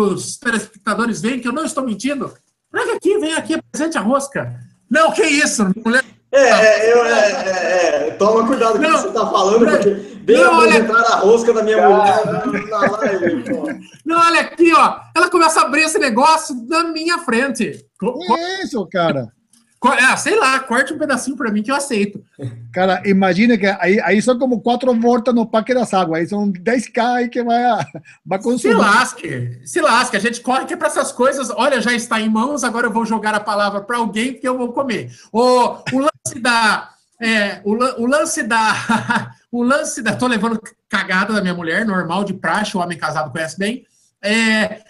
os 0.00 0.36
telespectadores 0.36 1.20
verem 1.20 1.40
que 1.40 1.48
eu 1.48 1.52
não 1.52 1.64
estou 1.64 1.84
mentindo. 1.84 2.32
Traga 2.70 2.94
aqui, 2.94 3.18
vem 3.18 3.34
aqui, 3.34 3.54
apresente 3.54 3.96
a 3.96 4.00
rosca. 4.00 4.54
Não, 4.90 5.12
que 5.12 5.22
isso, 5.22 5.64
mulher. 5.84 6.04
É, 6.30 6.40
é, 6.40 6.92
eu, 6.92 7.04
é, 7.06 7.30
é, 7.30 8.08
é, 8.08 8.10
toma 8.12 8.46
cuidado 8.46 8.72
com 8.72 8.78
o 8.78 8.82
que 8.82 8.90
você 8.90 9.08
está 9.08 9.26
falando, 9.26 9.64
porque 9.64 9.90
bem 10.20 10.36
não, 10.36 10.58
olha... 10.58 10.92
a 10.92 11.16
rosca 11.20 11.54
da 11.54 11.62
minha 11.62 11.88
mulher 11.88 12.26
na 12.68 12.80
live, 12.80 13.44
pô. 13.44 13.66
Não, 14.04 14.20
olha 14.20 14.40
aqui, 14.40 14.72
ó. 14.74 15.00
Ela 15.16 15.30
começa 15.30 15.60
a 15.60 15.64
abrir 15.64 15.84
esse 15.84 15.98
negócio 15.98 16.54
na 16.68 16.84
minha 16.84 17.18
frente. 17.20 17.86
Que 17.98 18.62
isso, 18.62 18.86
cara? 18.92 19.32
Ah, 19.80 20.16
sei 20.16 20.36
lá, 20.36 20.58
corte 20.58 20.92
um 20.92 20.98
pedacinho 20.98 21.36
para 21.36 21.52
mim 21.52 21.62
que 21.62 21.70
eu 21.70 21.74
aceito. 21.74 22.24
Cara, 22.72 23.00
imagina 23.06 23.56
que 23.56 23.66
aí, 23.66 24.00
aí 24.00 24.20
são 24.20 24.36
como 24.36 24.60
quatro 24.60 24.92
voltas 24.98 25.32
no 25.32 25.46
Parque 25.46 25.72
das 25.72 25.94
Águas, 25.94 26.20
aí 26.20 26.26
são 26.26 26.52
10k 26.52 27.00
aí 27.00 27.28
que 27.28 27.42
vai, 27.42 27.62
vai 28.26 28.42
consumir. 28.42 28.74
Se 28.74 28.80
lasque, 28.80 29.60
se 29.64 29.80
lasque, 29.80 30.16
a 30.16 30.20
gente 30.20 30.40
corre 30.40 30.64
que 30.64 30.74
é 30.74 30.76
para 30.76 30.88
essas 30.88 31.12
coisas, 31.12 31.50
olha, 31.50 31.80
já 31.80 31.92
está 31.92 32.20
em 32.20 32.28
mãos, 32.28 32.64
agora 32.64 32.88
eu 32.88 32.92
vou 32.92 33.06
jogar 33.06 33.34
a 33.34 33.40
palavra 33.40 33.80
para 33.80 33.98
alguém 33.98 34.34
que 34.34 34.48
eu 34.48 34.58
vou 34.58 34.72
comer. 34.72 35.12
O, 35.32 35.76
o 35.92 35.98
lance 35.98 36.40
da... 36.40 36.90
É, 37.20 37.60
o, 37.64 37.72
o 37.72 38.06
lance 38.06 38.42
da... 38.42 39.32
o 39.50 39.62
lance 39.62 40.02
da... 40.02 40.16
Tô 40.16 40.26
levando 40.26 40.60
cagada 40.88 41.32
da 41.32 41.40
minha 41.40 41.54
mulher, 41.54 41.86
normal, 41.86 42.24
de 42.24 42.34
praxe, 42.34 42.76
o 42.76 42.80
homem 42.80 42.98
casado 42.98 43.30
conhece 43.30 43.56
bem. 43.56 43.86
É, 44.22 44.82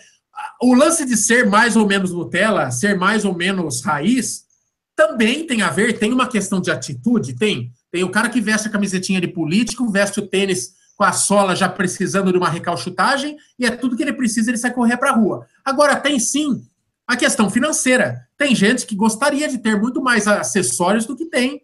o 0.63 0.75
lance 0.75 1.05
de 1.05 1.17
ser 1.17 1.47
mais 1.47 1.77
ou 1.77 1.87
menos 1.87 2.11
Nutella, 2.11 2.71
ser 2.71 2.97
mais 2.97 3.27
ou 3.27 3.35
menos 3.35 3.83
raiz 3.83 4.48
também 4.99 5.47
tem 5.47 5.63
a 5.63 5.71
ver, 5.71 5.97
tem 5.97 6.13
uma 6.13 6.27
questão 6.27 6.61
de 6.61 6.73
atitude, 6.73 7.37
tem. 7.37 7.71
Tem 7.89 8.03
o 8.03 8.11
cara 8.11 8.29
que 8.29 8.41
veste 8.41 8.67
a 8.67 8.71
camisetinha 8.71 9.21
de 9.21 9.29
político, 9.29 9.89
veste 9.89 10.19
o 10.19 10.27
tênis 10.27 10.75
com 10.97 11.05
a 11.05 11.13
sola 11.13 11.55
já 11.55 11.69
precisando 11.69 12.33
de 12.33 12.37
uma 12.37 12.49
recalchutagem, 12.49 13.37
e 13.57 13.65
é 13.65 13.71
tudo 13.71 13.97
que 13.97 14.03
ele 14.03 14.13
precisa, 14.13 14.51
ele 14.51 14.59
sai 14.59 14.75
correr 14.75 14.97
para 14.97 15.11
a 15.11 15.15
rua. 15.15 15.47
Agora, 15.65 15.95
tem 15.95 16.19
sim 16.19 16.67
a 17.07 17.17
questão 17.17 17.49
financeira. 17.49 18.27
Tem 18.37 18.57
gente 18.57 18.85
que 18.85 18.97
gostaria 18.97 19.49
de 19.49 19.59
ter 19.59 19.81
muito 19.81 20.03
mais 20.03 20.27
acessórios 20.27 21.07
do 21.07 21.15
que 21.15 21.27
tem, 21.27 21.63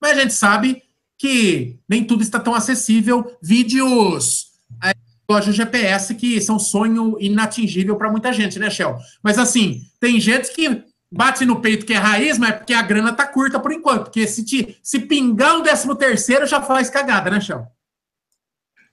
mas 0.00 0.18
a 0.18 0.22
gente 0.22 0.34
sabe 0.34 0.82
que 1.16 1.78
nem 1.88 2.02
tudo 2.02 2.24
está 2.24 2.40
tão 2.40 2.52
acessível. 2.52 3.38
Vídeos 3.40 4.46
é, 4.82 4.92
loja 5.30 5.52
GPS 5.52 6.16
que 6.16 6.40
são 6.40 6.58
sonho 6.58 7.16
inatingível 7.20 7.94
para 7.94 8.10
muita 8.10 8.32
gente, 8.32 8.58
né, 8.58 8.68
Shell? 8.68 8.96
Mas 9.22 9.38
assim, 9.38 9.82
tem 10.00 10.18
gente 10.18 10.52
que 10.52 10.82
bate 11.12 11.44
no 11.44 11.60
peito 11.60 11.84
que 11.84 11.92
é 11.92 11.98
raiz, 11.98 12.38
mas 12.38 12.50
é 12.50 12.52
porque 12.52 12.72
a 12.72 12.82
grana 12.82 13.12
tá 13.12 13.26
curta 13.26 13.60
por 13.60 13.70
enquanto. 13.70 14.04
Porque 14.04 14.26
se, 14.26 14.44
te, 14.44 14.78
se 14.82 15.00
pingar 15.00 15.58
um 15.58 15.62
décimo 15.62 15.94
terceiro, 15.94 16.46
já 16.46 16.60
faz 16.62 16.88
cagada, 16.88 17.30
né, 17.30 17.40
Chão? 17.40 17.66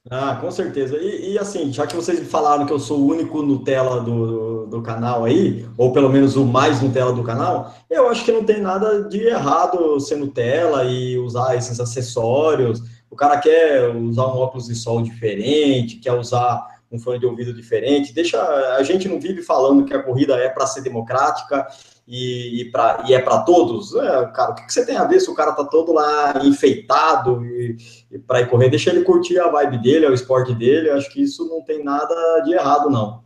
Ah, 0.09 0.38
com 0.41 0.49
certeza. 0.49 0.97
E, 0.97 1.34
e, 1.34 1.39
assim, 1.39 1.72
já 1.72 1.86
que 1.86 1.95
vocês 1.95 2.20
falaram 2.30 2.65
que 2.65 2.74
eu 2.74 2.80
sou 2.80 2.99
o 2.99 3.07
único 3.07 3.41
Nutella 3.41 4.01
do, 4.01 4.28
do, 4.28 4.67
do, 4.67 4.82
canal 4.82 5.24
aí, 5.24 5.65
ou 5.78 5.93
pelo 5.93 6.09
menos 6.09 6.36
o 6.36 6.45
mais 6.45 6.82
Nutella 6.82 7.13
do 7.13 7.24
canal, 7.24 7.76
eu 7.89 8.09
acho 8.09 8.26
que 8.26 8.32
não 8.32 8.43
tem 8.43 8.59
nada 8.59 9.03
de 9.03 9.20
errado 9.28 9.99
ser 9.99 10.17
Nutella 10.17 10.84
e 10.86 11.17
usar 11.17 11.55
esses 11.55 11.80
acessórios. 11.80 12.82
O 13.09 13.15
cara 13.15 13.38
quer 13.38 13.95
usar 13.95 14.28
um 14.28 14.38
óculos 14.38 14.67
de 14.67 14.76
sol 14.76 15.01
diferente, 15.01 15.97
quer 15.97 16.13
usar 16.13 16.80
um 16.91 16.97
fone 16.97 17.20
de 17.20 17.26
ouvido 17.26 17.53
diferente. 17.53 18.13
Deixa 18.13 18.41
a 18.76 18.84
gente 18.84 19.07
não 19.07 19.20
vive 19.20 19.43
falando 19.43 19.86
que 19.86 19.93
a 19.93 20.01
corrida 20.01 20.36
é 20.36 20.49
para 20.49 20.65
ser 20.65 20.82
democrática 20.82 21.67
e, 22.12 22.62
e, 22.62 22.72
pra, 22.72 23.03
e 23.07 23.14
é 23.14 23.22
para 23.22 23.43
todos, 23.43 23.93
é, 23.93 24.26
cara, 24.32 24.49
o 24.49 24.55
que, 24.55 24.66
que, 24.66 24.74
você 24.74 24.84
tem 24.84 24.97
a 24.97 25.05
ver 25.05 25.20
se 25.20 25.30
o 25.30 25.36
cara 25.36 25.51
tá 25.51 25.64
todo 25.64 25.93
lá 25.93 26.43
enfeitado 26.43 27.45
e, 27.45 27.78
e 28.10 28.18
para 28.18 28.41
ir 28.41 28.49
correr? 28.49 28.68
Deixa 28.68 28.89
ele 28.89 29.03
curtir 29.03 29.38
a 29.38 29.47
vibe 29.47 29.78
dele, 29.78 30.05
é 30.07 30.10
o 30.10 30.14
esporte 30.14 30.55
dele. 30.55 30.89
Eu 30.89 30.97
acho 30.97 31.07
que 31.12 31.22
isso 31.22 31.47
não 31.47 31.62
tem 31.62 31.84
nada 31.84 32.39
de 32.39 32.53
errado, 32.53 32.89
não. 32.89 33.24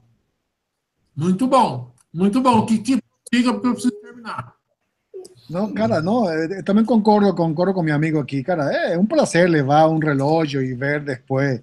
Muito 1.16 1.48
bom, 1.48 1.94
muito 2.14 2.42
bom. 2.42 2.66
Que 2.66 2.78
que 2.80 3.00
diga 3.32 3.54
porque 3.54 3.68
eu 3.68 3.74
preciso 3.74 4.02
terminar. 4.02 4.54
Não, 5.50 5.74
cara, 5.74 6.02
não, 6.02 6.30
eu 6.30 6.64
também 6.66 6.84
concordo, 6.84 7.34
concordo 7.34 7.74
com 7.74 7.82
meu 7.82 7.96
amigo 7.96 8.20
aqui, 8.20 8.44
cara. 8.44 8.70
É 8.70 8.98
um 8.98 9.06
prazer 9.06 9.50
levar 9.50 9.88
um 9.88 9.98
relógio 9.98 10.62
e 10.62 10.74
ver 10.74 11.00
depois 11.00 11.62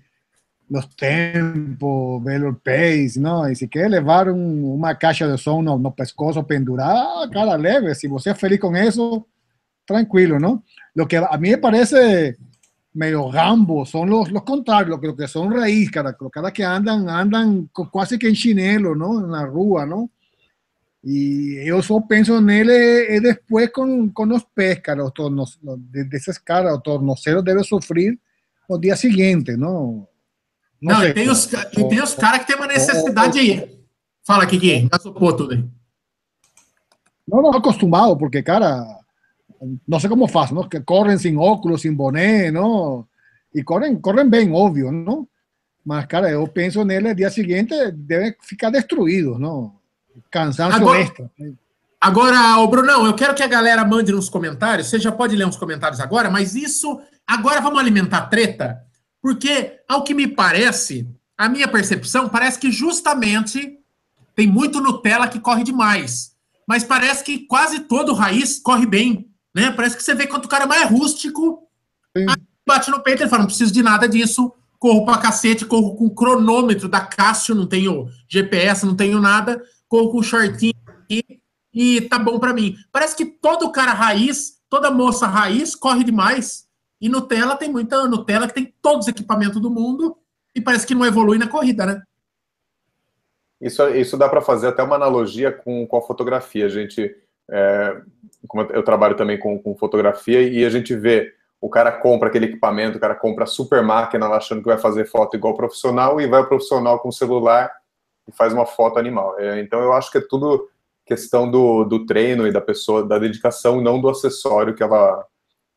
los 0.70 0.88
tempos, 0.94 2.22
ver 2.22 2.42
el 2.42 2.56
pace, 2.56 3.14
¿no? 3.18 3.50
Y 3.50 3.56
si 3.56 3.68
quiere 3.68 3.88
levar 3.88 4.30
un, 4.30 4.62
una 4.64 4.96
caixa 4.96 5.26
de 5.26 5.36
som 5.36 5.64
no, 5.64 5.76
no 5.76 5.92
pescoço 5.92 6.44
pendurada, 6.44 7.28
cara, 7.28 7.56
leve. 7.56 7.92
Si 7.96 8.06
você 8.06 8.30
é 8.30 8.34
feliz 8.34 8.60
con 8.60 8.76
eso, 8.76 9.26
tranquilo, 9.84 10.38
¿no? 10.38 10.62
Lo 10.94 11.08
que 11.08 11.16
a 11.16 11.36
mí 11.38 11.50
me 11.50 11.58
parece 11.58 12.36
medio 12.92 13.28
gambo, 13.30 13.84
son 13.84 14.10
los, 14.10 14.30
los 14.30 14.44
contrarios, 14.44 15.00
los 15.00 15.16
que 15.16 15.26
son 15.26 15.52
raíz, 15.52 15.90
cara, 15.90 16.16
los 16.18 16.30
caras 16.30 16.52
que 16.52 16.64
andan, 16.64 17.08
andan 17.08 17.68
casi 17.92 18.16
que 18.16 18.28
en 18.28 18.34
chinelo, 18.34 18.94
¿no? 18.94 19.24
En 19.24 19.32
la 19.32 19.44
rúa, 19.44 19.84
¿no? 19.84 20.08
Y 21.02 21.64
yo 21.64 21.82
solo 21.82 22.06
pienso 22.08 22.38
en 22.38 22.48
él 22.48 22.70
es, 22.70 23.20
después 23.20 23.70
con, 23.70 24.10
con, 24.10 24.28
los 24.28 24.44
pescados, 24.44 25.12
tornos, 25.14 25.58
de, 25.62 26.04
de 26.04 26.16
esas 26.16 26.38
caras, 26.38 26.74
o 26.74 26.80
tornoceros 26.80 27.44
debe 27.44 27.64
sufrir 27.64 28.20
los 28.68 28.80
días 28.80 29.00
siguientes, 29.00 29.58
¿no? 29.58 30.06
Não, 30.80 30.94
não 30.94 31.00
sei, 31.02 31.12
tem 31.12 31.28
os, 31.28 31.52
e 31.52 31.88
tem 31.88 32.02
os 32.02 32.14
caras 32.14 32.40
que 32.40 32.46
tem 32.46 32.56
uma 32.56 32.66
necessidade 32.66 33.38
aí. 33.38 33.80
Fala, 34.24 34.46
Kiki, 34.46 34.88
seu 35.00 35.12
ponto 35.12 35.50
aí. 35.50 35.64
Não, 37.28 37.42
não, 37.42 37.52
acostumado, 37.52 38.16
porque, 38.16 38.42
cara, 38.42 38.84
não 39.86 40.00
sei 40.00 40.08
como 40.08 40.26
faz, 40.26 40.50
¿no? 40.50 40.68
Que 40.68 40.80
correm 40.80 41.18
sem 41.18 41.36
óculos, 41.36 41.82
sem 41.82 41.92
boné, 41.92 42.50
¿no? 42.50 43.06
E 43.54 43.62
correm, 43.62 44.00
correm 44.00 44.28
bem, 44.28 44.52
óbvio, 44.52 44.90
¿no? 44.90 45.28
Mas, 45.84 46.06
cara, 46.06 46.30
eu 46.30 46.46
penso 46.48 46.84
nele, 46.84 47.14
dia 47.14 47.30
seguinte, 47.30 47.74
deve 47.92 48.36
ficar 48.42 48.70
destruído, 48.70 49.38
¿no? 49.38 49.80
Cansaço 50.30 50.76
agora, 50.76 51.00
extra. 51.00 51.30
Agora, 52.00 52.58
o 52.58 52.68
Brunão, 52.68 53.06
eu 53.06 53.14
quero 53.14 53.34
que 53.34 53.42
a 53.42 53.46
galera 53.46 53.84
mande 53.84 54.12
nos 54.12 54.28
comentários, 54.28 54.88
você 54.88 54.98
já 54.98 55.12
pode 55.12 55.36
ler 55.36 55.46
uns 55.46 55.56
comentários 55.56 56.00
agora, 56.00 56.30
mas 56.30 56.54
isso, 56.54 57.00
agora 57.26 57.60
vamos 57.60 57.78
alimentar 57.78 58.22
treta, 58.22 58.82
porque, 59.22 59.80
ao 59.88 60.02
que 60.02 60.14
me 60.14 60.26
parece, 60.26 61.06
a 61.36 61.48
minha 61.48 61.68
percepção 61.68 62.28
parece 62.28 62.58
que 62.58 62.70
justamente 62.70 63.78
tem 64.34 64.46
muito 64.46 64.80
Nutella 64.80 65.28
que 65.28 65.40
corre 65.40 65.64
demais. 65.64 66.34
Mas 66.66 66.84
parece 66.84 67.24
que 67.24 67.40
quase 67.40 67.80
todo 67.80 68.14
raiz 68.14 68.58
corre 68.58 68.86
bem. 68.86 69.28
Né? 69.54 69.70
Parece 69.70 69.96
que 69.96 70.02
você 70.02 70.14
vê 70.14 70.26
quanto 70.26 70.44
o 70.44 70.48
cara 70.48 70.64
é 70.64 70.68
mais 70.68 70.88
rústico, 70.88 71.68
bate 72.66 72.90
no 72.90 73.02
peito 73.02 73.24
e 73.24 73.28
fala: 73.28 73.42
não 73.42 73.46
preciso 73.48 73.72
de 73.72 73.82
nada 73.82 74.08
disso, 74.08 74.52
corro 74.78 75.04
pra 75.04 75.18
cacete, 75.18 75.66
corro 75.66 75.96
com 75.96 76.08
cronômetro 76.08 76.88
da 76.88 77.00
Cássio, 77.00 77.54
não 77.54 77.66
tenho 77.66 78.06
GPS, 78.28 78.86
não 78.86 78.94
tenho 78.94 79.20
nada, 79.20 79.60
corro 79.88 80.10
com 80.10 80.22
shortinho 80.22 80.74
aqui 80.86 81.40
e 81.74 82.00
tá 82.02 82.18
bom 82.18 82.38
para 82.38 82.54
mim. 82.54 82.76
Parece 82.92 83.16
que 83.16 83.26
todo 83.26 83.72
cara 83.72 83.92
raiz, 83.92 84.60
toda 84.68 84.90
moça 84.90 85.26
raiz 85.26 85.74
corre 85.74 86.04
demais. 86.04 86.69
E 87.00 87.08
Nutella 87.08 87.56
tem 87.56 87.70
muita 87.70 88.06
Nutella 88.06 88.46
que 88.46 88.54
tem 88.54 88.74
todos 88.82 89.06
os 89.06 89.08
equipamentos 89.08 89.60
do 89.60 89.70
mundo 89.70 90.16
e 90.54 90.60
parece 90.60 90.86
que 90.86 90.94
não 90.94 91.06
evolui 91.06 91.38
na 91.38 91.48
corrida, 91.48 91.86
né? 91.86 92.02
Isso, 93.60 93.86
isso 93.88 94.16
dá 94.16 94.28
para 94.28 94.40
fazer 94.40 94.68
até 94.68 94.82
uma 94.82 94.96
analogia 94.96 95.52
com, 95.52 95.86
com 95.86 95.96
a 95.96 96.02
fotografia. 96.02 96.66
A 96.66 96.68
gente, 96.68 97.14
é, 97.48 98.00
eu 98.70 98.82
trabalho 98.82 99.16
também 99.16 99.38
com, 99.38 99.58
com 99.58 99.76
fotografia, 99.76 100.42
e 100.42 100.64
a 100.64 100.70
gente 100.70 100.94
vê 100.96 101.34
o 101.60 101.68
cara 101.68 101.92
compra 101.92 102.28
aquele 102.28 102.46
equipamento, 102.46 102.96
o 102.96 103.00
cara 103.00 103.14
compra 103.14 103.44
a 103.44 103.46
super 103.46 103.82
máquina 103.82 104.26
lá 104.26 104.38
achando 104.38 104.62
que 104.62 104.68
vai 104.68 104.78
fazer 104.78 105.04
foto 105.04 105.36
igual 105.36 105.54
profissional 105.54 106.18
e 106.18 106.26
vai 106.26 106.40
o 106.40 106.48
profissional 106.48 106.98
com 107.00 107.10
o 107.10 107.12
celular 107.12 107.70
e 108.26 108.32
faz 108.32 108.54
uma 108.54 108.64
foto 108.64 108.98
animal. 108.98 109.38
É, 109.38 109.60
então 109.60 109.78
eu 109.80 109.92
acho 109.92 110.10
que 110.10 110.18
é 110.18 110.22
tudo 110.22 110.70
questão 111.04 111.50
do, 111.50 111.84
do 111.84 112.06
treino 112.06 112.46
e 112.46 112.52
da 112.52 112.60
pessoa, 112.60 113.06
da 113.06 113.18
dedicação, 113.18 113.80
não 113.80 114.00
do 114.00 114.08
acessório 114.08 114.74
que 114.74 114.82
ela, 114.82 115.26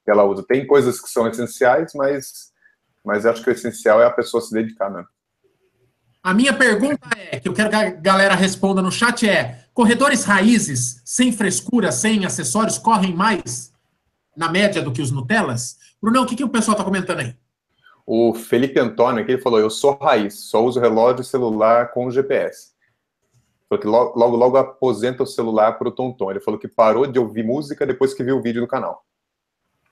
que 0.03 0.11
ela 0.11 0.23
usa. 0.23 0.43
Tem 0.43 0.65
coisas 0.67 0.99
que 0.99 1.09
são 1.09 1.27
essenciais, 1.27 1.91
mas, 1.95 2.51
mas 3.03 3.25
acho 3.25 3.43
que 3.43 3.49
o 3.49 3.53
essencial 3.53 4.01
é 4.01 4.05
a 4.05 4.11
pessoa 4.11 4.41
se 4.41 4.53
dedicar 4.53 4.89
mesmo. 4.89 5.07
A 6.21 6.33
minha 6.33 6.53
pergunta 6.53 7.05
é, 7.17 7.39
que 7.39 7.49
eu 7.49 7.53
quero 7.53 7.69
que 7.69 7.75
a 7.75 7.89
galera 7.91 8.33
responda 8.33 8.81
no 8.81 8.91
chat 8.91 9.27
é, 9.27 9.65
corredores 9.73 10.23
raízes, 10.23 11.01
sem 11.03 11.33
frescura, 11.33 11.91
sem 11.91 12.25
acessórios, 12.25 12.77
correm 12.77 13.13
mais 13.13 13.73
na 14.35 14.49
média 14.49 14.81
do 14.81 14.91
que 14.91 15.01
os 15.01 15.11
Nutellas? 15.11 15.77
Brunão, 16.01 16.23
o 16.23 16.25
que, 16.25 16.37
que 16.37 16.43
o 16.43 16.49
pessoal 16.49 16.73
está 16.73 16.83
comentando 16.83 17.19
aí? 17.19 17.35
O 18.05 18.33
Felipe 18.33 18.79
Antônio 18.79 19.21
aqui 19.21 19.37
falou, 19.37 19.59
eu 19.59 19.69
sou 19.69 19.97
raiz, 19.97 20.35
só 20.49 20.63
uso 20.63 20.79
relógio 20.79 21.23
celular 21.23 21.91
com 21.91 22.09
GPS. 22.09 22.73
Falou 23.69 23.81
que 23.81 23.87
logo, 23.87 24.19
logo, 24.19 24.35
logo 24.35 24.57
aposenta 24.57 25.23
o 25.23 25.27
celular 25.27 25.77
para 25.77 25.87
o 25.87 25.91
Tonton. 25.91 26.31
Ele 26.31 26.39
falou 26.39 26.59
que 26.59 26.67
parou 26.67 27.07
de 27.07 27.19
ouvir 27.19 27.43
música 27.43 27.85
depois 27.85 28.13
que 28.13 28.23
viu 28.23 28.37
o 28.37 28.41
vídeo 28.41 28.61
no 28.61 28.67
canal. 28.67 29.03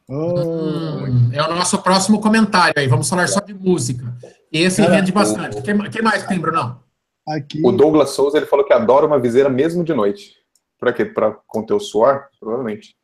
Hum, 0.10 1.32
é 1.32 1.42
o 1.42 1.56
nosso 1.56 1.82
próximo 1.82 2.20
comentário 2.20 2.74
aí. 2.78 2.88
Vamos 2.88 3.10
falar 3.10 3.28
só 3.28 3.40
de 3.40 3.54
música. 3.54 4.14
Esse 4.52 4.82
Cara, 4.82 4.96
rende 4.96 5.12
bastante. 5.12 5.58
O 5.58 5.62
que, 5.62 5.90
que 5.90 6.02
mais 6.02 6.26
tem, 6.26 6.40
Brunão? 6.40 6.80
Aqui... 7.28 7.62
O 7.64 7.72
Douglas 7.72 8.10
Souza 8.12 8.38
ele 8.38 8.46
falou 8.46 8.66
que 8.66 8.74
adora 8.74 9.06
uma 9.06 9.20
viseira 9.20 9.50
mesmo 9.50 9.84
de 9.84 9.94
noite. 9.94 10.36
Para 10.80 10.92
quê? 10.92 11.06
Para 11.06 11.38
conter 11.48 11.74
o 11.74 11.80
suor? 11.80 12.26
Provavelmente. 12.40 12.96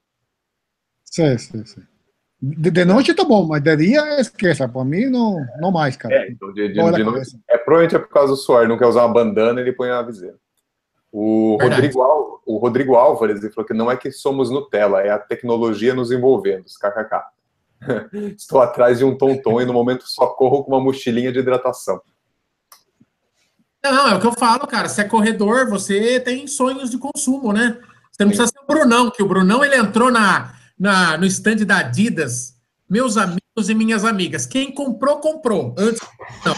Sim, 1.05 1.37
sim, 1.37 1.65
sim. 1.65 1.81
De, 2.39 2.69
de, 2.69 2.85
noite 2.85 3.13
tá 3.15 3.23
bom, 3.23 3.47
mas 3.47 3.63
de 3.63 3.75
dia 3.77 4.19
esqueça. 4.19 4.67
Para 4.67 4.83
mim, 4.83 5.05
não, 5.05 5.37
não 5.59 5.71
mais, 5.71 5.95
cara. 5.95 6.13
É, 6.13 6.31
então, 6.31 6.53
de, 6.53 6.67
de, 6.67 6.73
de 6.73 7.03
noite, 7.03 7.39
é, 7.49 7.57
provavelmente 7.57 7.95
é 7.95 7.99
por 7.99 8.09
causa 8.09 8.33
do 8.33 8.37
suor. 8.37 8.67
Não 8.67 8.77
quer 8.77 8.85
usar 8.85 9.05
uma 9.05 9.13
bandana, 9.13 9.61
ele 9.61 9.71
põe 9.71 9.89
a 9.89 10.01
viseira. 10.01 10.35
O 11.11 11.57
Rodrigo, 11.59 12.01
Al, 12.01 12.36
o 12.47 12.57
Rodrigo 12.57 12.95
Álvares 12.95 13.43
ele 13.43 13.51
falou 13.51 13.67
que 13.67 13.73
não 13.73 13.91
é 13.91 13.97
que 13.97 14.11
somos 14.11 14.49
Nutella, 14.49 15.01
é 15.01 15.09
a 15.09 15.19
tecnologia 15.19 15.93
nos 15.93 16.11
envolvendo, 16.11 16.65
kkk. 16.65 17.21
Estou 18.35 18.61
atrás 18.61 18.99
de 18.99 19.05
um 19.05 19.17
tonton 19.17 19.61
e 19.61 19.65
no 19.65 19.73
momento 19.73 20.07
só 20.07 20.27
corro 20.27 20.63
com 20.63 20.71
uma 20.71 20.81
mochilinha 20.81 21.31
de 21.31 21.39
hidratação. 21.39 22.01
Não, 23.83 24.07
é 24.09 24.15
o 24.15 24.19
que 24.19 24.27
eu 24.27 24.33
falo, 24.33 24.65
cara. 24.65 24.89
Se 24.89 25.01
é 25.01 25.03
corredor, 25.03 25.69
você 25.69 26.19
tem 26.19 26.47
sonhos 26.47 26.89
de 26.89 26.97
consumo, 26.97 27.53
né? 27.53 27.79
Você 28.11 28.23
não 28.23 28.29
precisa 28.29 28.47
ser 28.47 28.59
o 28.59 28.65
Brunão, 28.65 29.11
que 29.11 29.21
o 29.21 29.27
Brunão 29.27 29.63
ele 29.63 29.75
entrou 29.75 30.11
na, 30.11 30.53
na, 30.77 31.17
no 31.17 31.25
stand 31.25 31.57
da 31.57 31.79
Adidas, 31.79 32.55
meus 32.89 33.15
amigos 33.15 33.69
e 33.69 33.75
minhas 33.75 34.03
amigas. 34.03 34.45
Quem 34.45 34.73
comprou, 34.73 35.19
comprou. 35.19 35.75
Antes, 35.77 36.01
não. 36.45 36.55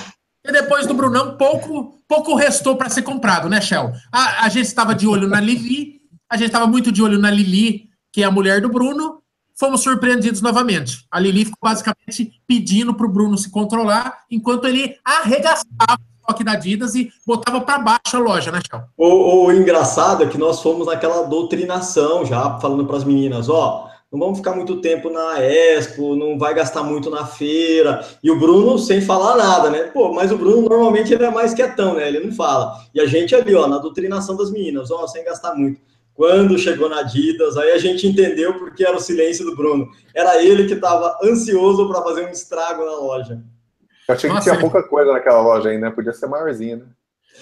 E 0.49 0.51
depois 0.51 0.87
do 0.87 0.95
Brunão, 0.95 1.37
pouco, 1.37 2.01
pouco 2.07 2.33
restou 2.33 2.75
para 2.75 2.89
ser 2.89 3.03
comprado, 3.03 3.47
né, 3.47 3.61
Shell? 3.61 3.91
A, 4.11 4.45
a 4.45 4.49
gente 4.49 4.65
estava 4.65 4.95
de 4.95 5.07
olho 5.07 5.27
na 5.27 5.39
Lili, 5.39 6.01
a 6.27 6.35
gente 6.35 6.47
estava 6.47 6.65
muito 6.65 6.91
de 6.91 7.03
olho 7.03 7.19
na 7.19 7.29
Lili, 7.29 7.87
que 8.11 8.23
é 8.23 8.25
a 8.25 8.31
mulher 8.31 8.59
do 8.59 8.67
Bruno. 8.67 9.21
Fomos 9.55 9.81
surpreendidos 9.81 10.41
novamente. 10.41 11.05
A 11.11 11.19
Lili 11.19 11.45
ficou 11.45 11.59
basicamente 11.61 12.31
pedindo 12.47 12.95
para 12.95 13.05
o 13.05 13.11
Bruno 13.11 13.37
se 13.37 13.51
controlar, 13.51 14.23
enquanto 14.31 14.65
ele 14.65 14.95
arregaçava 15.05 15.99
o 15.99 16.21
estoque 16.21 16.43
da 16.43 16.53
Adidas 16.53 16.95
e 16.95 17.11
botava 17.27 17.61
para 17.61 17.77
baixo 17.77 18.15
a 18.15 18.19
loja, 18.19 18.51
né, 18.51 18.59
Shell? 18.67 18.85
O, 18.97 19.45
o 19.45 19.51
engraçado 19.51 20.23
é 20.23 20.27
que 20.27 20.37
nós 20.39 20.63
fomos 20.63 20.87
naquela 20.87 21.27
doutrinação 21.27 22.25
já, 22.25 22.57
falando 22.57 22.87
para 22.87 22.97
as 22.97 23.03
meninas, 23.03 23.49
ó 23.49 23.88
não 24.11 24.19
vamos 24.19 24.39
ficar 24.39 24.55
muito 24.55 24.81
tempo 24.81 25.09
na 25.11 25.39
Expo, 25.39 26.15
não 26.15 26.37
vai 26.37 26.53
gastar 26.53 26.81
muito 26.83 27.11
na 27.11 27.25
feira. 27.25 28.03
E 28.23 28.31
o 28.31 28.39
Bruno 28.39 28.79
sem 28.79 29.01
falar 29.01 29.37
nada, 29.37 29.69
né? 29.69 29.83
Pô, 29.83 30.11
mas 30.11 30.31
o 30.31 30.37
Bruno 30.37 30.67
normalmente 30.67 31.13
ele 31.13 31.23
é 31.23 31.29
mais 31.29 31.53
quietão, 31.53 31.93
né? 31.93 32.07
Ele 32.07 32.19
não 32.21 32.31
fala. 32.31 32.73
E 32.93 32.99
a 32.99 33.05
gente 33.05 33.35
ali, 33.35 33.53
ó, 33.53 33.67
na 33.67 33.77
doutrinação 33.77 34.35
das 34.35 34.51
meninas, 34.51 34.89
ó, 34.89 35.05
sem 35.05 35.23
gastar 35.23 35.53
muito. 35.53 35.79
Quando 36.15 36.57
chegou 36.57 36.89
na 36.89 37.01
Adidas, 37.01 37.55
aí 37.55 37.71
a 37.71 37.77
gente 37.77 38.07
entendeu 38.07 38.57
porque 38.57 38.83
era 38.83 38.97
o 38.97 38.99
silêncio 38.99 39.45
do 39.45 39.55
Bruno. 39.55 39.87
Era 40.13 40.43
ele 40.43 40.65
que 40.65 40.73
estava 40.73 41.17
ansioso 41.23 41.87
para 41.87 42.01
fazer 42.01 42.25
um 42.25 42.29
estrago 42.29 42.83
na 42.83 42.95
loja. 42.95 43.41
Eu 44.07 44.15
achei 44.15 44.29
Nossa, 44.29 44.41
que 44.41 44.49
tinha 44.49 44.59
pouca 44.59 44.81
coisa 44.81 45.13
naquela 45.13 45.41
loja 45.41 45.69
ainda, 45.69 45.91
podia 45.91 46.11
ser 46.11 46.27
maiorzinha, 46.27 46.77
né? 46.77 46.85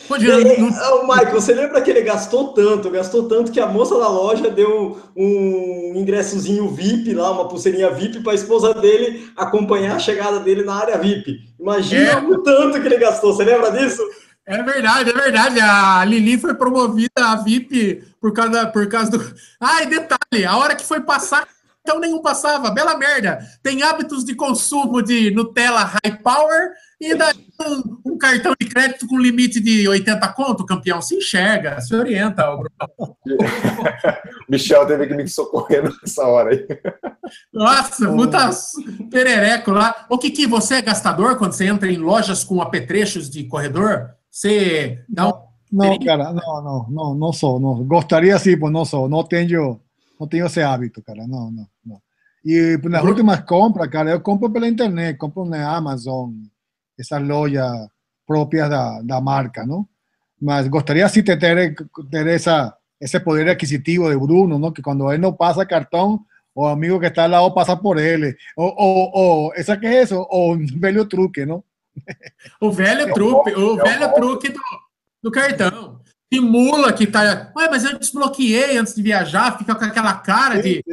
Podia, 0.07 0.37
não... 0.39 0.69
O 1.01 1.07
Michael, 1.07 1.33
você 1.33 1.53
lembra 1.53 1.81
que 1.81 1.89
ele 1.89 2.01
gastou 2.01 2.53
tanto, 2.53 2.89
gastou 2.89 3.27
tanto 3.27 3.51
que 3.51 3.59
a 3.59 3.67
moça 3.67 3.97
da 3.97 4.07
loja 4.07 4.49
deu 4.49 4.97
um 5.15 5.93
ingressozinho 5.95 6.69
VIP 6.69 7.13
lá, 7.13 7.31
uma 7.31 7.47
pulseirinha 7.47 7.91
VIP 7.91 8.21
para 8.21 8.31
a 8.31 8.35
esposa 8.35 8.73
dele 8.73 9.31
acompanhar 9.35 9.95
a 9.95 9.99
chegada 9.99 10.39
dele 10.39 10.63
na 10.63 10.75
área 10.75 10.97
VIP. 10.97 11.39
Imagina 11.59 12.11
é. 12.11 12.17
o 12.17 12.37
tanto 12.41 12.79
que 12.79 12.87
ele 12.87 12.97
gastou, 12.97 13.33
você 13.33 13.43
lembra 13.43 13.71
disso? 13.71 14.01
É 14.47 14.63
verdade, 14.63 15.09
é 15.09 15.13
verdade. 15.13 15.59
A 15.59 16.05
Lili 16.05 16.37
foi 16.37 16.53
promovida 16.53 17.11
a 17.17 17.35
VIP 17.35 18.01
por 18.21 18.31
causa, 18.31 18.65
por 18.67 18.87
causa 18.87 19.11
do. 19.11 19.35
Ah, 19.59 19.83
e 19.83 19.87
detalhe, 19.87 20.45
a 20.45 20.55
hora 20.55 20.73
que 20.73 20.85
foi 20.85 21.01
passar, 21.01 21.45
então 21.87 22.01
nenhum 22.01 22.21
passava. 22.21 22.69
Bela 22.69 22.97
merda. 22.97 23.39
Tem 23.63 23.81
hábitos 23.81 24.25
de 24.25 24.35
consumo 24.35 25.01
de 25.01 25.31
Nutella 25.31 25.83
High 25.83 26.17
Power 26.21 26.71
e 26.99 27.15
daí 27.15 27.47
um, 27.61 28.11
um, 28.11 28.17
cartão 28.17 28.53
de 28.59 28.67
crédito 28.67 29.07
com 29.07 29.17
limite 29.17 29.61
de 29.61 29.87
80 29.87 30.27
conto, 30.33 30.65
campeão, 30.65 31.01
se 31.01 31.15
enxerga, 31.15 31.79
se 31.79 31.95
orienta. 31.95 32.43
Michel 34.49 34.85
teve 34.85 35.07
que 35.07 35.13
me 35.13 35.27
socorrer 35.27 35.83
nessa 35.83 36.23
hora 36.23 36.51
aí. 36.51 36.67
Nossa, 37.53 38.11
puta 38.11 38.49
perereco 39.09 39.71
lá. 39.71 40.05
Ô, 40.09 40.17
Kiki, 40.17 40.45
você 40.45 40.75
é 40.75 40.81
gastador 40.81 41.37
quando 41.37 41.53
você 41.53 41.67
entra 41.67 41.89
em 41.89 41.97
lojas 41.97 42.43
com 42.43 42.61
apetrechos 42.61 43.29
de 43.29 43.45
corredor? 43.45 44.09
Você 44.29 45.03
dá 45.07 45.29
um... 45.29 45.47
Não, 45.71 45.99
cara, 45.99 46.31
não, 46.31 46.63
não, 46.63 46.85
não, 46.89 47.15
não 47.15 47.33
sou. 47.33 47.59
Não. 47.59 47.83
Gostaria 47.83 48.37
sim, 48.39 48.55
mas 48.55 48.71
não 48.71 48.85
sou. 48.85 49.09
Não 49.09 49.23
tenho, 49.23 49.79
não 50.19 50.27
tenho 50.27 50.45
esse 50.45 50.61
hábito, 50.61 51.01
cara. 51.01 51.27
Não, 51.27 51.51
não, 51.51 51.67
não. 51.85 52.01
E 52.43 52.79
nas 52.83 53.03
últimas 53.03 53.41
compras, 53.41 53.89
cara, 53.89 54.11
eu 54.11 54.21
compro 54.21 54.49
pela 54.49 54.67
internet, 54.67 55.17
compro 55.17 55.45
na 55.45 55.69
Amazon, 55.75 56.31
essas 56.97 57.21
lojas 57.21 57.71
próprias 58.25 58.69
da, 58.69 59.01
da 59.01 59.21
marca, 59.21 59.65
não? 59.65 59.87
Mas 60.39 60.67
gostaria 60.67 61.07
sim 61.09 61.23
de 61.23 61.35
ter, 61.35 61.75
ter 62.11 62.27
essa, 62.27 62.75
esse 63.01 63.19
poder 63.19 63.49
aquisitivo 63.49 64.09
de 64.09 64.17
Bruno, 64.17 64.59
não? 64.59 64.71
Que 64.71 64.81
quando 64.81 65.11
ele 65.11 65.21
não 65.21 65.33
passa 65.33 65.65
cartão, 65.65 66.25
o 66.57 66.65
amigo 66.65 66.99
que 66.99 67.05
está 67.05 67.23
al 67.23 67.31
lado 67.31 67.53
pasa 67.53 67.77
por 67.77 67.99
él, 67.99 68.35
o, 68.55 68.63
o, 68.63 69.47
o 69.47 69.53
esa 69.53 69.79
que 69.79 69.87
es 69.87 70.05
eso, 70.05 70.27
o 70.29 70.53
un 70.53 70.65
velho 70.81 71.07
truque, 71.07 71.45
¿no? 71.45 71.63
O 72.59 72.71
velho 72.71 73.13
truque, 73.13 73.53
o 73.53 73.75
velho 73.83 74.13
truque 74.13 74.49
do, 74.49 74.61
do 75.21 75.31
cartão. 75.31 76.01
Simula 76.33 76.91
que 76.91 77.07
tá. 77.07 77.51
Ué, 77.55 77.69
mas 77.69 77.85
eu 77.85 77.97
desbloqueei 77.97 78.77
antes 78.77 78.93
de 78.93 79.01
viajar, 79.01 79.57
fica 79.57 79.73
com 79.73 79.85
aquela 79.85 80.13
cara 80.13 80.61
de. 80.61 80.83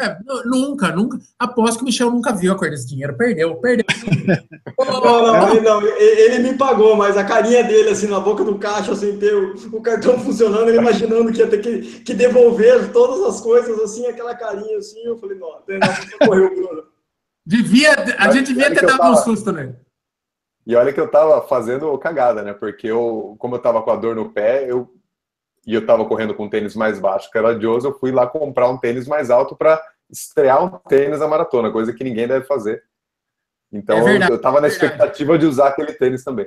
É, 0.00 0.16
nunca, 0.46 0.90
nunca. 0.90 1.18
Aposto 1.38 1.76
que 1.76 1.82
o 1.82 1.84
Michel 1.84 2.10
nunca 2.10 2.32
viu 2.32 2.52
a 2.52 2.56
cor 2.56 2.70
desse 2.70 2.88
dinheiro. 2.88 3.14
Perdeu, 3.14 3.54
perdeu. 3.56 3.84
não, 4.78 5.00
não, 5.00 5.62
não, 5.62 5.86
ele 5.98 6.38
me 6.38 6.56
pagou, 6.56 6.96
mas 6.96 7.16
a 7.16 7.24
carinha 7.24 7.62
dele, 7.62 7.90
assim, 7.90 8.06
na 8.06 8.18
boca 8.18 8.42
do 8.42 8.58
caixa, 8.58 8.92
assim, 8.92 9.18
ter 9.18 9.34
o, 9.34 9.54
o 9.76 9.82
cartão 9.82 10.18
funcionando, 10.18 10.68
ele 10.68 10.78
imaginando 10.78 11.30
que 11.30 11.40
ia 11.40 11.46
ter 11.46 11.60
que, 11.60 12.00
que 12.00 12.14
devolver 12.14 12.90
todas 12.90 13.22
as 13.26 13.40
coisas, 13.42 13.78
assim, 13.80 14.06
aquela 14.06 14.34
carinha, 14.34 14.78
assim, 14.78 15.04
eu 15.04 15.18
falei, 15.18 15.38
não, 15.38 15.50
não 15.50 16.26
correu, 16.26 16.54
Bruno. 16.54 16.84
Devia, 17.44 17.92
a 18.18 18.30
gente 18.30 18.46
devia 18.46 18.72
ter 18.72 18.86
dado 18.86 19.12
um 19.12 19.16
susto, 19.16 19.52
né? 19.52 19.74
E 20.66 20.76
olha 20.76 20.92
que 20.92 21.00
eu 21.00 21.10
tava 21.10 21.42
fazendo 21.42 21.96
cagada, 21.98 22.42
né? 22.42 22.52
Porque 22.52 22.86
eu, 22.86 23.34
como 23.38 23.56
eu 23.56 23.58
tava 23.58 23.82
com 23.82 23.90
a 23.90 23.96
dor 23.96 24.14
no 24.14 24.30
pé, 24.30 24.70
eu 24.70 24.92
e 25.66 25.74
eu 25.74 25.86
tava 25.86 26.04
correndo 26.04 26.34
com 26.34 26.44
um 26.44 26.50
tênis 26.50 26.74
mais 26.74 26.98
baixo, 26.98 27.30
que 27.30 27.38
era 27.38 27.56
de 27.56 27.64
eu 27.64 27.98
fui 27.98 28.10
lá 28.10 28.26
comprar 28.26 28.68
um 28.68 28.78
tênis 28.78 29.06
mais 29.06 29.30
alto 29.30 29.56
para 29.56 29.80
estrear 30.10 30.62
um 30.62 30.68
tênis 30.88 31.20
na 31.20 31.28
maratona, 31.28 31.70
coisa 31.70 31.92
que 31.92 32.04
ninguém 32.04 32.26
deve 32.26 32.44
fazer. 32.46 32.82
Então 33.72 33.96
é 33.98 34.02
verdade, 34.02 34.32
eu 34.32 34.40
tava 34.40 34.60
na 34.60 34.66
é 34.66 34.70
expectativa 34.70 35.38
de 35.38 35.46
usar 35.46 35.68
aquele 35.68 35.92
tênis 35.92 36.24
também. 36.24 36.46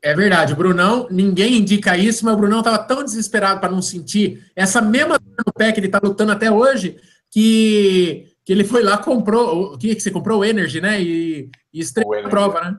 É 0.00 0.14
verdade, 0.14 0.52
o 0.52 0.56
Brunão, 0.56 1.06
ninguém 1.10 1.58
indica 1.58 1.96
isso, 1.96 2.24
mas 2.24 2.34
o 2.34 2.36
Brunão 2.36 2.62
tava 2.62 2.78
tão 2.78 3.04
desesperado 3.04 3.60
para 3.60 3.70
não 3.70 3.82
sentir 3.82 4.50
essa 4.56 4.80
mesma 4.80 5.18
dor 5.18 5.44
no 5.46 5.52
pé 5.52 5.70
que 5.70 5.78
ele 5.78 5.88
tá 5.88 6.00
lutando 6.02 6.32
até 6.32 6.50
hoje, 6.50 6.98
que, 7.30 8.26
que 8.44 8.52
ele 8.52 8.64
foi 8.64 8.82
lá, 8.82 8.98
comprou, 8.98 9.74
o 9.74 9.78
que, 9.78 9.94
que 9.94 10.00
você 10.00 10.10
comprou? 10.10 10.40
O 10.40 10.44
Energy, 10.44 10.80
né? 10.80 11.00
E, 11.00 11.50
e 11.72 11.80
estreou 11.80 12.14
a 12.14 12.28
prova, 12.28 12.60
né? 12.62 12.76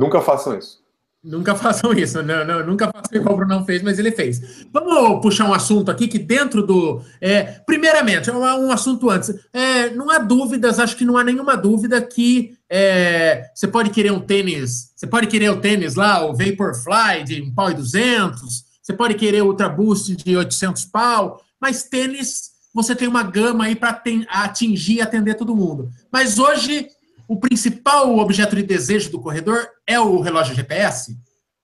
Nunca 0.00 0.22
façam 0.22 0.58
isso. 0.58 0.80
Nunca 1.22 1.54
façam 1.54 1.92
isso, 1.92 2.22
não, 2.22 2.46
não, 2.46 2.66
nunca 2.66 2.90
façam 2.90 3.20
igual 3.20 3.34
o 3.34 3.36
Bruno 3.36 3.62
fez, 3.66 3.82
mas 3.82 3.98
ele 3.98 4.10
fez. 4.10 4.64
Vamos 4.72 5.20
puxar 5.20 5.46
um 5.46 5.52
assunto 5.52 5.90
aqui 5.90 6.08
que 6.08 6.18
dentro 6.18 6.62
do. 6.66 7.02
É, 7.20 7.42
primeiramente, 7.66 8.30
um, 8.30 8.38
um 8.38 8.72
assunto 8.72 9.10
antes. 9.10 9.30
É, 9.52 9.90
não 9.90 10.08
há 10.08 10.18
dúvidas, 10.18 10.78
acho 10.78 10.96
que 10.96 11.04
não 11.04 11.18
há 11.18 11.22
nenhuma 11.22 11.54
dúvida 11.54 12.00
que 12.00 12.56
é, 12.70 13.50
você 13.54 13.68
pode 13.68 13.90
querer 13.90 14.10
um 14.10 14.20
tênis, 14.20 14.94
você 14.96 15.06
pode 15.06 15.26
querer 15.26 15.50
o 15.50 15.60
tênis 15.60 15.94
lá, 15.94 16.24
o 16.24 16.34
Vaporfly 16.34 17.24
de 17.26 17.42
um 17.42 17.52
pau 17.52 17.70
e 17.70 17.74
duzentos, 17.74 18.64
você 18.82 18.94
pode 18.94 19.12
querer 19.16 19.42
o 19.42 19.48
Ultra 19.48 19.68
Boost 19.68 20.16
de 20.16 20.34
800 20.34 20.86
pau, 20.86 21.42
mas 21.60 21.82
tênis 21.82 22.52
você 22.74 22.96
tem 22.96 23.06
uma 23.06 23.24
gama 23.24 23.64
aí 23.64 23.76
para 23.76 24.00
atingir 24.30 24.94
e 24.94 25.02
atender 25.02 25.34
todo 25.34 25.54
mundo. 25.54 25.90
Mas 26.10 26.38
hoje 26.38 26.88
o 27.30 27.36
principal 27.36 28.18
objeto 28.18 28.56
de 28.56 28.62
desejo 28.64 29.08
do 29.12 29.20
corredor 29.20 29.64
é 29.86 30.00
o 30.00 30.20
relógio 30.20 30.52
GPS? 30.52 31.16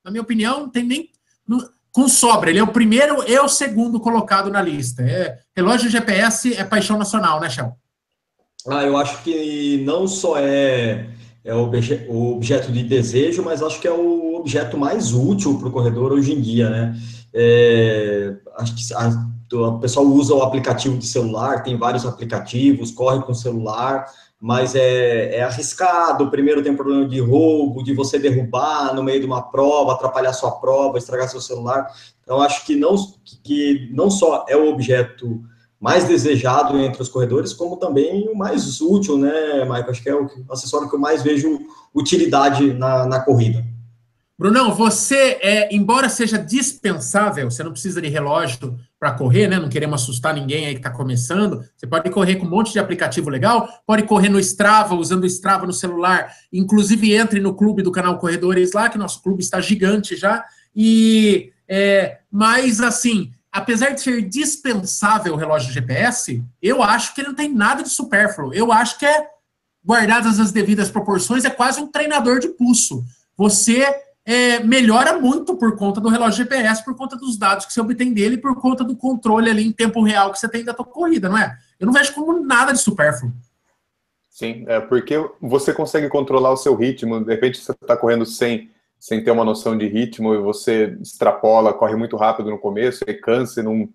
Na 0.04 0.12
minha 0.12 0.22
opinião, 0.22 0.60
não 0.60 0.68
tem 0.70 0.84
nem. 0.84 1.10
com 1.90 2.08
sobra, 2.08 2.50
ele 2.50 2.60
é 2.60 2.62
o 2.62 2.68
primeiro 2.68 3.28
e 3.28 3.36
o 3.40 3.48
segundo 3.48 3.98
colocado 3.98 4.48
na 4.48 4.62
lista. 4.62 5.02
É, 5.02 5.40
relógio 5.56 5.90
GPS 5.90 6.54
é 6.54 6.62
paixão 6.62 6.96
nacional, 6.96 7.40
né, 7.40 7.50
Chão? 7.50 7.74
Ah, 8.68 8.84
eu 8.84 8.96
acho 8.96 9.20
que 9.24 9.82
não 9.84 10.06
só 10.06 10.38
é, 10.38 11.08
é 11.42 11.52
o, 11.52 11.64
obje, 11.64 12.06
o 12.08 12.36
objeto 12.36 12.70
de 12.70 12.84
desejo, 12.84 13.42
mas 13.42 13.60
acho 13.60 13.80
que 13.80 13.88
é 13.88 13.92
o 13.92 14.36
objeto 14.36 14.78
mais 14.78 15.12
útil 15.12 15.58
para 15.58 15.66
o 15.66 15.72
corredor 15.72 16.12
hoje 16.12 16.32
em 16.32 16.40
dia, 16.40 16.70
né? 16.70 16.96
É, 17.34 18.36
acho 18.56 18.72
que 18.72 18.94
a, 18.94 19.26
o 19.52 19.80
pessoal 19.80 20.06
usa 20.06 20.32
o 20.32 20.42
aplicativo 20.42 20.96
de 20.96 21.06
celular, 21.06 21.64
tem 21.64 21.76
vários 21.76 22.06
aplicativos, 22.06 22.92
corre 22.92 23.20
com 23.22 23.32
o 23.32 23.34
celular 23.34 24.06
mas 24.40 24.74
é, 24.74 25.36
é 25.36 25.42
arriscado. 25.42 26.30
Primeiro 26.30 26.62
tem 26.62 26.76
problema 26.76 27.06
de 27.06 27.20
roubo, 27.20 27.82
de 27.82 27.94
você 27.94 28.18
derrubar 28.18 28.94
no 28.94 29.02
meio 29.02 29.20
de 29.20 29.26
uma 29.26 29.42
prova, 29.42 29.92
atrapalhar 29.92 30.32
sua 30.32 30.52
prova, 30.52 30.98
estragar 30.98 31.28
seu 31.28 31.40
celular. 31.40 31.86
Então, 32.22 32.40
acho 32.40 32.64
que 32.66 32.76
não, 32.76 32.96
que 33.42 33.88
não 33.92 34.10
só 34.10 34.44
é 34.48 34.56
o 34.56 34.68
objeto 34.68 35.42
mais 35.80 36.04
desejado 36.04 36.78
entre 36.78 37.02
os 37.02 37.08
corredores, 37.08 37.52
como 37.52 37.76
também 37.76 38.28
o 38.28 38.36
mais 38.36 38.80
útil, 38.80 39.18
né, 39.18 39.64
Michael? 39.64 39.90
Acho 39.90 40.02
que 40.02 40.08
é 40.08 40.14
o 40.14 40.28
acessório 40.50 40.88
que 40.88 40.96
eu 40.96 41.00
mais 41.00 41.22
vejo 41.22 41.58
utilidade 41.94 42.72
na, 42.72 43.06
na 43.06 43.20
corrida. 43.20 43.64
Brunão, 44.38 44.74
você, 44.74 45.38
é, 45.40 45.74
embora 45.74 46.10
seja 46.10 46.36
dispensável, 46.38 47.50
você 47.50 47.64
não 47.64 47.72
precisa 47.72 48.02
de 48.02 48.08
relógio 48.08 48.78
para 49.00 49.12
correr, 49.12 49.48
né? 49.48 49.58
Não 49.58 49.70
queremos 49.70 50.02
assustar 50.02 50.34
ninguém 50.34 50.66
aí 50.66 50.74
que 50.74 50.80
está 50.80 50.90
começando. 50.90 51.64
Você 51.74 51.86
pode 51.86 52.10
correr 52.10 52.36
com 52.36 52.44
um 52.44 52.50
monte 52.50 52.70
de 52.70 52.78
aplicativo 52.78 53.30
legal, 53.30 53.66
pode 53.86 54.02
correr 54.02 54.28
no 54.28 54.38
Strava, 54.38 54.94
usando 54.94 55.22
o 55.22 55.26
Strava 55.26 55.64
no 55.64 55.72
celular. 55.72 56.30
Inclusive, 56.52 57.14
entre 57.14 57.40
no 57.40 57.54
clube 57.54 57.82
do 57.82 57.90
canal 57.90 58.18
Corredores 58.18 58.72
lá, 58.72 58.90
que 58.90 58.98
nosso 58.98 59.22
clube 59.22 59.42
está 59.42 59.58
gigante 59.58 60.14
já. 60.16 60.44
E 60.74 61.50
é, 61.66 62.18
mas 62.30 62.82
assim, 62.82 63.32
apesar 63.50 63.90
de 63.90 64.02
ser 64.02 64.20
dispensável 64.20 65.32
o 65.32 65.38
relógio 65.38 65.72
GPS, 65.72 66.44
eu 66.60 66.82
acho 66.82 67.14
que 67.14 67.22
ele 67.22 67.28
não 67.28 67.34
tem 67.34 67.52
nada 67.52 67.82
de 67.82 67.88
supérfluo. 67.88 68.52
Eu 68.52 68.70
acho 68.70 68.98
que 68.98 69.06
é, 69.06 69.26
guardadas 69.82 70.38
as 70.38 70.52
devidas 70.52 70.90
proporções, 70.90 71.46
é 71.46 71.50
quase 71.50 71.80
um 71.80 71.86
treinador 71.86 72.38
de 72.38 72.48
pulso. 72.48 73.02
Você 73.34 73.86
é, 74.26 74.58
melhora 74.58 75.20
muito 75.20 75.56
por 75.56 75.76
conta 75.76 76.00
do 76.00 76.08
relógio 76.08 76.44
GPS, 76.44 76.84
por 76.84 76.96
conta 76.96 77.16
dos 77.16 77.38
dados 77.38 77.64
que 77.64 77.72
você 77.72 77.80
obtém 77.80 78.12
dele, 78.12 78.36
por 78.36 78.60
conta 78.60 78.82
do 78.82 78.96
controle 78.96 79.48
ali 79.48 79.64
em 79.64 79.70
tempo 79.70 80.02
real 80.02 80.32
que 80.32 80.38
você 80.40 80.48
tem 80.48 80.64
da 80.64 80.74
tua 80.74 80.84
corrida, 80.84 81.28
não 81.28 81.38
é? 81.38 81.56
Eu 81.78 81.86
não 81.86 81.92
vejo 81.92 82.12
como 82.12 82.44
nada 82.44 82.72
de 82.72 82.80
supérfluo. 82.80 83.32
Sim, 84.28 84.64
é 84.66 84.80
porque 84.80 85.14
você 85.40 85.72
consegue 85.72 86.08
controlar 86.08 86.50
o 86.50 86.56
seu 86.56 86.74
ritmo. 86.74 87.24
De 87.24 87.30
repente 87.30 87.58
você 87.58 87.70
está 87.70 87.96
correndo 87.96 88.26
sem, 88.26 88.68
sem 88.98 89.22
ter 89.22 89.30
uma 89.30 89.44
noção 89.44 89.78
de 89.78 89.86
ritmo 89.86 90.34
e 90.34 90.38
você 90.38 90.98
extrapola, 91.00 91.72
corre 91.72 91.94
muito 91.94 92.16
rápido 92.16 92.50
no 92.50 92.58
começo 92.58 93.04
e 93.06 93.14
cansa 93.14 93.60
e 93.60 93.62
não, 93.62 93.88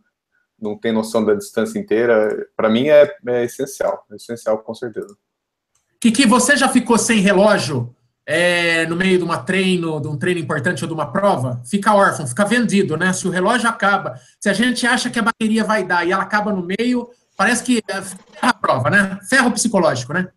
não 0.60 0.78
tem 0.78 0.94
noção 0.94 1.26
da 1.26 1.34
distância 1.34 1.78
inteira. 1.78 2.48
Para 2.56 2.70
mim 2.70 2.88
é, 2.88 3.14
é 3.28 3.44
essencial, 3.44 4.06
é 4.10 4.16
essencial 4.16 4.60
com 4.60 4.74
certeza. 4.74 5.16
Kiki, 6.00 6.26
você 6.26 6.56
já 6.56 6.70
ficou 6.70 6.98
sem 6.98 7.20
relógio 7.20 7.94
é, 8.32 8.86
no 8.86 8.96
meio 8.96 9.18
de 9.18 9.26
uma 9.26 9.40
treino, 9.40 10.00
de 10.00 10.08
um 10.08 10.16
treino 10.16 10.40
importante 10.40 10.82
ou 10.86 10.88
de 10.88 10.94
uma 10.94 11.12
prova, 11.12 11.62
fica 11.66 11.94
órfão, 11.94 12.26
fica 12.26 12.46
vendido, 12.46 12.96
né? 12.96 13.12
Se 13.12 13.28
o 13.28 13.30
relógio 13.30 13.68
acaba, 13.68 14.18
se 14.40 14.48
a 14.48 14.54
gente 14.54 14.88
acha 14.88 15.10
que 15.10 15.20
a 15.20 15.22
bateria 15.22 15.66
vai 15.66 15.84
dar 15.84 16.08
e 16.08 16.14
ela 16.14 16.24
acaba 16.24 16.54
no 16.54 16.66
meio, 16.66 17.10
parece 17.36 17.62
que 17.62 17.84
é 17.90 18.02
a 18.42 18.54
prova, 18.54 18.90
né? 18.90 19.20
Ferro 19.30 19.52
psicológico, 19.52 20.14
né? 20.14 20.30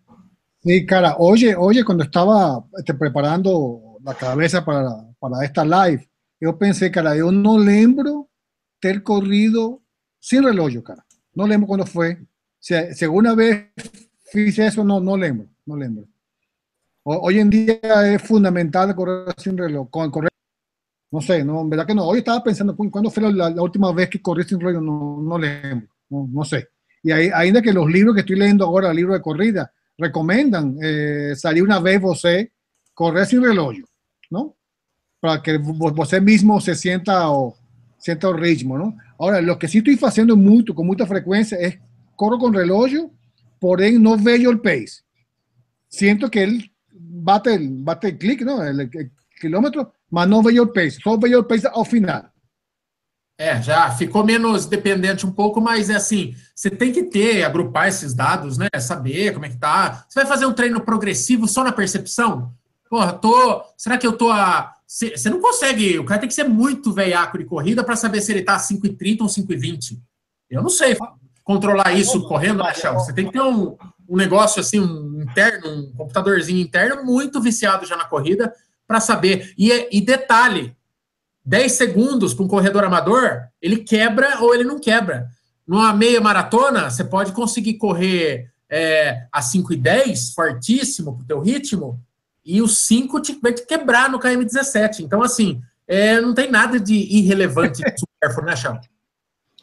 Sí, 0.61 0.85
cara, 0.85 1.15
hoje, 1.21 1.55
hoje 1.55 1.85
quando 1.85 2.03
estava 2.03 2.65
este, 2.79 2.93
preparando 2.93 3.97
a 4.05 4.13
cabeça 4.13 4.61
para, 4.61 4.91
para 5.21 5.45
esta 5.45 5.63
live, 5.63 6.05
eu 6.41 6.53
pensei, 6.53 6.91
cara, 6.91 7.17
eu 7.17 7.31
não 7.31 7.57
lembro 7.57 8.27
ter 8.81 9.05
corrido 9.05 9.81
sem 10.21 10.43
relógio, 10.43 10.83
cara. 10.83 11.05
Não 11.35 11.47
lembro 11.47 11.69
quando 11.69 11.87
foi. 11.87 12.19
Se, 12.61 12.93
se 12.93 13.05
alguma 13.05 13.37
vez 13.37 13.67
fiz 14.33 14.59
isso, 14.59 14.83
não, 14.83 14.99
não 14.99 15.15
lembro, 15.15 15.49
não 15.65 15.77
lembro. 15.77 16.09
Hoy 17.07 17.39
en 17.39 17.51
día 17.51 18.15
es 18.15 18.23
fundamental 18.23 18.95
correr 18.95 19.35
sin 19.37 19.59
reloj. 19.59 19.91
Correr, 19.91 20.31
no 21.11 21.21
sé, 21.21 21.45
no, 21.45 21.69
verdad 21.69 21.87
que 21.87 21.95
no. 21.95 22.05
Hoy 22.07 22.19
estaba 22.19 22.43
pensando, 22.43 22.75
¿cuándo 22.75 23.11
fue 23.11 23.31
la, 23.31 23.51
última 23.63 23.93
vez 23.93 24.09
que 24.09 24.23
corrí 24.23 24.43
sin 24.45 24.59
reloj? 24.59 24.83
No, 24.83 25.21
no 25.23 25.39
lembro, 25.39 25.89
no, 26.09 26.27
no 26.33 26.45
sé. 26.45 26.69
Y 27.03 27.13
ahí, 27.13 27.31
ainda 27.35 27.61
que 27.61 27.75
los 27.75 27.91
libros 27.91 28.15
que 28.15 28.21
estoy 28.21 28.37
leyendo 28.37 28.65
ahora, 28.65 28.91
el 28.91 28.97
libro 28.97 29.13
de 29.13 29.21
corrida, 29.21 29.71
recomiendan 29.99 30.77
eh, 30.83 31.35
salir 31.37 31.63
una 31.63 31.79
vez 31.79 32.01
você 32.01 32.51
correr 32.95 33.27
sin 33.27 33.43
reloj, 33.43 33.77
¿no? 34.31 34.57
Para 35.21 35.43
que 35.43 35.59
você 35.59 36.23
mismo 36.23 36.59
se 36.59 36.75
sienta 36.75 37.29
o 37.29 37.55
sienta 37.99 38.29
el 38.29 38.39
ritmo, 38.39 38.79
¿no? 38.79 38.97
Ahora, 39.19 39.43
lo 39.43 39.59
que 39.59 39.69
sí 39.69 39.79
estoy 39.79 39.99
haciendo 40.03 40.37
mucho, 40.37 40.75
con 40.75 40.87
mucha 40.87 41.05
frecuencia, 41.07 41.59
es 41.59 41.79
corro 42.17 42.39
con 42.39 42.55
reloj, 42.55 42.91
porém 43.61 43.99
no 43.99 44.17
veo 44.17 44.51
el 44.51 44.61
pace. 44.61 45.03
Siento 45.89 46.31
que 46.31 46.43
él 46.43 46.74
bate, 47.25 47.59
bate 47.59 48.07
el 48.09 48.19
clique, 48.19 48.45
não? 48.45 48.63
El, 48.63 48.81
el 48.81 49.11
quilômetro, 49.41 49.91
mas 50.11 50.29
não 50.29 50.43
veio 50.43 50.65
o 50.65 50.73
pace, 50.73 51.01
só 51.03 51.17
veio 51.17 51.41
o 51.41 51.45
pace 51.45 51.67
ao 51.67 51.85
final. 51.85 52.25
É, 53.37 53.61
já 53.61 53.91
ficou 53.91 54.25
menos 54.25 54.65
dependente 54.65 55.27
um 55.27 55.33
pouco, 55.33 55.61
mas 55.61 55.91
é 55.91 55.97
assim, 55.97 56.37
você 56.55 56.71
tem 56.71 56.93
que 56.93 57.03
ter, 57.03 57.43
agrupar 57.43 57.89
esses 57.89 58.15
dados, 58.15 58.57
né? 58.57 58.69
Saber 58.79 59.33
como 59.33 59.45
é 59.45 59.49
que 59.49 59.57
tá. 59.57 60.05
Você 60.09 60.21
vai 60.21 60.29
fazer 60.29 60.47
um 60.47 60.53
treino 60.53 60.81
progressivo 60.81 61.49
só 61.49 61.65
na 61.65 61.73
percepção? 61.73 62.53
Porra, 62.89 63.13
tô. 63.13 63.65
Será 63.77 63.99
que 63.99 64.07
eu 64.07 64.13
tô 64.13 64.31
a. 64.31 64.73
Você 64.87 65.29
não 65.29 65.41
consegue, 65.41 65.99
o 65.99 66.05
cara 66.05 66.21
tem 66.21 66.29
que 66.29 66.35
ser 66.35 66.45
muito 66.45 66.93
veiaco 66.93 67.37
de 67.37 67.45
corrida 67.45 67.83
para 67.83 67.97
saber 67.97 68.21
se 68.21 68.31
ele 68.31 68.43
tá 68.43 68.55
a 68.55 68.61
5,30 68.61 69.23
ou 69.23 69.27
5,20. 69.27 69.99
Eu 70.49 70.63
não 70.63 70.69
sei 70.69 70.97
controlar 71.43 71.93
isso 71.93 72.23
correndo, 72.29 72.63
né, 72.63 72.73
Chão? 72.75 72.95
Você 72.95 73.13
tem 73.13 73.27
que 73.27 73.33
ter 73.33 73.43
um, 73.43 73.77
um 74.09 74.17
negócio 74.17 74.61
assim, 74.61 74.81
um 74.81 75.23
interno, 75.23 75.71
um 75.71 75.93
computadorzinho 75.93 76.61
interno 76.61 77.05
muito 77.05 77.41
viciado 77.41 77.87
já 77.87 77.97
na 77.97 78.05
corrida 78.05 78.53
para 78.87 79.01
saber. 79.01 79.53
E, 79.57 79.89
e 79.91 80.01
detalhe, 80.01 80.77
10 81.45 81.73
segundos 81.73 82.35
para 82.35 82.45
um 82.45 82.49
corredor 82.49 82.85
amador, 82.85 83.43
ele 83.61 83.79
quebra 83.79 84.41
ou 84.41 84.55
ele 84.55 84.65
não 84.65 84.79
quebra. 84.79 85.29
numa 85.67 85.93
meia 85.95 86.21
maratona, 86.21 86.91
você 86.91 87.05
pode 87.05 87.33
conseguir 87.33 87.75
correr 87.75 88.51
é, 88.69 89.27
a 89.33 89.41
5 89.41 89.73
e 89.73 89.77
10, 89.77 90.35
fortíssimo 90.35 91.17
pro 91.17 91.27
teu 91.27 91.41
ritmo, 91.41 92.01
e 92.45 92.61
os 92.61 92.87
5 92.87 93.21
te, 93.21 93.39
vai 93.41 93.53
te 93.53 93.67
quebrar 93.67 94.11
no 94.11 94.19
KM17. 94.19 95.01
Então, 95.01 95.23
assim, 95.23 95.63
é, 95.87 96.21
não 96.21 96.35
tem 96.35 96.51
nada 96.51 96.79
de 96.79 96.95
irrelevante 96.95 97.81
de 97.85 98.01
supérfluo, 98.01 98.47
né, 98.47 98.57
Chão? 98.57 98.79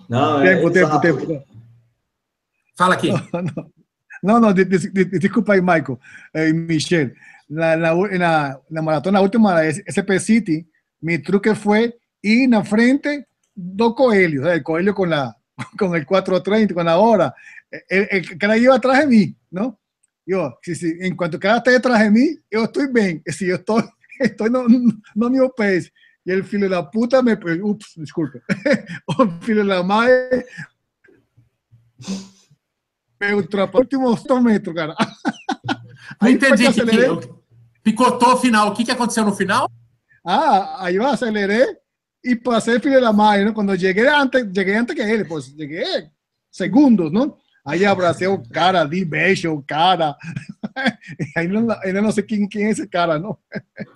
Não, 0.10 0.42
é, 0.42 0.56
tempo, 0.56 1.00
tempo, 1.00 1.26
tempo. 1.26 1.46
Fala 2.76 2.96
aqui. 2.96 3.10
Não, 3.32 3.42
não, 3.44 3.72
de, 4.22 4.66
de, 4.66 4.78
de, 4.90 5.06
desculpa 5.20 5.54
aí, 5.54 5.62
Michael 5.62 6.00
eh, 6.34 6.54
Michelle. 6.54 7.14
Na, 7.50 7.76
na, 7.76 7.94
na, 7.94 8.60
na 8.70 8.82
maratona 8.82 9.20
última, 9.20 9.62
SP 9.66 10.20
City, 10.20 10.68
mi 11.02 11.20
truque 11.20 11.54
fue 11.54 11.98
ir 12.24 12.48
na 12.48 12.64
frente 12.64 13.28
do 13.54 13.94
Coelho, 13.94 14.50
el 14.50 14.64
Coelho 14.64 14.94
con, 14.94 15.10
la, 15.10 15.36
con 15.78 15.96
el 15.96 16.06
430, 16.06 16.74
con 16.74 16.86
la 16.86 16.98
hora. 16.98 17.34
El, 17.90 18.08
el 18.10 18.38
cara 18.38 18.58
iba 18.58 18.76
atrás 18.76 19.00
de 19.00 19.08
mí, 19.08 19.36
¿no? 19.50 19.80
Yo, 20.26 20.58
si, 20.62 20.76
si, 20.76 20.98
en 21.02 21.16
cuanto 21.16 21.40
que 21.40 21.50
esté 21.50 21.72
detrás 21.72 22.00
de 22.00 22.12
mí, 22.12 22.38
yo 22.50 22.64
estoy 22.64 22.88
bien. 22.92 23.22
Si 23.32 23.48
yo 23.48 23.56
estoy, 23.56 23.84
estoy 24.20 24.50
no, 24.50 24.66
no 25.16 25.30
mi 25.30 25.40
pace. 25.58 25.92
Y 26.24 26.32
el 26.32 26.44
filo 26.44 26.66
de 26.66 26.70
la 26.70 26.90
puta 26.90 27.22
me. 27.24 27.34
Ups, 27.62 27.94
disculpe. 27.96 28.42
el 29.20 29.32
filo 29.42 29.62
de 29.62 29.68
la 29.68 29.84
madre 29.84 30.46
me 33.22 33.34
ultrapassou 33.36 33.82
últimos 33.82 34.24
2 34.24 34.44
metros, 34.44 34.76
cara. 34.76 34.96
Aí 36.20 36.34
entendi 36.34 36.72
que, 36.74 36.86
que 36.86 37.30
picotou 37.84 38.34
o 38.34 38.38
final. 38.38 38.70
O 38.70 38.74
que, 38.74 38.84
que 38.84 38.92
aconteceu 38.92 39.24
no 39.24 39.36
final? 39.36 39.70
Ah, 40.26 40.86
aí 40.86 40.96
eu 40.96 41.06
acelerei 41.06 41.68
e 42.24 42.36
passei 42.36 42.80
filho 42.80 43.00
da 43.00 43.14
mãe, 43.14 43.46
né? 43.46 43.52
Quando 43.52 43.80
cheguei 43.80 44.08
antes, 44.08 44.42
cheguei 44.54 44.76
antes 44.76 44.96
que 44.96 45.02
ele, 45.02 45.26
pois 45.26 45.46
cheguei 45.46 46.08
segundos, 46.52 47.12
não? 47.12 47.36
Aí 47.66 47.86
abracei 47.86 48.28
o 48.28 48.42
cara, 48.50 48.84
di 48.86 49.06
beijo 49.06 49.52
o 49.52 49.62
cara. 49.62 50.16
ainda, 51.38 51.80
ainda 51.84 52.02
não 52.02 52.12
sei 52.12 52.24
quem, 52.24 52.48
quem 52.48 52.66
é 52.66 52.70
esse 52.72 52.88
cara, 52.88 53.20
não. 53.20 53.38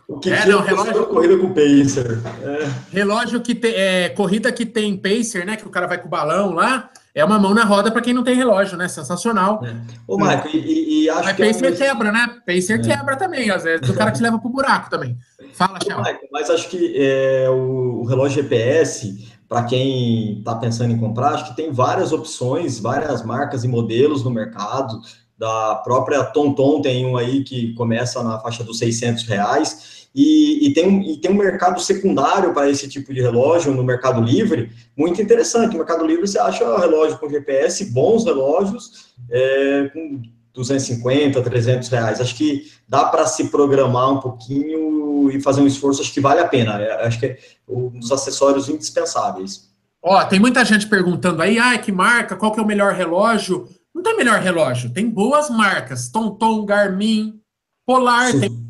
O 0.08 0.20
que 0.20 0.30
é, 0.30 0.46
não, 0.46 0.62
relógio 0.62 1.08
corrida 1.08 1.38
com 1.38 1.50
pacer. 1.50 2.22
É. 2.44 2.96
Relógio 2.96 3.42
que 3.42 3.56
tem, 3.56 3.74
é, 3.74 4.10
corrida 4.10 4.52
que 4.52 4.68
tem 4.68 4.96
pacer, 4.96 5.46
né? 5.46 5.56
Que 5.56 5.66
o 5.68 5.72
cara 5.72 5.88
vai 5.88 5.98
com 5.98 6.08
o 6.08 6.12
balão 6.12 6.52
lá 6.52 6.92
é 7.16 7.24
uma 7.24 7.40
mão 7.40 7.54
na 7.54 7.64
roda 7.64 7.90
para 7.90 8.02
quem 8.02 8.14
não 8.14 8.26
tem 8.26 8.36
relógio, 8.36 8.78
né? 8.78 8.90
Sensacional. 8.90 9.64
É. 9.66 9.74
Ô, 10.06 10.18
Marco, 10.18 10.50
e, 10.50 11.06
e, 11.06 11.10
acho 11.10 11.24
Mas 11.24 11.36
que. 11.38 11.44
É 11.44 11.48
Pacer 11.48 11.66
é 11.66 11.72
quebra, 11.72 12.12
né? 12.12 12.28
Pacer 12.46 12.80
é. 12.80 12.84
quebra 12.84 13.16
também, 13.16 13.50
às 13.50 13.64
vezes, 13.64 13.90
o 13.90 13.94
cara 13.94 14.12
te 14.12 14.22
leva 14.22 14.38
pro 14.38 14.50
buraco 14.50 14.90
também. 14.90 15.18
Fala, 15.54 15.80
Chão. 15.82 16.04
Mas 16.30 16.50
acho 16.50 16.68
que 16.70 16.94
é, 16.98 17.50
o, 17.50 18.02
o 18.02 18.06
relógio 18.06 18.44
GPS, 18.44 19.34
para 19.48 19.64
quem 19.64 20.40
está 20.40 20.56
pensando 20.56 20.92
em 20.92 20.98
comprar, 20.98 21.30
acho 21.30 21.48
que 21.48 21.56
tem 21.56 21.72
várias 21.72 22.12
opções, 22.12 22.80
várias 22.80 23.24
marcas 23.24 23.64
e 23.64 23.68
modelos 23.70 24.22
no 24.22 24.30
mercado. 24.30 25.00
Da 25.38 25.76
própria 25.76 26.22
Tonton 26.26 26.82
tem 26.82 27.06
um 27.06 27.16
aí 27.16 27.46
que 27.46 27.74
começa 27.76 28.22
na 28.24 28.40
faixa 28.40 28.64
dos 28.64 28.78
600 28.78 29.24
reais 29.24 30.05
e, 30.16 30.68
e, 30.68 30.74
tem, 30.74 30.88
um, 30.88 31.02
e 31.02 31.18
tem 31.18 31.30
um 31.30 31.36
mercado 31.36 31.82
secundário 31.82 32.54
para 32.54 32.70
esse 32.70 32.88
tipo 32.88 33.14
de 33.14 33.22
relógio 33.22 33.74
no 33.74 33.84
Mercado 33.84 34.22
Livre, 34.22 34.72
muito 34.96 35.22
interessante. 35.22 35.74
No 35.74 35.80
Mercado 35.80 36.06
Livre 36.06 36.26
você 36.26 36.40
acha 36.40 36.80
relógio 36.80 37.18
com 37.18 37.30
GPS, 37.30 37.92
bons 37.92 38.24
relógios, 38.24 39.08
é, 39.30 39.90
com 39.94 40.22
250, 40.54 41.42
300 41.42 41.90
reais. 41.90 42.22
Acho 42.22 42.34
que 42.34 42.72
dá 42.88 43.04
para 43.08 43.26
se 43.26 43.50
programar 43.50 44.14
um 44.14 44.22
pouquinho 44.22 45.30
e 45.30 45.42
fazer 45.42 45.60
um 45.60 45.68
esforço, 45.68 46.02
acho 46.02 46.14
que 46.14 46.22
vale 46.22 46.40
a 46.40 46.48
pena. 46.48 46.82
É, 46.82 47.06
acho 47.06 47.20
que 47.20 47.26
é 47.26 47.38
um 47.68 47.90
dos 47.90 48.10
acessórios 48.10 48.70
indispensáveis. 48.70 49.70
Ó, 50.02 50.24
tem 50.24 50.40
muita 50.40 50.64
gente 50.64 50.88
perguntando 50.88 51.42
aí, 51.42 51.60
ah, 51.60 51.78
que 51.78 51.92
marca, 51.92 52.38
qual 52.38 52.54
que 52.54 52.60
é 52.62 52.64
o 52.64 52.66
melhor 52.66 52.94
relógio? 52.94 53.68
Não 53.94 54.02
tem 54.02 54.16
melhor 54.16 54.40
relógio, 54.40 54.94
tem 54.94 55.10
boas 55.10 55.50
marcas, 55.50 56.08
Tonton, 56.08 56.64
Garmin, 56.64 57.38
Polar, 57.86 58.32
Sim. 58.32 58.40
tem 58.40 58.65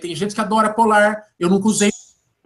tem 0.00 0.14
gente 0.14 0.34
que 0.34 0.40
adora 0.40 0.72
Polar. 0.72 1.22
Eu 1.38 1.48
nunca 1.48 1.68
usei 1.68 1.90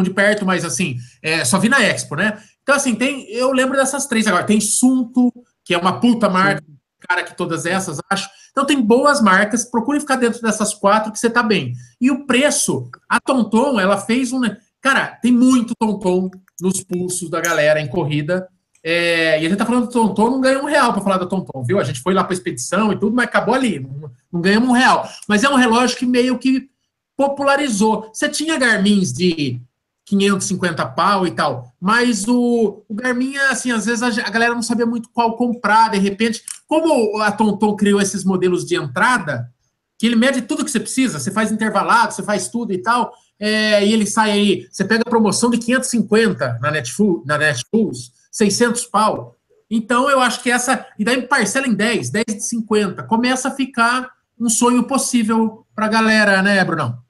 de 0.03 0.11
perto, 0.11 0.45
mas 0.45 0.65
assim, 0.65 0.97
é, 1.23 1.45
só 1.45 1.59
vi 1.59 1.69
na 1.69 1.81
Expo, 1.81 2.17
né? 2.17 2.39
Então, 2.63 2.75
assim, 2.75 2.95
tem. 2.95 3.31
Eu 3.31 3.53
lembro 3.53 3.77
dessas 3.77 4.07
três 4.07 4.27
agora. 4.27 4.45
Tem 4.45 4.61
Sunto, 4.61 5.33
que 5.65 5.75
é 5.75 5.79
uma 5.79 6.01
puta 6.01 6.29
marca, 6.29 6.65
Sim. 6.67 6.77
cara, 7.09 7.23
que 7.23 7.37
todas 7.37 7.65
essas, 7.67 7.99
acho. 8.11 8.29
Então 8.51 8.65
tem 8.65 8.81
boas 8.81 9.21
marcas, 9.21 9.65
procure 9.65 9.99
ficar 9.99 10.17
dentro 10.17 10.41
dessas 10.41 10.75
quatro 10.75 11.13
que 11.13 11.19
você 11.19 11.29
tá 11.29 11.43
bem. 11.43 11.73
E 12.01 12.11
o 12.11 12.25
preço, 12.27 12.89
a 13.09 13.21
Tonton, 13.21 13.81
ela 13.81 13.99
fez 13.99 14.33
um. 14.33 14.41
Cara, 14.81 15.07
tem 15.23 15.33
muito 15.33 15.75
Tonton 15.79 16.31
nos 16.61 16.83
pulsos 16.83 17.29
da 17.29 17.41
galera 17.41 17.81
em 17.81 17.89
corrida. 17.89 18.49
É, 18.87 19.41
e 19.41 19.47
a 19.47 19.49
gente 19.49 19.57
tá 19.57 19.65
falando 19.65 19.87
do 19.87 19.93
Tonton, 19.93 20.31
não 20.31 20.41
ganhou 20.43 20.63
um 20.63 20.67
real 20.67 20.93
para 20.93 21.03
falar 21.03 21.17
da 21.17 21.27
Tonton, 21.27 21.65
viu? 21.65 21.81
A 21.81 21.85
gente 21.85 22.03
foi 22.03 22.13
lá 22.13 22.23
para 22.23 22.35
expedição 22.35 22.93
e 22.93 22.99
tudo, 22.99 23.17
mas 23.17 23.25
acabou 23.27 23.55
ali, 23.55 23.81
não, 23.81 24.11
não 24.31 24.41
ganhamos 24.43 24.69
um 24.69 24.73
real. 24.73 25.09
Mas 25.27 25.43
é 25.43 25.49
um 25.49 25.57
relógio 25.57 25.97
que 25.97 26.05
meio 26.05 26.39
que 26.39 26.69
popularizou. 27.17 28.11
Você 28.13 28.29
tinha 28.29 28.59
Garmins 28.59 29.13
de 29.13 29.61
550 30.07 30.85
pau 30.87 31.27
e 31.27 31.31
tal, 31.31 31.73
mas 31.81 32.29
o, 32.29 32.85
o 32.89 32.95
Garmin, 32.95 33.37
assim, 33.51 33.73
às 33.73 33.87
vezes 33.87 34.03
a, 34.03 34.09
a, 34.09 34.31
galera 34.31 34.55
não 34.55 34.63
sabia 34.63 34.85
muito 34.85 35.09
qual 35.11 35.37
comprar, 35.37 35.91
de 35.91 35.99
repente, 35.99 36.43
como 36.67 37.19
a 37.23 37.33
Tonton 37.33 37.75
criou 37.75 38.01
esses 38.01 38.23
modelos 38.23 38.65
de 38.65 38.77
entrada, 38.77 39.51
que 39.99 40.07
ele 40.07 40.17
mede 40.17 40.43
tudo 40.43 40.65
que 40.65 40.71
você 40.71 40.81
precisa, 40.81 41.19
você 41.19 41.31
faz 41.31 41.51
intervalado, 41.51 42.13
você 42.13 42.23
faz 42.23 42.49
tudo 42.49 42.73
e 42.73 42.79
tal, 42.79 43.13
é, 43.41 43.85
e 43.87 43.93
ele 43.93 44.07
sai 44.07 44.31
aí, 44.31 44.69
você 44.71 44.85
pega 44.85 45.03
a 45.07 45.11
promoção 45.11 45.51
de 45.51 45.59
550 45.59 46.59
na 46.61 46.71
Netflix, 46.71 47.27
na 47.27 47.39
Netflix 47.39 48.13
600 48.31 48.85
pau, 48.87 49.37
então 49.71 50.11
eu 50.11 50.21
acho 50.21 50.43
que 50.43 50.51
essa, 50.51 50.87
e 50.99 51.05
daí 51.05 51.23
parcela 51.23 51.67
em 51.67 51.75
10, 51.75 52.11
10 52.11 52.25
de 52.27 52.41
50, 52.43 53.03
começa 53.05 53.49
a 53.49 53.53
ficar 53.53 54.11
um 54.39 54.49
sonho 54.51 54.85
possível 54.85 55.65
para 55.75 55.87
a 55.87 55.89
galera, 55.89 56.43
né, 56.43 56.63
Brunão? 56.63 57.04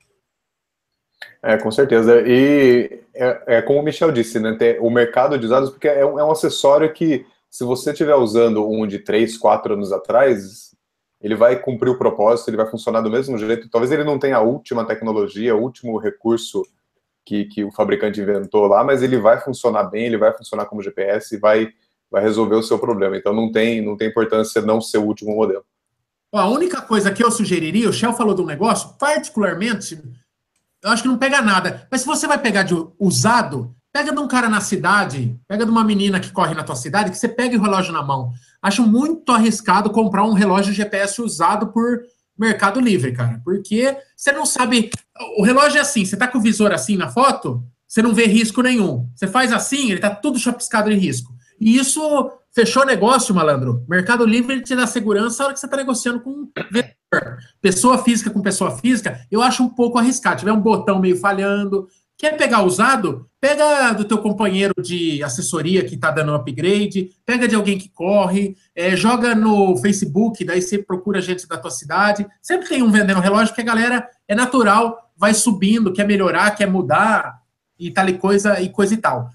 É, 1.46 1.58
com 1.58 1.70
certeza. 1.70 2.22
E 2.26 3.00
é, 3.14 3.58
é 3.58 3.62
como 3.62 3.78
o 3.78 3.82
Michel 3.82 4.10
disse, 4.10 4.40
né? 4.40 4.56
o 4.80 4.88
mercado 4.88 5.38
de 5.38 5.44
usados, 5.44 5.68
porque 5.68 5.86
é 5.86 6.04
um, 6.04 6.18
é 6.18 6.24
um 6.24 6.30
acessório 6.30 6.90
que, 6.90 7.26
se 7.50 7.64
você 7.64 7.90
estiver 7.90 8.14
usando 8.14 8.66
um 8.66 8.86
de 8.86 8.98
3, 8.98 9.36
4 9.36 9.74
anos 9.74 9.92
atrás, 9.92 10.74
ele 11.20 11.34
vai 11.34 11.60
cumprir 11.60 11.90
o 11.90 11.98
propósito, 11.98 12.48
ele 12.48 12.56
vai 12.56 12.66
funcionar 12.66 13.02
do 13.02 13.10
mesmo 13.10 13.36
jeito. 13.36 13.68
Talvez 13.68 13.92
ele 13.92 14.04
não 14.04 14.18
tenha 14.18 14.38
a 14.38 14.40
última 14.40 14.86
tecnologia, 14.86 15.54
o 15.54 15.60
último 15.60 15.98
recurso 15.98 16.62
que, 17.26 17.44
que 17.44 17.62
o 17.62 17.70
fabricante 17.70 18.22
inventou 18.22 18.66
lá, 18.66 18.82
mas 18.82 19.02
ele 19.02 19.18
vai 19.18 19.38
funcionar 19.38 19.84
bem, 19.84 20.06
ele 20.06 20.16
vai 20.16 20.32
funcionar 20.32 20.64
como 20.64 20.82
GPS 20.82 21.34
e 21.34 21.38
vai, 21.38 21.68
vai 22.10 22.22
resolver 22.22 22.56
o 22.56 22.62
seu 22.62 22.78
problema. 22.78 23.18
Então 23.18 23.34
não 23.34 23.52
tem, 23.52 23.82
não 23.82 23.98
tem 23.98 24.08
importância 24.08 24.62
não 24.62 24.80
ser 24.80 24.96
o 24.96 25.04
último 25.04 25.36
modelo. 25.36 25.64
A 26.32 26.48
única 26.48 26.80
coisa 26.80 27.12
que 27.12 27.22
eu 27.22 27.30
sugeriria, 27.30 27.88
o 27.88 27.92
Shell 27.92 28.14
falou 28.14 28.34
de 28.34 28.40
um 28.40 28.46
negócio, 28.46 28.94
particularmente 28.98 30.02
eu 30.84 30.90
acho 30.90 31.02
que 31.02 31.08
não 31.08 31.16
pega 31.16 31.40
nada. 31.40 31.88
Mas 31.90 32.02
se 32.02 32.06
você 32.06 32.26
vai 32.26 32.36
pegar 32.36 32.62
de 32.62 32.74
usado, 33.00 33.74
pega 33.90 34.12
de 34.12 34.18
um 34.20 34.28
cara 34.28 34.50
na 34.50 34.60
cidade, 34.60 35.34
pega 35.48 35.64
de 35.64 35.70
uma 35.70 35.82
menina 35.82 36.20
que 36.20 36.30
corre 36.30 36.54
na 36.54 36.62
tua 36.62 36.76
cidade, 36.76 37.10
que 37.10 37.16
você 37.16 37.26
pega 37.26 37.56
o 37.56 37.62
relógio 37.62 37.92
na 37.92 38.02
mão. 38.02 38.30
Acho 38.60 38.86
muito 38.86 39.32
arriscado 39.32 39.88
comprar 39.88 40.24
um 40.24 40.34
relógio 40.34 40.74
GPS 40.74 41.22
usado 41.22 41.68
por 41.68 42.02
Mercado 42.38 42.80
Livre, 42.80 43.12
cara. 43.12 43.40
Porque 43.42 43.96
você 44.14 44.30
não 44.30 44.44
sabe. 44.44 44.90
O 45.38 45.42
relógio 45.42 45.78
é 45.78 45.80
assim, 45.80 46.04
você 46.04 46.18
tá 46.18 46.28
com 46.28 46.36
o 46.36 46.42
visor 46.42 46.70
assim 46.70 46.98
na 46.98 47.08
foto, 47.08 47.64
você 47.88 48.02
não 48.02 48.12
vê 48.12 48.26
risco 48.26 48.60
nenhum. 48.60 49.08
Você 49.14 49.26
faz 49.26 49.52
assim, 49.54 49.90
ele 49.90 50.00
tá 50.00 50.10
tudo 50.10 50.38
chapiscado 50.38 50.90
de 50.90 50.96
risco. 50.96 51.32
E 51.58 51.78
isso 51.78 52.30
fechou 52.54 52.86
negócio, 52.86 53.34
malandro. 53.34 53.84
Mercado 53.88 54.24
Livre 54.24 54.62
te 54.62 54.76
dá 54.76 54.86
segurança 54.86 55.42
na 55.42 55.44
hora 55.46 55.54
que 55.54 55.60
você 55.60 55.66
está 55.66 55.76
negociando 55.76 56.20
com 56.20 56.48
pessoa 57.60 57.98
física 57.98 58.30
com 58.30 58.40
pessoa 58.40 58.70
física. 58.78 59.20
Eu 59.30 59.42
acho 59.42 59.62
um 59.62 59.68
pouco 59.68 59.98
arriscado. 59.98 60.38
Tiver 60.38 60.52
um 60.52 60.60
botão 60.60 61.00
meio 61.00 61.16
falhando, 61.16 61.88
quer 62.16 62.36
pegar 62.36 62.62
usado? 62.62 63.28
Pega 63.40 63.92
do 63.92 64.04
teu 64.04 64.18
companheiro 64.18 64.74
de 64.80 65.22
assessoria 65.22 65.84
que 65.84 65.96
está 65.96 66.10
dando 66.10 66.34
upgrade, 66.34 67.10
pega 67.26 67.46
de 67.46 67.54
alguém 67.54 67.76
que 67.76 67.88
corre, 67.88 68.56
é, 68.74 68.96
joga 68.96 69.34
no 69.34 69.76
Facebook, 69.78 70.44
daí 70.44 70.62
você 70.62 70.78
procura 70.78 71.20
gente 71.20 71.46
da 71.46 71.58
tua 71.58 71.70
cidade. 71.70 72.26
Sempre 72.40 72.68
tem 72.68 72.82
um 72.82 72.90
vendendo 72.90 73.20
relógio 73.20 73.54
que 73.54 73.60
a 73.60 73.64
galera 73.64 74.08
é 74.26 74.34
natural, 74.34 75.10
vai 75.16 75.34
subindo, 75.34 75.92
quer 75.92 76.06
melhorar, 76.06 76.52
quer 76.52 76.66
mudar 76.66 77.42
e 77.78 77.90
tal 77.90 78.08
e 78.08 78.16
coisa 78.16 78.60
e 78.60 78.68
coisa 78.68 78.94
e 78.94 78.96
tal. 78.96 79.30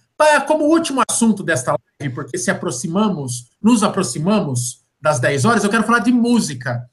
Como 0.48 0.66
último 0.66 1.02
assunto 1.08 1.44
desta 1.44 1.76
porque 2.08 2.38
se 2.38 2.50
aproximamos, 2.50 3.50
nos 3.62 3.84
aproximamos 3.84 4.86
das 5.02 5.20
10 5.20 5.44
horas, 5.44 5.64
eu 5.64 5.70
quero 5.70 5.84
falar 5.84 6.00
de 6.00 6.14
música. 6.14 6.90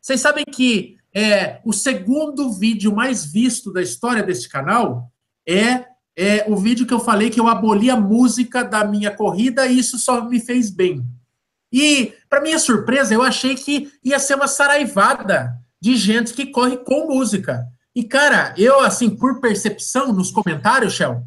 Vocês 0.00 0.20
sabem 0.20 0.44
que 0.44 0.96
é, 1.14 1.60
o 1.64 1.72
segundo 1.72 2.52
vídeo 2.52 2.94
mais 2.94 3.24
visto 3.24 3.72
da 3.72 3.80
história 3.80 4.22
deste 4.22 4.48
canal 4.48 5.12
é, 5.46 5.84
é 6.16 6.44
o 6.48 6.56
vídeo 6.56 6.86
que 6.86 6.94
eu 6.94 6.98
falei 6.98 7.30
que 7.30 7.38
eu 7.38 7.46
aboli 7.46 7.90
a 7.90 7.96
música 7.96 8.64
da 8.64 8.84
minha 8.84 9.10
corrida 9.10 9.66
e 9.66 9.78
isso 9.78 9.98
só 9.98 10.24
me 10.24 10.40
fez 10.40 10.70
bem. 10.70 11.04
E, 11.72 12.12
para 12.28 12.40
minha 12.40 12.58
surpresa, 12.58 13.14
eu 13.14 13.22
achei 13.22 13.54
que 13.54 13.92
ia 14.02 14.18
ser 14.18 14.34
uma 14.34 14.48
saraivada 14.48 15.54
de 15.80 15.94
gente 15.94 16.34
que 16.34 16.46
corre 16.46 16.76
com 16.78 17.06
música. 17.06 17.64
E, 17.94 18.02
cara, 18.02 18.52
eu, 18.56 18.80
assim, 18.80 19.10
por 19.10 19.40
percepção 19.40 20.12
nos 20.12 20.32
comentários, 20.32 20.94
Shell, 20.94 21.22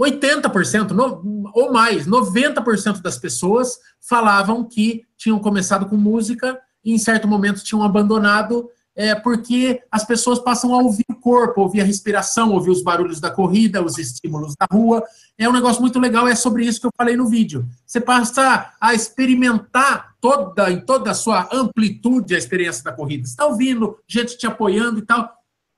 80% 0.00 0.90
no, 0.90 1.50
ou 1.54 1.72
mais, 1.72 2.06
90% 2.06 3.00
das 3.00 3.18
pessoas 3.18 3.78
falavam 4.00 4.64
que 4.64 5.02
tinham 5.16 5.38
começado 5.38 5.86
com 5.86 5.96
música 5.96 6.58
e 6.84 6.92
em 6.92 6.98
certo 6.98 7.28
momento 7.28 7.62
tinham 7.62 7.82
abandonado 7.82 8.68
é, 8.96 9.14
porque 9.14 9.82
as 9.90 10.04
pessoas 10.04 10.38
passam 10.38 10.72
a 10.72 10.78
ouvir 10.78 11.04
o 11.10 11.16
corpo, 11.16 11.62
ouvir 11.62 11.80
a 11.80 11.84
respiração, 11.84 12.52
ouvir 12.52 12.70
os 12.70 12.82
barulhos 12.82 13.20
da 13.20 13.30
corrida, 13.30 13.82
os 13.82 13.98
estímulos 13.98 14.54
da 14.58 14.66
rua. 14.70 15.02
É 15.36 15.48
um 15.48 15.52
negócio 15.52 15.80
muito 15.80 15.98
legal, 15.98 16.28
é 16.28 16.34
sobre 16.34 16.64
isso 16.64 16.80
que 16.80 16.86
eu 16.86 16.92
falei 16.96 17.16
no 17.16 17.28
vídeo. 17.28 17.66
Você 17.84 18.00
passa 18.00 18.72
a 18.80 18.94
experimentar 18.94 20.14
toda, 20.20 20.70
em 20.70 20.80
toda 20.80 21.10
a 21.10 21.14
sua 21.14 21.48
amplitude 21.52 22.34
a 22.34 22.38
experiência 22.38 22.84
da 22.84 22.92
corrida. 22.92 23.24
Você 23.24 23.32
está 23.32 23.46
ouvindo, 23.46 23.98
gente 24.06 24.38
te 24.38 24.46
apoiando 24.46 25.00
e 25.00 25.02
tal. 25.02 25.28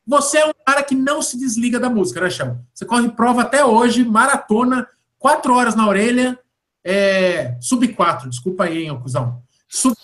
Você 0.07 0.39
é 0.39 0.47
um 0.47 0.53
cara 0.67 0.83
que 0.83 0.97
não 0.97 1.23
se 1.23 1.39
desliga 1.39 1.79
da 1.79 1.89
música, 1.89 2.21
né, 2.21 2.29
Chão? 2.29 2.59
Você 2.75 2.85
corre 2.85 3.09
prova 3.09 3.43
até 3.43 3.65
hoje, 3.65 4.05
maratona, 4.05 4.87
quatro 5.17 5.55
horas 5.55 5.77
na 5.77 5.89
orelha, 5.89 6.37
é, 6.85 7.57
sub 7.61 7.87
quatro, 7.89 8.29
desculpa 8.29 8.65
aí, 8.65 8.85
hein, 8.85 9.01
cuzão. 9.01 9.41
Sub 9.69 9.97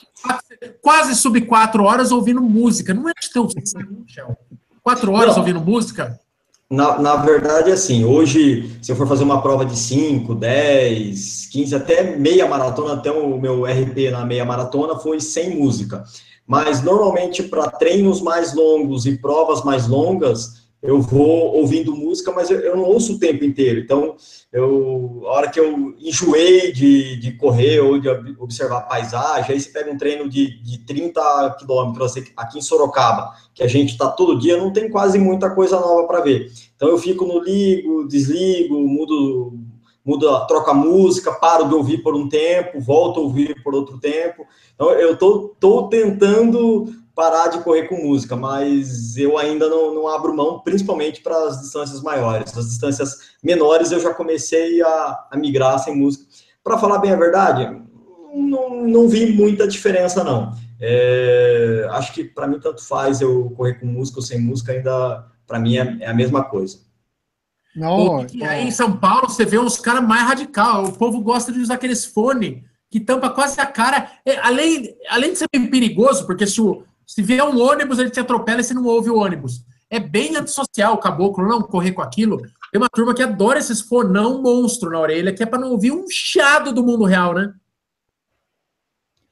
quase 0.81 1.17
sub 1.17 1.41
quatro 1.43 1.83
horas 1.83 2.13
ouvindo 2.13 2.41
música. 2.41 2.95
Não 2.95 3.09
é 3.09 3.13
de 3.21 3.31
ter 3.31 3.41
um 3.41 3.49
Quatro 4.83 5.13
horas 5.13 5.35
Não. 5.35 5.41
ouvindo 5.41 5.61
música? 5.61 6.19
Na, 6.71 6.99
na 6.99 7.17
verdade, 7.17 7.71
assim, 7.71 8.05
hoje, 8.05 8.79
se 8.81 8.91
eu 8.91 8.97
for 8.97 9.07
fazer 9.07 9.25
uma 9.25 9.43
prova 9.43 9.65
de 9.65 9.77
5, 9.77 10.35
10, 10.35 11.47
15, 11.53 11.75
até 11.75 12.17
meia 12.17 12.49
maratona, 12.49 12.95
até 12.95 13.11
o 13.11 13.39
meu 13.39 13.65
RP 13.65 14.11
na 14.11 14.25
meia 14.25 14.45
maratona 14.45 14.97
foi 14.97 15.21
sem 15.21 15.57
música. 15.57 16.05
Mas 16.47 16.83
normalmente 16.83 17.43
para 17.43 17.71
treinos 17.71 18.21
mais 18.21 18.55
longos 18.55 19.07
e 19.07 19.17
provas 19.17 19.65
mais 19.65 19.87
longas, 19.87 20.63
eu 20.83 21.01
vou 21.01 21.55
ouvindo 21.55 21.95
música, 21.95 22.33
mas 22.33 22.51
eu, 22.51 22.59
eu, 22.59 22.77
não 22.77 22.83
ouço 22.83 23.15
o 23.15 23.19
tempo 23.19 23.45
inteiro. 23.45 23.79
Então, 23.79 24.17
eu, 24.53 25.23
a 25.27 25.31
hora 25.31 25.49
que 25.49 25.61
eu 25.61 25.95
enjoei 26.01 26.73
de, 26.73 27.17
de 27.21 27.33
correr 27.37 27.79
ou 27.79 28.01
de 28.01 28.09
observar 28.41 28.79
a 28.79 28.83
paisagem, 28.83 29.55
aí 29.55 29.61
você 29.61 29.71
pega 29.71 29.93
um 29.93 29.97
treino 29.97 30.29
de, 30.29 30.61
de 30.61 30.79
30 30.79 31.57
quilômetros 31.61 32.15
aqui 32.37 32.59
em 32.59 32.63
Sorocaba, 32.63 33.31
que 33.55 33.63
a 33.63 33.69
gente 33.69 33.91
está 33.91 34.09
todo 34.09 34.39
dia, 34.41 34.57
não 34.57 34.73
tem 34.73 34.91
quase 34.91 35.21
muita 35.21 35.51
coisa 35.51 35.79
nova 35.79 36.05
para 36.09 36.21
ver. 36.21 36.51
Então, 36.75 36.89
eu 36.89 36.99
fico 36.99 37.25
no 37.25 37.39
ligo, 37.39 38.09
desligo, 38.09 38.77
mudo, 38.77 39.53
mudo, 40.05 40.47
troco 40.47 40.71
a 40.71 40.75
música, 40.75 41.33
paro 41.33 41.69
de 41.69 41.75
ouvir 41.75 41.99
por 41.99 42.15
um 42.15 42.29
tempo, 42.29 42.81
volto 42.81 43.21
a 43.21 43.23
ouvir 43.23 43.63
por 43.63 43.75
outro 43.75 43.99
tempo. 43.99 44.47
Então, 44.75 44.91
eu 44.93 45.17
tô, 45.17 45.55
tô 45.61 45.89
tentando 45.89 46.87
parar 47.15 47.49
de 47.49 47.59
correr 47.59 47.89
com 47.89 47.97
música, 47.97 48.35
mas 48.35 49.17
eu 49.17 49.37
ainda 49.37 49.69
não, 49.69 49.95
não 49.95 50.09
abro 50.09 50.35
mão, 50.35 50.61
principalmente 50.61 51.21
para 51.21 51.37
as 51.45 51.61
distâncias 51.61 52.01
maiores. 52.01 52.57
As 52.57 52.69
distâncias 52.69 53.19
menores 53.43 53.93
eu 53.93 54.01
já 54.01 54.15
comecei 54.15 54.83
a, 54.83 55.27
a 55.31 55.37
migrar 55.37 55.79
sem 55.79 55.95
música. 55.95 56.25
Para 56.65 56.79
falar 56.79 56.99
bem 56.99 57.13
a 57.13 57.17
verdade, 57.17 57.83
não, 58.35 58.87
não 58.87 59.09
vi 59.09 59.33
muita 59.33 59.69
diferença, 59.69 60.25
não. 60.25 60.53
É, 60.81 61.87
acho 61.91 62.13
que 62.13 62.25
para 62.25 62.47
mim 62.47 62.59
tanto 62.59 62.85
faz 62.85 63.21
eu 63.21 63.51
correr 63.57 63.75
com 63.75 63.87
música 63.87 64.19
ou 64.19 64.23
sem 64.23 64.41
música, 64.41 64.73
ainda 64.73 65.27
para 65.47 65.59
mim 65.59 65.77
é, 65.77 65.99
é, 66.01 66.07
a 66.09 66.15
mesma 66.15 66.43
coisa. 66.45 66.79
Não, 67.75 68.27
e 68.33 68.45
aí 68.45 68.67
em 68.67 68.71
São 68.71 68.97
Paulo 68.97 69.29
você 69.29 69.45
vê 69.45 69.59
uns 69.59 69.79
caras 69.79 70.07
mais 70.07 70.23
radical. 70.23 70.85
O 70.85 70.93
povo 70.93 71.21
gosta 71.21 71.51
de 71.51 71.59
usar 71.59 71.75
aqueles 71.75 72.05
fones 72.05 72.63
que 72.91 73.01
tampa 73.01 73.31
quase 73.31 73.59
a 73.61 73.67
cara. 73.67 74.11
É, 74.25 74.39
além, 74.39 74.95
além 75.09 75.33
de 75.33 75.39
ser 75.39 75.47
bem 75.51 75.67
perigoso, 75.67 76.27
porque 76.27 76.47
se 76.47 76.61
o, 76.61 76.85
se 77.07 77.23
vier 77.23 77.43
um 77.43 77.59
ônibus, 77.59 77.99
ele 77.99 78.11
te 78.11 78.21
atropela 78.21 78.61
e 78.61 78.65
você 78.65 78.75
não 78.75 78.85
ouve 78.85 79.09
o 79.09 79.17
ônibus. 79.17 79.65
É 79.89 79.99
bem 79.99 80.37
antissocial 80.37 80.95
o 80.95 80.99
caboclo 80.99 81.47
não 81.47 81.63
correr 81.63 81.93
com 81.93 82.03
aquilo. 82.03 82.41
Tem 82.71 82.81
uma 82.81 82.89
turma 82.89 83.15
que 83.15 83.23
adora 83.23 83.59
esses 83.59 83.81
fonão 83.81 84.43
monstro 84.43 84.91
na 84.91 85.01
orelha, 85.01 85.33
que 85.33 85.43
é 85.43 85.47
para 85.47 85.59
não 85.59 85.73
ouvir 85.73 85.93
um 85.93 86.07
chiado 86.09 86.73
do 86.73 86.85
mundo 86.85 87.05
real, 87.05 87.35
né? 87.35 87.53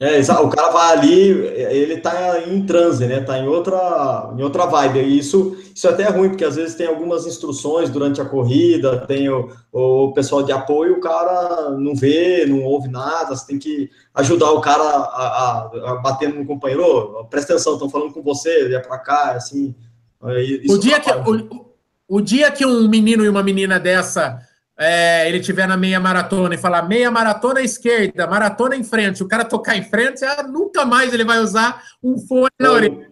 É, 0.02 0.18
o 0.40 0.48
cara 0.48 0.70
vai 0.70 0.92
ali, 0.96 1.28
ele 1.28 1.98
tá 1.98 2.40
em 2.48 2.64
transe, 2.64 3.06
né? 3.06 3.20
Tá 3.20 3.38
em 3.38 3.46
outra, 3.46 4.32
em 4.34 4.42
outra 4.42 4.64
vibe. 4.64 5.00
E 5.00 5.18
isso, 5.18 5.58
isso 5.74 5.86
é 5.86 5.90
até 5.90 6.04
é 6.04 6.08
ruim, 6.08 6.30
porque 6.30 6.44
às 6.44 6.56
vezes 6.56 6.74
tem 6.74 6.86
algumas 6.86 7.26
instruções 7.26 7.90
durante 7.90 8.18
a 8.18 8.24
corrida, 8.24 9.06
tem 9.06 9.28
o, 9.28 9.50
o 9.70 10.10
pessoal 10.14 10.42
de 10.42 10.52
apoio, 10.52 10.94
o 10.96 11.00
cara 11.00 11.72
não 11.72 11.94
vê, 11.94 12.46
não 12.46 12.62
ouve 12.64 12.88
nada, 12.88 13.36
você 13.36 13.46
tem 13.46 13.58
que 13.58 13.90
ajudar 14.14 14.50
o 14.52 14.62
cara 14.62 14.84
a, 14.84 15.68
a, 15.68 15.90
a 15.90 15.94
bater 15.96 16.32
no 16.32 16.46
companheiro, 16.46 16.82
oh, 16.82 17.26
presta 17.26 17.52
atenção, 17.52 17.74
estão 17.74 17.90
falando 17.90 18.14
com 18.14 18.22
você, 18.22 18.74
é 18.74 18.78
para 18.78 18.98
cá, 19.00 19.32
assim. 19.32 19.74
o, 20.22 20.78
dia 20.78 20.98
que, 20.98 21.10
o, 21.10 21.66
o 22.08 22.20
dia 22.22 22.50
que 22.50 22.64
um 22.64 22.88
menino 22.88 23.22
e 23.22 23.28
uma 23.28 23.42
menina 23.42 23.78
dessa 23.78 24.40
é, 24.82 25.28
ele 25.28 25.40
tiver 25.40 25.68
na 25.68 25.76
meia 25.76 26.00
maratona 26.00 26.54
e 26.54 26.58
falar 26.58 26.88
meia 26.88 27.10
maratona 27.10 27.60
à 27.60 27.62
esquerda, 27.62 28.26
maratona 28.26 28.74
em 28.74 28.82
frente, 28.82 29.22
o 29.22 29.28
cara 29.28 29.44
tocar 29.44 29.76
em 29.76 29.82
frente, 29.82 30.24
ah, 30.24 30.42
nunca 30.42 30.86
mais 30.86 31.12
ele 31.12 31.22
vai 31.22 31.38
usar 31.38 31.82
um 32.02 32.16
fone 32.16 32.48
na 32.58 32.72
orelha. 32.72 33.10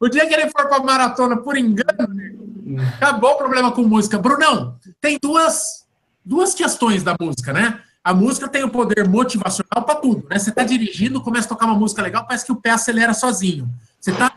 O 0.00 0.08
dia 0.08 0.26
que 0.26 0.32
ele 0.32 0.48
for 0.48 0.66
para 0.66 0.82
maratona 0.82 1.36
por 1.36 1.58
engano, 1.58 2.08
acabou 2.94 3.32
o 3.32 3.36
problema 3.36 3.70
com 3.70 3.82
música. 3.82 4.18
Brunão, 4.18 4.78
tem 4.98 5.18
duas, 5.22 5.86
duas 6.24 6.54
questões 6.54 7.02
da 7.02 7.14
música, 7.20 7.52
né? 7.52 7.80
A 8.02 8.14
música 8.14 8.48
tem 8.48 8.64
o 8.64 8.70
poder 8.70 9.06
motivacional 9.06 9.84
para 9.84 9.96
tudo, 9.96 10.26
né? 10.30 10.38
Você 10.38 10.48
está 10.48 10.64
dirigindo, 10.64 11.20
começa 11.20 11.44
a 11.44 11.50
tocar 11.50 11.66
uma 11.66 11.74
música 11.74 12.00
legal, 12.00 12.24
parece 12.26 12.46
que 12.46 12.52
o 12.52 12.56
pé 12.56 12.70
acelera 12.70 13.12
sozinho. 13.12 13.68
Você 14.00 14.10
está 14.10 14.32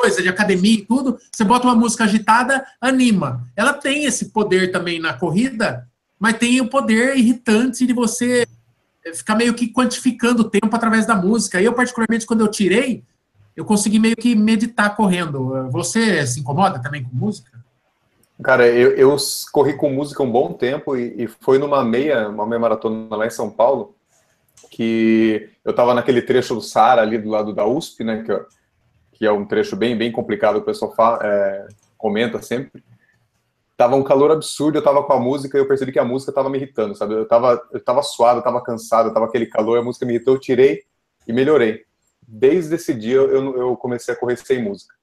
coisa 0.00 0.22
de 0.22 0.28
academia 0.28 0.74
e 0.74 0.84
tudo, 0.86 1.18
você 1.30 1.44
bota 1.44 1.66
uma 1.66 1.74
música 1.74 2.04
agitada, 2.04 2.64
anima. 2.80 3.46
Ela 3.54 3.74
tem 3.74 4.04
esse 4.04 4.30
poder 4.30 4.72
também 4.72 4.98
na 4.98 5.12
corrida, 5.12 5.86
mas 6.18 6.38
tem 6.38 6.60
o 6.60 6.68
poder 6.68 7.16
irritante 7.16 7.86
de 7.86 7.92
você 7.92 8.46
ficar 9.14 9.34
meio 9.34 9.52
que 9.52 9.68
quantificando 9.68 10.42
o 10.42 10.50
tempo 10.50 10.74
através 10.74 11.04
da 11.04 11.14
música. 11.14 11.60
Eu, 11.60 11.74
particularmente, 11.74 12.26
quando 12.26 12.40
eu 12.40 12.48
tirei, 12.48 13.04
eu 13.54 13.64
consegui 13.64 13.98
meio 13.98 14.16
que 14.16 14.34
meditar 14.34 14.96
correndo. 14.96 15.68
Você 15.70 16.26
se 16.26 16.40
incomoda 16.40 16.78
também 16.78 17.04
com 17.04 17.14
música? 17.14 17.60
Cara, 18.42 18.66
eu, 18.66 18.92
eu 18.92 19.16
corri 19.52 19.74
com 19.74 19.90
música 19.90 20.22
um 20.22 20.32
bom 20.32 20.54
tempo 20.54 20.96
e, 20.96 21.24
e, 21.24 21.26
foi 21.26 21.58
numa 21.58 21.84
meia, 21.84 22.26
uma 22.28 22.46
meia 22.46 22.58
maratona 22.58 23.14
lá 23.14 23.26
em 23.26 23.30
São 23.30 23.50
Paulo, 23.50 23.94
que 24.70 25.50
eu 25.62 25.74
tava 25.74 25.92
naquele 25.92 26.22
trecho 26.22 26.54
do 26.54 26.62
Sara 26.62 27.02
ali 27.02 27.18
do 27.18 27.28
lado 27.28 27.52
da 27.52 27.66
USP, 27.66 28.02
né, 28.02 28.22
que 28.22 28.32
eu, 28.32 28.46
que 29.20 29.26
é 29.26 29.30
um 29.30 29.44
trecho 29.44 29.76
bem, 29.76 29.94
bem 29.94 30.10
complicado, 30.10 30.56
o 30.56 30.62
pessoal 30.62 30.94
fala, 30.94 31.18
é, 31.22 31.68
comenta 31.98 32.40
sempre. 32.40 32.82
Tava 33.76 33.94
um 33.94 34.02
calor 34.02 34.30
absurdo, 34.30 34.78
eu 34.78 34.82
tava 34.82 35.02
com 35.02 35.12
a 35.12 35.20
música 35.20 35.58
e 35.58 35.60
eu 35.60 35.68
percebi 35.68 35.92
que 35.92 35.98
a 35.98 36.04
música 36.04 36.32
tava 36.32 36.48
me 36.48 36.56
irritando, 36.56 36.94
sabe? 36.94 37.12
Eu 37.12 37.28
tava, 37.28 37.60
eu 37.70 37.84
tava 37.84 38.02
suado, 38.02 38.38
eu 38.38 38.42
tava 38.42 38.62
cansado, 38.62 39.10
eu 39.10 39.12
tava 39.12 39.26
aquele 39.26 39.44
calor, 39.44 39.78
a 39.78 39.82
música 39.82 40.06
me 40.06 40.14
irritou, 40.14 40.34
eu 40.34 40.40
tirei 40.40 40.84
e 41.28 41.34
melhorei. 41.34 41.84
Desde 42.26 42.76
esse 42.76 42.94
dia 42.94 43.16
eu, 43.16 43.58
eu 43.58 43.76
comecei 43.76 44.14
a 44.14 44.16
correr 44.16 44.38
sem 44.38 44.62
música. 44.62 44.94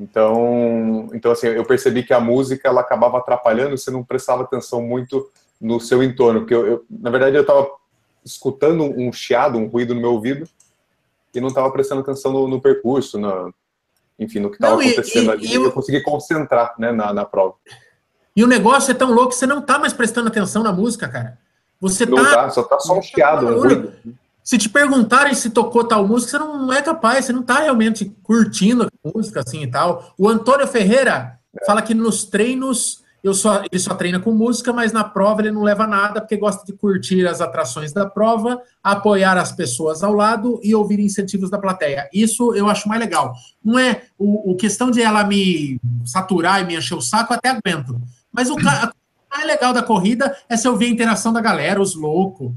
Então, 0.00 1.08
então 1.14 1.30
assim, 1.30 1.46
eu 1.46 1.64
percebi 1.64 2.02
que 2.02 2.12
a 2.12 2.18
música 2.18 2.66
ela 2.66 2.80
acabava 2.80 3.18
atrapalhando, 3.18 3.78
você 3.78 3.88
não 3.88 4.02
prestava 4.02 4.42
atenção 4.42 4.82
muito 4.82 5.30
no 5.60 5.78
seu 5.78 6.02
entorno, 6.02 6.40
porque 6.40 6.54
eu, 6.54 6.66
eu 6.66 6.84
na 6.90 7.08
verdade 7.08 7.36
eu 7.36 7.42
estava 7.42 7.68
escutando 8.24 8.82
um 8.82 9.12
chiado, 9.12 9.58
um 9.58 9.68
ruído 9.68 9.94
no 9.94 10.00
meu 10.00 10.10
ouvido, 10.10 10.48
e 11.34 11.40
não 11.40 11.48
estava 11.48 11.70
prestando 11.70 12.00
atenção 12.00 12.32
no, 12.32 12.48
no 12.48 12.60
percurso, 12.60 13.18
no, 13.18 13.52
enfim, 14.18 14.40
no 14.40 14.50
que 14.50 14.56
estava 14.56 14.80
acontecendo 14.80 15.26
e, 15.26 15.30
ali. 15.30 15.46
E 15.46 15.54
eu... 15.54 15.64
eu 15.64 15.72
consegui 15.72 16.00
concentrar 16.02 16.74
né, 16.78 16.92
na, 16.92 17.12
na 17.12 17.24
prova. 17.24 17.54
E 18.36 18.42
o 18.42 18.46
negócio 18.46 18.90
é 18.90 18.94
tão 18.94 19.12
louco 19.12 19.30
que 19.30 19.36
você 19.36 19.46
não 19.46 19.60
está 19.60 19.78
mais 19.78 19.92
prestando 19.92 20.28
atenção 20.28 20.62
na 20.62 20.72
música, 20.72 21.08
cara. 21.08 21.38
Você 21.80 22.06
não 22.06 22.16
tá, 22.16 22.34
tá 22.34 22.50
só 22.50 22.62
tá 22.62 22.80
só 22.80 22.98
um 22.98 23.02
chiado, 23.02 23.46
um 23.46 23.58
ruído. 23.58 23.92
Se 24.42 24.58
te 24.58 24.68
perguntarem 24.68 25.34
se 25.34 25.50
tocou 25.50 25.84
tal 25.84 26.06
música, 26.06 26.32
você 26.32 26.38
não 26.38 26.72
é 26.72 26.82
capaz, 26.82 27.24
você 27.24 27.32
não 27.32 27.40
está 27.40 27.60
realmente 27.60 28.14
curtindo 28.22 28.84
a 28.84 29.08
música 29.14 29.40
assim 29.40 29.62
e 29.62 29.70
tal. 29.70 30.14
O 30.18 30.28
Antônio 30.28 30.66
Ferreira 30.66 31.38
é. 31.54 31.64
fala 31.64 31.80
que 31.80 31.94
nos 31.94 32.24
treinos 32.24 33.03
eu 33.24 33.32
só, 33.32 33.62
ele 33.72 33.80
só 33.80 33.94
treina 33.94 34.20
com 34.20 34.32
música, 34.32 34.70
mas 34.70 34.92
na 34.92 35.02
prova 35.02 35.40
ele 35.40 35.50
não 35.50 35.62
leva 35.62 35.86
nada, 35.86 36.20
porque 36.20 36.36
gosta 36.36 36.62
de 36.66 36.74
curtir 36.74 37.26
as 37.26 37.40
atrações 37.40 37.90
da 37.90 38.04
prova, 38.04 38.60
apoiar 38.82 39.38
as 39.38 39.50
pessoas 39.50 40.02
ao 40.02 40.12
lado 40.12 40.60
e 40.62 40.74
ouvir 40.74 41.00
incentivos 41.00 41.48
da 41.48 41.56
plateia. 41.56 42.06
Isso 42.12 42.54
eu 42.54 42.68
acho 42.68 42.86
mais 42.86 43.00
legal. 43.00 43.34
Não 43.64 43.78
é 43.78 44.02
o, 44.18 44.52
o 44.52 44.56
questão 44.56 44.90
de 44.90 45.00
ela 45.00 45.24
me 45.24 45.80
saturar 46.04 46.60
e 46.60 46.66
me 46.66 46.76
encher 46.76 46.94
o 46.94 47.00
saco, 47.00 47.32
até 47.32 47.48
aguento. 47.48 47.98
Mas 48.30 48.50
o 48.50 48.56
mais 48.56 49.46
legal 49.46 49.72
da 49.72 49.82
corrida 49.82 50.36
é 50.46 50.54
se 50.54 50.68
eu 50.68 50.76
ver 50.76 50.84
a 50.84 50.90
interação 50.90 51.32
da 51.32 51.40
galera, 51.40 51.80
os 51.80 51.94
loucos, 51.94 52.52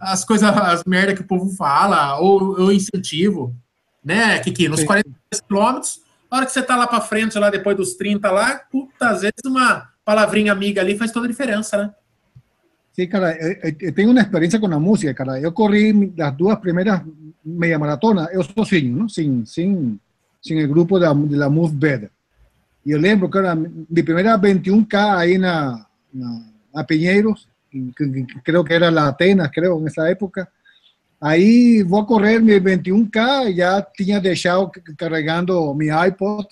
as 0.00 0.24
coisas, 0.24 0.48
as 0.48 0.84
merda 0.84 1.14
que 1.14 1.20
o 1.20 1.26
povo 1.26 1.54
fala, 1.54 2.18
ou 2.18 2.60
o 2.60 2.72
incentivo, 2.72 3.54
né, 4.02 4.38
Kiki? 4.38 4.70
Nos 4.70 4.82
43 4.84 5.42
quilômetros 5.46 6.00
a 6.30 6.36
hora 6.36 6.46
que 6.46 6.52
você 6.52 6.62
tá 6.62 6.76
lá 6.76 6.86
para 6.86 7.00
frente, 7.00 7.38
lá 7.38 7.50
depois 7.50 7.76
dos 7.76 7.94
30 7.94 8.30
lá, 8.30 8.60
puta, 8.70 9.08
às 9.08 9.22
vezes 9.22 9.40
uma 9.44 9.90
palavrinha 10.04 10.52
amiga 10.52 10.80
ali 10.80 10.96
faz 10.96 11.10
toda 11.10 11.26
a 11.26 11.30
diferença, 11.30 11.76
né? 11.76 11.94
Sí, 12.92 13.06
cara, 13.06 13.36
eu 13.80 13.92
tenho 13.94 14.10
uma 14.10 14.20
experiência 14.20 14.58
com 14.58 14.66
a 14.66 14.80
música, 14.80 15.14
cara. 15.14 15.40
Eu 15.40 15.52
corri 15.52 16.12
as 16.20 16.36
duas 16.36 16.58
primeiras 16.58 17.00
meia 17.44 17.78
maratona, 17.78 18.28
eu 18.32 18.42
sozinho, 18.42 18.96
não? 18.96 19.08
Sem, 19.08 19.44
sem, 19.46 19.98
sem 20.42 20.64
o 20.64 20.68
grupo 20.68 20.98
da, 20.98 21.12
da 21.12 21.48
Move 21.48 21.74
Better. 21.74 22.10
E 22.84 22.90
eu 22.90 22.98
lembro 22.98 23.30
que 23.30 23.38
era 23.38 23.54
minha 23.54 24.04
primeira 24.04 24.38
21K 24.38 25.16
aí 25.16 25.38
na, 25.38 25.86
a 26.74 26.84
Pinheiros, 26.84 27.48
creo 28.42 28.64
que 28.64 28.74
era 28.74 28.90
la 28.90 29.08
Atenas, 29.08 29.50
creo, 29.52 29.78
en 29.78 29.86
esa 29.86 30.08
época. 30.08 30.50
Ahí 31.20 31.82
voy 31.82 32.02
a 32.02 32.06
correr 32.06 32.42
mi 32.42 32.54
21K, 32.54 33.54
ya 33.54 33.86
tenía 33.94 34.18
dejado 34.18 34.72
cargando 34.96 35.74
mi 35.74 35.88
iPod 35.88 36.46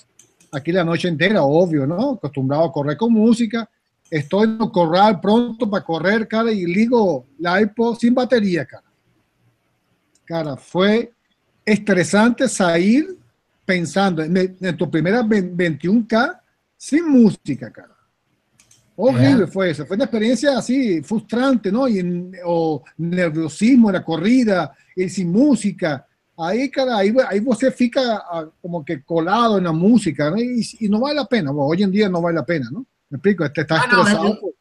aquí 0.52 0.72
la 0.72 0.84
noche 0.84 1.08
entera, 1.08 1.42
obvio, 1.42 1.86
¿no? 1.86 2.12
Acostumbrado 2.12 2.64
a 2.64 2.72
correr 2.72 2.96
con 2.96 3.12
música. 3.12 3.68
Estoy 4.10 4.44
en 4.44 4.58
el 4.60 4.70
corral 4.70 5.20
pronto 5.20 5.68
para 5.68 5.84
correr, 5.84 6.26
cara, 6.28 6.50
y 6.52 6.64
ligo 6.66 7.26
la 7.38 7.60
iPod 7.60 7.98
sin 7.98 8.14
batería, 8.14 8.64
cara. 8.64 8.84
Cara, 10.24 10.56
fue 10.56 11.12
estresante 11.64 12.48
salir 12.48 13.16
pensando 13.64 14.22
en, 14.22 14.56
en 14.60 14.76
tu 14.76 14.90
primera 14.90 15.22
21K 15.22 16.40
sin 16.76 17.08
música, 17.08 17.70
cara. 17.70 17.97
Horrible 19.01 19.46
fue 19.46 19.70
eso. 19.70 19.86
Fue 19.86 19.94
una 19.94 20.07
experiencia 20.07 20.59
así 20.59 21.01
frustrante, 21.03 21.70
¿no? 21.70 21.86
Y 21.86 22.32
o 22.44 22.82
nerviosismo 22.96 23.90
en 23.90 23.94
la 23.94 24.05
corrida, 24.05 24.74
y 24.96 25.09
sin 25.09 25.30
música. 25.30 26.05
Ahí, 26.36 26.68
cara, 26.68 26.99
ahí, 26.99 27.14
ahí 27.28 27.38
você 27.38 27.70
fica 27.70 28.01
ah, 28.16 28.46
como 28.61 28.84
que 28.84 29.03
colado 29.05 29.59
en 29.59 29.64
la 29.64 29.72
música, 29.72 30.30
¿no? 30.30 30.36
Y, 30.36 30.68
y 30.80 30.88
no 30.88 30.99
vale 30.99 31.14
la 31.14 31.26
pena. 31.26 31.53
Bueno, 31.53 31.68
hoy 31.68 31.84
en 31.84 31.92
día 31.92 32.09
no 32.09 32.20
vale 32.20 32.34
la 32.36 32.44
pena, 32.44 32.68
¿no? 32.72 32.84
Me 33.09 33.18
explico? 33.18 33.44
Você 33.44 33.61
está 33.61 33.76
ah, 33.76 33.84
estressado. 33.84 34.24
Não, 34.24 34.53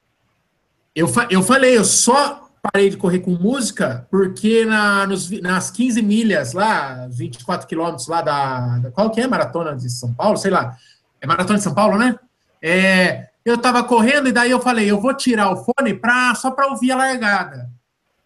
eu, 0.94 1.08
eu 1.32 1.42
falei, 1.42 1.76
eu 1.76 1.84
só 1.84 2.48
parei 2.62 2.92
de 2.92 2.98
correr 2.98 3.20
com 3.20 3.32
música 3.32 4.08
porque 4.12 4.66
na, 4.66 5.08
nos, 5.08 5.32
nas 5.42 5.72
15 5.72 6.00
milhas 6.04 6.54
lá, 6.54 7.08
24 7.10 7.68
quilômetros 7.68 8.08
lá 8.08 8.22
da, 8.22 8.78
da, 8.80 8.92
Qual 8.92 9.10
que 9.10 9.20
é 9.20 9.24
a 9.24 9.30
maratona 9.30 9.76
de 9.76 9.90
São 9.90 10.14
Paulo? 10.14 10.38
Sei 10.38 10.52
lá. 10.52 10.78
É 11.20 11.26
maratona 11.26 11.58
de 11.58 11.64
São 11.64 11.74
Paulo, 11.74 11.98
né? 11.98 12.16
É, 12.62 13.30
eu 13.48 13.56
estava 13.56 13.82
correndo 13.82 14.28
e 14.28 14.34
daí 14.34 14.52
eu 14.52 14.60
falei, 14.60 14.92
eu 14.92 15.00
vou 15.00 15.14
tirar 15.14 15.50
o 15.50 15.64
fone 15.64 15.94
pra, 15.94 16.36
só 16.36 16.52
para 16.52 16.68
ouvir 16.68 16.92
a 16.92 16.98
largada. 16.98 17.72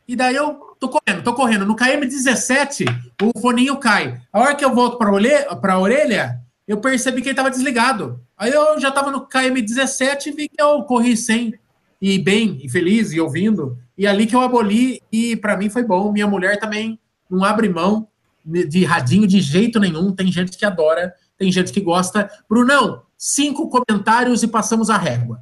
E 0.07 0.15
daí 0.15 0.35
eu 0.35 0.75
tô 0.79 0.89
correndo, 0.89 1.23
tô 1.23 1.35
correndo. 1.35 1.63
No 1.63 1.75
KM17, 1.75 2.87
o 3.21 3.39
foninho 3.39 3.77
cai. 3.77 4.19
A 4.33 4.39
hora 4.39 4.55
que 4.55 4.65
eu 4.65 4.73
volto 4.73 4.97
para 4.97 5.73
a 5.73 5.79
orelha, 5.79 6.41
eu 6.67 6.77
percebi 6.77 7.21
que 7.21 7.27
ele 7.27 7.33
estava 7.33 7.51
desligado. 7.51 8.19
Aí 8.35 8.51
eu 8.51 8.79
já 8.79 8.89
estava 8.89 9.11
no 9.11 9.27
KM17 9.27 10.25
e 10.25 10.31
vi 10.31 10.49
que 10.49 10.59
eu 10.59 10.81
corri 10.85 11.15
sem, 11.15 11.53
e 12.01 12.17
bem, 12.17 12.59
e 12.63 12.67
feliz, 12.67 13.13
e 13.13 13.21
ouvindo. 13.21 13.77
E 13.95 14.07
ali 14.07 14.25
que 14.25 14.35
eu 14.35 14.41
aboli, 14.41 15.03
e 15.11 15.35
para 15.35 15.55
mim 15.55 15.69
foi 15.69 15.83
bom. 15.83 16.11
Minha 16.11 16.25
mulher 16.25 16.59
também 16.59 16.99
não 17.29 17.43
abre 17.43 17.69
mão 17.69 18.07
de 18.43 18.83
radinho 18.85 19.27
de 19.27 19.39
jeito 19.39 19.79
nenhum. 19.79 20.15
Tem 20.15 20.31
gente 20.31 20.57
que 20.57 20.65
adora, 20.65 21.13
tem 21.37 21.51
gente 21.51 21.71
que 21.71 21.79
gosta. 21.79 22.27
Brunão, 22.49 23.03
cinco 23.21 23.69
comentários 23.69 24.41
e 24.41 24.47
passamos 24.47 24.89
a 24.89 24.97
régua. 24.97 25.39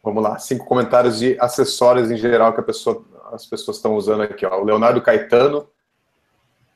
Vamos 0.00 0.22
lá, 0.22 0.38
cinco 0.38 0.64
comentários 0.64 1.18
de 1.18 1.36
acessórios 1.40 2.08
em 2.08 2.16
geral 2.16 2.54
que 2.54 2.62
pessoa, 2.62 3.04
as 3.32 3.44
pessoas 3.44 3.78
estão 3.78 3.96
usando 3.96 4.22
aqui. 4.22 4.46
Ó. 4.46 4.60
O 4.60 4.64
Leonardo 4.64 5.02
Caetano 5.02 5.66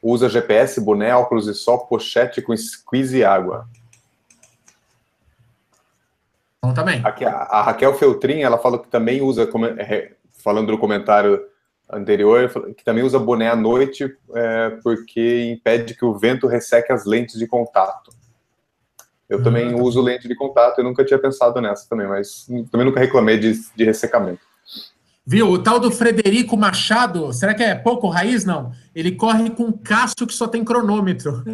usa 0.02 0.28
GPS, 0.28 0.80
boné, 0.80 1.14
óculos 1.14 1.44
de 1.44 1.54
sol, 1.54 1.86
pochete 1.86 2.42
com 2.42 2.56
squeeze 2.56 3.18
e 3.18 3.24
água. 3.24 3.68
Bom 6.60 6.74
também. 6.74 7.00
Aqui, 7.04 7.24
a, 7.24 7.30
a, 7.30 7.62
Raquel 7.62 7.94
Feltrin, 7.94 8.40
ela 8.40 8.58
falou 8.58 8.80
que 8.80 8.88
também 8.88 9.22
usa, 9.22 9.48
é, 9.78 10.14
falando 10.42 10.72
do 10.72 10.78
comentário 10.78 11.40
anterior, 11.88 12.74
que 12.74 12.82
também 12.82 13.04
usa 13.04 13.20
boné 13.20 13.48
à 13.48 13.54
noite 13.54 14.16
é, 14.34 14.70
porque 14.82 15.48
impede 15.52 15.94
que 15.94 16.04
o 16.04 16.18
vento 16.18 16.48
resseque 16.48 16.92
as 16.92 17.04
lentes 17.04 17.38
de 17.38 17.46
contato. 17.46 18.17
Eu 19.28 19.42
também 19.42 19.74
uhum. 19.74 19.82
uso 19.82 20.00
lente 20.00 20.26
de 20.26 20.34
contato, 20.34 20.78
eu 20.78 20.84
nunca 20.84 21.04
tinha 21.04 21.18
pensado 21.18 21.60
nessa 21.60 21.86
também, 21.88 22.06
mas 22.06 22.46
também 22.70 22.86
nunca 22.86 22.98
reclamei 22.98 23.38
de, 23.38 23.60
de 23.76 23.84
ressecamento. 23.84 24.40
Viu? 25.26 25.50
O 25.50 25.58
tal 25.58 25.78
do 25.78 25.90
Frederico 25.90 26.56
Machado, 26.56 27.30
será 27.34 27.52
que 27.52 27.62
é 27.62 27.74
pouco 27.74 28.08
raiz? 28.08 28.46
Não. 28.46 28.72
Ele 28.94 29.12
corre 29.12 29.50
com 29.50 29.64
um 29.64 29.72
que 29.72 30.32
só 30.32 30.48
tem 30.48 30.64
cronômetro. 30.64 31.44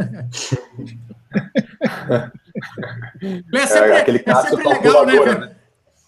é, 3.53 3.67
sempre, 3.67 3.91
é, 3.91 4.01
aquele 4.01 4.23
é 4.25 4.35
sempre 4.37 4.69
legal, 4.69 5.05
né, 5.05 5.15
né? 5.25 5.57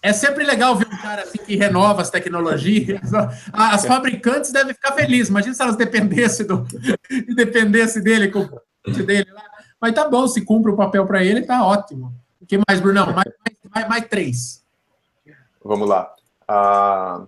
É 0.01 0.13
sempre 0.13 0.45
legal 0.45 0.77
ver 0.77 0.87
um 0.87 0.97
cara 0.97 1.23
assim 1.23 1.39
que 1.39 1.57
renova 1.57 2.01
as 2.01 2.09
tecnologias. 2.09 3.11
As 3.51 3.85
fabricantes 3.85 4.53
devem 4.53 4.73
ficar 4.73 4.93
felizes. 4.93 5.27
Imagina 5.27 5.53
se 5.53 5.61
elas 5.61 5.75
dependessem, 5.75 6.47
do, 6.47 6.65
dependessem 7.35 8.01
dele, 8.01 8.29
com 8.29 8.39
o 8.39 8.91
dele 9.03 9.27
lá. 9.33 9.43
Mas 9.79 9.93
tá 9.93 10.07
bom, 10.09 10.27
se 10.27 10.43
cumpre 10.43 10.71
o 10.71 10.75
papel 10.75 11.05
para 11.05 11.23
ele, 11.23 11.41
tá 11.41 11.65
ótimo. 11.65 12.13
O 12.41 12.45
que 12.45 12.59
mais, 12.67 12.79
Brunão? 12.79 13.13
Mais, 13.13 13.31
mais, 13.73 13.87
mais 13.87 14.07
três. 14.07 14.63
Vamos 15.63 15.87
lá. 15.87 16.13
A 16.47 17.25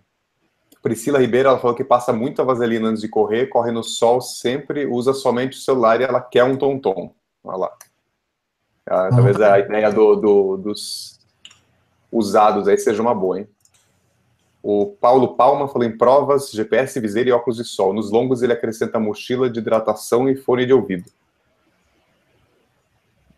Priscila 0.81 1.19
Ribeiro, 1.19 1.49
ela 1.49 1.59
falou 1.59 1.75
que 1.75 1.83
passa 1.83 2.13
muita 2.13 2.43
vaselina 2.43 2.87
antes 2.87 3.01
de 3.01 3.09
correr, 3.09 3.47
corre 3.47 3.71
no 3.71 3.83
sol 3.83 4.21
sempre, 4.21 4.85
usa 4.85 5.13
somente 5.13 5.57
o 5.57 5.61
celular 5.61 5.99
e 5.99 6.05
ela 6.05 6.21
quer 6.21 6.43
um 6.43 6.57
tom-tom. 6.57 7.13
Olha 7.43 7.57
lá. 7.57 7.71
Ah, 8.85 9.09
talvez 9.09 9.39
a 9.39 9.59
ideia 9.59 9.91
do, 9.91 10.15
do, 10.15 10.57
dos 10.57 11.19
usados 12.11 12.67
aí 12.67 12.77
seja 12.77 13.01
uma 13.01 13.13
boa, 13.13 13.39
hein? 13.39 13.47
O 14.63 14.87
Paulo 14.87 15.35
Palma 15.35 15.67
falou 15.67 15.87
em 15.87 15.97
provas, 15.97 16.51
GPS, 16.51 16.99
viseira 16.99 17.29
e 17.29 17.31
óculos 17.31 17.57
de 17.57 17.63
sol. 17.63 17.93
Nos 17.93 18.11
longos 18.11 18.41
ele 18.41 18.51
acrescenta 18.51 18.99
mochila 18.99 19.49
de 19.49 19.59
hidratação 19.59 20.27
e 20.27 20.35
fone 20.35 20.65
de 20.65 20.73
ouvido. 20.73 21.09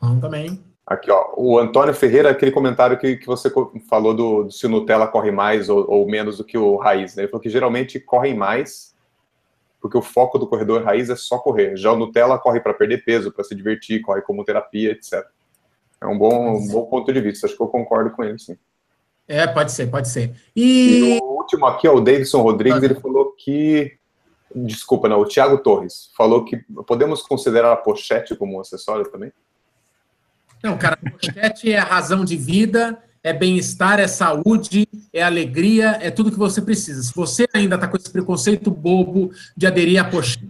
Bom 0.02 0.20
também. 0.20 0.64
Aqui, 0.86 1.12
ó, 1.12 1.34
o 1.38 1.60
Antônio 1.60 1.94
Ferreira, 1.94 2.32
aquele 2.32 2.52
comentário 2.52 2.98
que, 2.98 3.16
que 3.16 3.28
você 3.28 3.52
falou 3.88 4.14
do, 4.14 4.44
do 4.44 4.52
se 4.52 4.66
o 4.66 4.70
Nutella 4.70 5.08
corre 5.08 5.32
mais 5.32 5.70
ou, 5.70 5.90
ou, 5.90 6.08
menos 6.08 6.38
do 6.38 6.44
que 6.44 6.58
o 6.58 6.76
raiz, 6.76 7.16
né? 7.16 7.24
Ele 7.24 7.30
falou 7.30 7.42
que 7.42 7.50
geralmente 7.50 8.00
correm 8.00 8.36
mais, 8.36 8.94
porque 9.80 9.98
o 9.98 10.02
foco 10.02 10.38
do 10.38 10.48
corredor 10.48 10.84
raiz 10.84 11.10
é 11.10 11.16
só 11.16 11.38
correr. 11.38 11.78
Já 11.78 11.94
o 11.94 11.96
Nutella 11.96 12.38
corre 12.38 12.60
para 12.60 12.74
perder 12.74 13.06
peso, 13.06 13.32
para 13.32 13.44
se 13.44 13.56
divertir, 13.56 14.02
corre 14.02 14.22
como 14.22 14.44
terapia, 14.44 14.92
etc. 14.92 15.24
É 16.02 16.08
um 16.08 16.18
bom, 16.18 16.58
um 16.58 16.68
bom 16.68 16.86
ponto 16.88 17.14
de 17.14 17.22
vista, 17.22 17.46
acho 17.46 17.56
que 17.56 17.62
eu 17.62 17.68
concordo 17.68 18.12
com 18.12 18.24
ele, 18.24 18.40
sim. 18.40 18.58
É, 19.28 19.48
pode 19.48 19.72
ser, 19.72 19.90
pode 19.90 20.10
ser. 20.10 20.36
E, 20.54 21.16
e 21.16 21.20
o 21.22 21.38
último 21.38 21.66
aqui, 21.68 21.88
ó, 21.88 21.96
o 21.96 22.02
Davidson 22.02 22.42
Rodrigues, 22.42 22.84
ele 22.84 22.96
falou 22.96 23.32
que. 23.32 23.98
Desculpa, 24.54 25.08
não, 25.08 25.22
o 25.22 25.26
Thiago 25.26 25.60
Torres 25.60 26.12
falou 26.18 26.44
que 26.44 26.58
podemos 26.86 27.22
considerar 27.22 27.72
a 27.72 27.78
pochete 27.78 28.36
como 28.36 28.58
um 28.58 28.60
acessório 28.60 29.10
também? 29.10 29.32
Não, 30.64 30.78
cara, 30.78 30.98
pochete 30.98 31.72
é 31.72 31.80
razão 31.80 32.24
de 32.24 32.38
vida, 32.38 32.98
é 33.24 33.34
bem-estar, 33.34 34.00
é 34.00 34.08
saúde, 34.08 34.88
é 35.14 35.22
alegria, 35.22 35.98
é 36.02 36.10
tudo 36.10 36.32
que 36.32 36.38
você 36.38 36.62
precisa. 36.62 37.02
Se 37.04 37.14
você 37.14 37.48
ainda 37.54 37.76
está 37.76 37.88
com 37.88 37.98
esse 37.98 38.10
preconceito 38.10 38.72
bobo 38.72 39.32
de 39.56 39.68
aderir 39.68 40.00
à 40.00 40.04
pochete, 40.04 40.48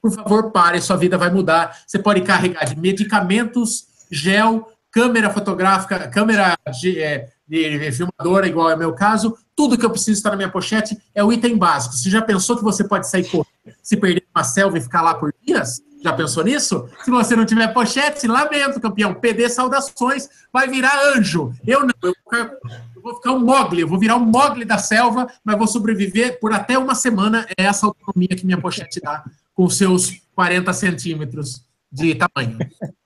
por 0.00 0.12
favor, 0.12 0.50
pare, 0.50 0.80
sua 0.80 0.96
vida 0.96 1.18
vai 1.18 1.30
mudar. 1.30 1.76
Você 1.86 1.98
pode 1.98 2.20
carregar 2.22 2.64
de 2.64 2.78
medicamentos, 2.78 3.86
gel, 4.10 4.68
câmera 4.90 5.30
fotográfica, 5.30 6.06
câmera 6.08 6.56
de, 6.80 7.00
é, 7.00 7.30
de 7.48 7.92
filmadora, 7.92 8.46
igual 8.46 8.70
é 8.70 8.74
o 8.74 8.78
meu 8.78 8.92
caso, 8.92 9.36
tudo 9.56 9.76
que 9.76 9.84
eu 9.84 9.90
preciso 9.90 10.18
estar 10.18 10.30
na 10.30 10.36
minha 10.36 10.50
pochete 10.50 10.96
é 11.14 11.24
o 11.24 11.32
item 11.32 11.56
básico. 11.56 11.94
Você 11.94 12.10
já 12.10 12.22
pensou 12.22 12.56
que 12.56 12.62
você 12.62 12.84
pode 12.84 13.08
sair 13.08 13.24
correndo, 13.24 13.76
se 13.82 13.96
perder 13.96 14.24
uma 14.34 14.44
selva 14.44 14.78
e 14.78 14.80
ficar 14.80 15.02
lá 15.02 15.14
por 15.14 15.34
dias? 15.42 15.80
Já 16.02 16.12
pensou 16.12 16.42
nisso? 16.42 16.88
Se 17.04 17.10
você 17.10 17.36
não 17.36 17.46
tiver 17.46 17.68
pochete, 17.68 18.26
lamento, 18.26 18.80
campeão. 18.80 19.14
PD 19.14 19.48
saudações, 19.48 20.28
vai 20.52 20.66
virar 20.68 20.92
anjo. 21.14 21.52
Eu 21.64 21.80
não, 21.82 21.94
eu 22.02 22.12
vou 22.12 22.38
ficar, 22.38 22.56
eu 22.96 23.02
vou 23.02 23.14
ficar 23.14 23.32
um 23.32 23.38
mogli, 23.38 23.82
eu 23.82 23.88
vou 23.88 23.98
virar 23.98 24.16
um 24.16 24.24
mogli 24.24 24.64
da 24.64 24.78
selva, 24.78 25.28
mas 25.44 25.56
vou 25.56 25.68
sobreviver 25.68 26.40
por 26.40 26.52
até 26.52 26.76
uma 26.76 26.96
semana. 26.96 27.46
É 27.56 27.64
essa 27.64 27.86
autonomia 27.86 28.36
que 28.36 28.44
minha 28.44 28.60
pochete 28.60 29.00
dá, 29.00 29.22
com 29.54 29.68
seus 29.70 30.20
40 30.34 30.72
centímetros 30.72 31.64
de 31.90 32.16
tamanho. 32.16 32.58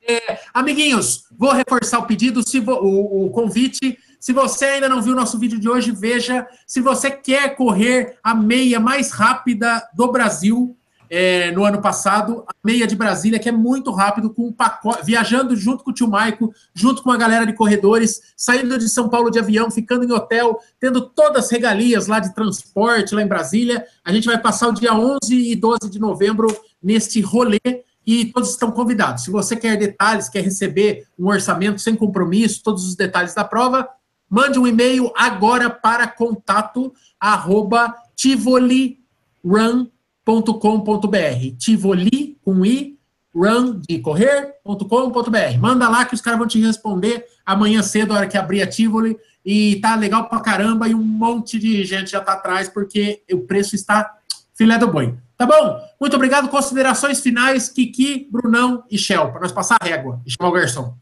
É, 0.09 0.38
amiguinhos, 0.55 1.24
vou 1.36 1.53
reforçar 1.53 1.99
o 1.99 2.07
pedido, 2.07 2.49
se 2.49 2.61
o, 2.61 3.26
o 3.26 3.30
convite. 3.30 3.99
Se 4.18 4.32
você 4.32 4.64
ainda 4.64 4.88
não 4.88 5.03
viu 5.03 5.12
o 5.12 5.16
nosso 5.16 5.38
vídeo 5.38 5.59
de 5.61 5.68
hoje, 5.68 5.92
veja. 5.92 6.47
Se 6.66 6.80
você 6.80 7.11
quer 7.11 7.57
correr 7.57 8.16
a 8.22 8.34
meia 8.34 8.80
mais 8.80 9.11
rápida 9.11 9.86
do 9.94 10.11
Brasil, 10.11 10.76
é, 11.09 11.50
no 11.52 11.64
ano 11.64 11.80
passado, 11.80 12.44
a 12.46 12.52
meia 12.64 12.86
de 12.86 12.96
Brasília, 12.96 13.38
que 13.38 13.48
é 13.48 13.52
muito 13.52 13.90
rápido, 13.90 14.30
com 14.30 14.46
um 14.48 14.52
pacote, 14.52 15.04
viajando 15.04 15.57
junto 15.57 15.84
com 15.84 15.90
o 15.90 15.94
tio 15.94 16.09
Maico, 16.09 16.52
junto 16.74 17.02
com 17.02 17.11
a 17.11 17.16
galera 17.16 17.46
de 17.46 17.52
corredores, 17.52 18.20
saindo 18.36 18.78
de 18.78 18.88
São 18.88 19.09
Paulo 19.09 19.30
de 19.30 19.38
avião, 19.38 19.70
ficando 19.70 20.04
em 20.04 20.12
hotel, 20.12 20.59
tendo 20.80 21.00
todas 21.00 21.44
as 21.44 21.50
regalias 21.50 22.07
lá 22.07 22.18
de 22.18 22.34
transporte 22.34 23.14
lá 23.14 23.22
em 23.22 23.26
Brasília. 23.26 23.86
A 24.04 24.12
gente 24.12 24.26
vai 24.26 24.38
passar 24.38 24.68
o 24.68 24.72
dia 24.72 24.94
11 24.94 25.18
e 25.30 25.54
12 25.54 25.90
de 25.90 25.98
novembro 25.98 26.48
neste 26.82 27.20
rolê 27.20 27.61
e 28.07 28.26
todos 28.26 28.50
estão 28.50 28.70
convidados. 28.70 29.24
Se 29.24 29.30
você 29.30 29.57
quer 29.57 29.76
detalhes, 29.76 30.28
quer 30.28 30.42
receber 30.42 31.07
um 31.18 31.26
orçamento 31.28 31.80
sem 31.80 31.96
compromisso, 31.96 32.62
todos 32.62 32.86
os 32.86 32.94
detalhes 32.94 33.34
da 33.34 33.44
prova, 33.44 33.88
mande 34.30 34.59
um 34.59 34.66
e-mail 34.66 35.12
agora 35.16 35.68
para 35.68 36.07
contato 36.07 36.92
arroba 37.20 37.94
tivoli.run.com 38.14 39.95
tivoli.com.br. 40.27 41.57
Tivoli 41.57 42.37
com 42.45 42.66
i, 42.66 42.99
run 43.35 43.81
de 43.89 43.99
correr.com.br. 44.01 45.59
Manda 45.61 45.89
lá 45.89 46.05
que 46.05 46.14
os 46.14 46.20
caras 46.20 46.39
vão 46.39 46.49
te 46.49 46.61
responder 46.61 47.24
amanhã 47.45 47.83
cedo, 47.83 48.12
a 48.12 48.16
hora 48.16 48.27
que 48.27 48.37
abrir 48.37 48.62
a 48.62 48.66
Tivoli. 48.66 49.16
e 49.45 49.77
tá 49.77 49.95
legal 49.95 50.29
pra 50.29 50.41
caramba, 50.41 50.89
e 50.89 50.95
um 50.95 51.03
monte 51.03 51.57
de 51.57 51.85
gente 51.85 52.11
já 52.11 52.20
tá 52.20 52.33
atrás, 52.33 52.68
porque 52.68 53.22
o 53.31 53.39
preço 53.39 53.77
está 53.77 54.16
filé 54.57 54.77
do 54.77 54.89
boi. 54.89 55.14
Tá 55.39 55.47
bom? 55.47 55.81
Muito 56.01 56.16
obrigado. 56.16 56.49
Considerações 56.49 57.20
finais, 57.20 57.68
Kiki, 57.68 58.29
Brunão 58.33 58.83
e 58.91 58.99
Shell, 58.99 59.31
para 59.31 59.43
nós 59.43 59.53
passar 59.53 59.77
a 59.81 59.85
régua 59.85 60.20
e 60.27 60.31
chamar 60.33 60.51
o 60.51 60.53
garçom. 60.53 60.95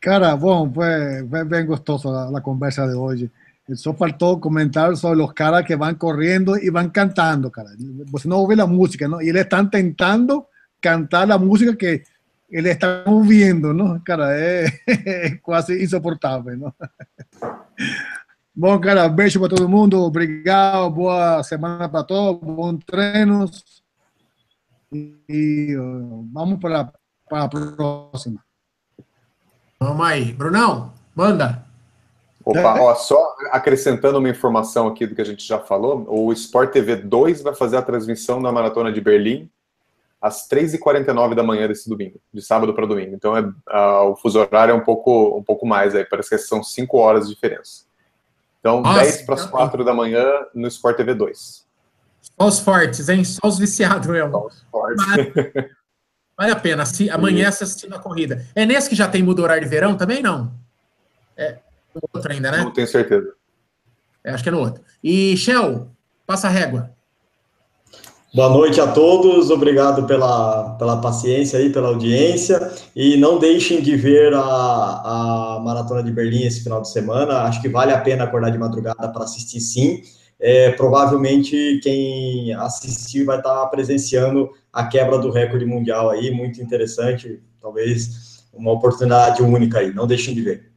Cara, 0.00 0.36
bom, 0.36 0.68
foi 0.72 1.44
bem 1.44 1.64
gostoso 1.64 2.08
a, 2.08 2.36
a 2.36 2.40
conversa 2.40 2.88
de 2.88 2.94
hoje. 2.94 3.30
Só 3.74 3.94
faltou 3.94 4.40
comentar 4.40 4.94
sobre 4.96 5.22
os 5.22 5.32
caras 5.32 5.64
que 5.64 5.76
vão 5.76 5.94
correndo 5.94 6.56
e 6.56 6.68
vão 6.70 6.88
cantando, 6.90 7.50
cara. 7.50 7.70
Você 8.10 8.26
não 8.26 8.38
ouve 8.38 8.60
a 8.60 8.66
música, 8.66 9.06
não? 9.06 9.22
E 9.22 9.28
eles 9.28 9.42
estão 9.42 9.64
tentando 9.66 10.44
cantar 10.80 11.30
a 11.30 11.38
música 11.38 11.74
que 11.76 12.02
eles 12.50 12.72
estão 12.72 13.04
ouvindo, 13.06 13.72
não? 13.72 14.00
Cara, 14.00 14.36
é, 14.36 14.66
é 14.86 15.30
quase 15.36 15.82
insuportável, 15.82 16.58
não? 16.58 16.74
Bom, 18.54 18.78
cara, 18.78 19.08
beijo 19.08 19.40
para 19.40 19.48
todo 19.48 19.68
mundo. 19.68 19.98
Obrigado. 20.02 20.90
Boa 20.90 21.42
semana 21.42 21.88
para 21.88 22.04
todos. 22.04 22.42
Bons 22.42 22.84
treinos. 22.84 23.82
E 24.92 25.74
uh, 25.74 26.28
vamos 26.30 26.60
para, 26.60 26.92
para 27.30 27.44
a 27.44 27.48
próxima. 27.48 28.44
Vamos 29.80 30.06
aí. 30.06 30.34
Brunão, 30.34 30.92
manda. 31.16 31.71
Opa, 32.44 32.80
ó, 32.80 32.94
só 32.94 33.34
acrescentando 33.50 34.18
uma 34.18 34.28
informação 34.28 34.88
aqui 34.88 35.06
do 35.06 35.14
que 35.14 35.20
a 35.20 35.24
gente 35.24 35.46
já 35.46 35.58
falou, 35.58 36.04
o 36.08 36.32
Sport 36.32 36.72
TV 36.72 36.96
2 36.96 37.42
vai 37.42 37.54
fazer 37.54 37.76
a 37.76 37.82
transmissão 37.82 38.42
da 38.42 38.50
Maratona 38.50 38.92
de 38.92 39.00
Berlim 39.00 39.48
às 40.20 40.48
3h49 40.48 41.34
da 41.34 41.42
manhã 41.42 41.66
desse 41.66 41.88
domingo, 41.88 42.20
de 42.32 42.40
sábado 42.40 42.72
para 42.72 42.86
domingo. 42.86 43.14
Então, 43.14 43.36
é, 43.36 43.40
uh, 43.40 44.10
o 44.10 44.16
fuso 44.16 44.38
horário 44.38 44.70
é 44.70 44.74
um 44.74 44.84
pouco, 44.84 45.36
um 45.36 45.42
pouco 45.42 45.66
mais, 45.66 45.96
aí, 45.96 46.04
parece 46.04 46.30
que 46.30 46.38
são 46.38 46.62
5 46.62 46.96
horas 46.96 47.26
de 47.26 47.34
diferença. 47.34 47.84
Então, 48.60 48.80
Nossa, 48.80 49.00
10 49.00 49.22
para 49.22 49.34
as 49.34 49.46
4 49.46 49.84
da 49.84 49.92
manhã 49.92 50.24
no 50.54 50.68
Sport 50.68 50.96
TV 50.96 51.14
2. 51.14 51.66
Só 52.20 52.46
os 52.46 52.60
fortes, 52.60 53.08
hein? 53.08 53.24
Só 53.24 53.48
os 53.48 53.58
viciados, 53.58 54.08
eu. 54.08 54.30
Só 54.30 54.46
os 54.46 54.62
fortes. 54.70 55.06
Mas, 55.06 55.66
vale 56.38 56.52
a 56.52 56.56
pena. 56.56 56.86
Se, 56.86 57.10
amanhã 57.10 57.50
você 57.50 57.64
assistindo 57.64 57.96
a 57.96 57.98
corrida. 57.98 58.46
É 58.54 58.64
nesse 58.64 58.88
que 58.88 58.94
já 58.94 59.08
tem 59.08 59.24
mudo 59.24 59.42
horário 59.42 59.64
de 59.64 59.68
verão 59.68 59.96
também, 59.96 60.22
não? 60.22 60.52
É 61.36 61.58
outro 62.12 62.32
ainda, 62.32 62.50
né? 62.50 62.58
Não 62.58 62.72
tenho 62.72 62.86
certeza. 62.86 63.32
É, 64.24 64.30
acho 64.32 64.42
que 64.42 64.48
é 64.48 64.52
no 64.52 64.60
outro. 64.60 64.82
E, 65.02 65.36
Shell, 65.36 65.88
passa 66.26 66.46
a 66.46 66.50
régua. 66.50 66.90
Boa 68.34 68.48
noite 68.48 68.80
a 68.80 68.86
todos, 68.86 69.50
obrigado 69.50 70.06
pela, 70.06 70.70
pela 70.78 71.02
paciência 71.02 71.58
aí, 71.58 71.70
pela 71.70 71.88
audiência, 71.88 72.72
e 72.96 73.18
não 73.18 73.38
deixem 73.38 73.82
de 73.82 73.94
ver 73.94 74.32
a, 74.32 74.40
a 74.40 75.60
Maratona 75.62 76.02
de 76.02 76.10
Berlim 76.10 76.44
esse 76.44 76.62
final 76.62 76.80
de 76.80 76.90
semana, 76.90 77.42
acho 77.42 77.60
que 77.60 77.68
vale 77.68 77.92
a 77.92 78.00
pena 78.00 78.24
acordar 78.24 78.48
de 78.48 78.56
madrugada 78.56 79.06
para 79.12 79.24
assistir 79.24 79.60
sim, 79.60 80.00
é, 80.40 80.70
provavelmente 80.70 81.78
quem 81.82 82.54
assistir 82.54 83.22
vai 83.22 83.36
estar 83.36 83.66
presenciando 83.66 84.48
a 84.72 84.86
quebra 84.86 85.18
do 85.18 85.30
recorde 85.30 85.66
mundial 85.66 86.08
aí, 86.08 86.30
muito 86.30 86.62
interessante, 86.62 87.38
talvez 87.60 88.42
uma 88.50 88.72
oportunidade 88.72 89.42
única 89.42 89.80
aí, 89.80 89.92
não 89.92 90.06
deixem 90.06 90.34
de 90.34 90.40
ver. 90.40 90.71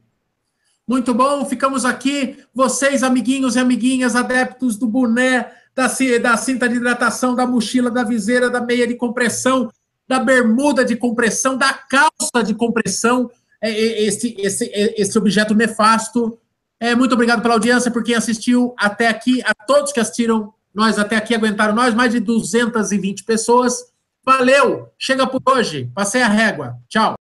Muito 0.88 1.12
bom, 1.12 1.44
ficamos 1.44 1.84
aqui, 1.84 2.38
vocês 2.54 3.02
amiguinhos 3.02 3.56
e 3.56 3.58
amiguinhas, 3.58 4.14
adeptos 4.14 4.76
do 4.76 4.86
boné, 4.86 5.52
da, 5.74 5.88
da 6.22 6.36
cinta 6.36 6.68
de 6.68 6.76
hidratação, 6.76 7.34
da 7.34 7.44
mochila, 7.44 7.90
da 7.90 8.04
viseira, 8.04 8.48
da 8.48 8.60
meia 8.60 8.86
de 8.86 8.94
compressão, 8.94 9.68
da 10.06 10.20
bermuda 10.20 10.84
de 10.84 10.94
compressão, 10.94 11.56
da 11.56 11.72
calça 11.72 12.44
de 12.44 12.54
compressão, 12.54 13.28
é, 13.60 13.70
é, 13.70 14.02
esse, 14.04 14.36
esse, 14.38 14.64
é, 14.66 15.00
esse 15.00 15.18
objeto 15.18 15.54
nefasto. 15.54 16.38
É, 16.78 16.94
muito 16.94 17.14
obrigado 17.14 17.42
pela 17.42 17.54
audiência, 17.54 17.90
por 17.90 18.04
quem 18.04 18.14
assistiu 18.14 18.72
até 18.78 19.08
aqui, 19.08 19.42
a 19.42 19.52
todos 19.66 19.92
que 19.92 19.98
assistiram 19.98 20.54
nós 20.72 20.98
até 20.98 21.16
aqui, 21.16 21.34
aguentaram 21.34 21.74
nós, 21.74 21.94
mais 21.94 22.12
de 22.12 22.20
220 22.20 23.24
pessoas. 23.24 23.92
Valeu! 24.24 24.88
Chega 24.96 25.26
por 25.26 25.40
hoje, 25.48 25.90
passei 25.94 26.22
a 26.22 26.28
régua. 26.28 26.76
Tchau! 26.88 27.16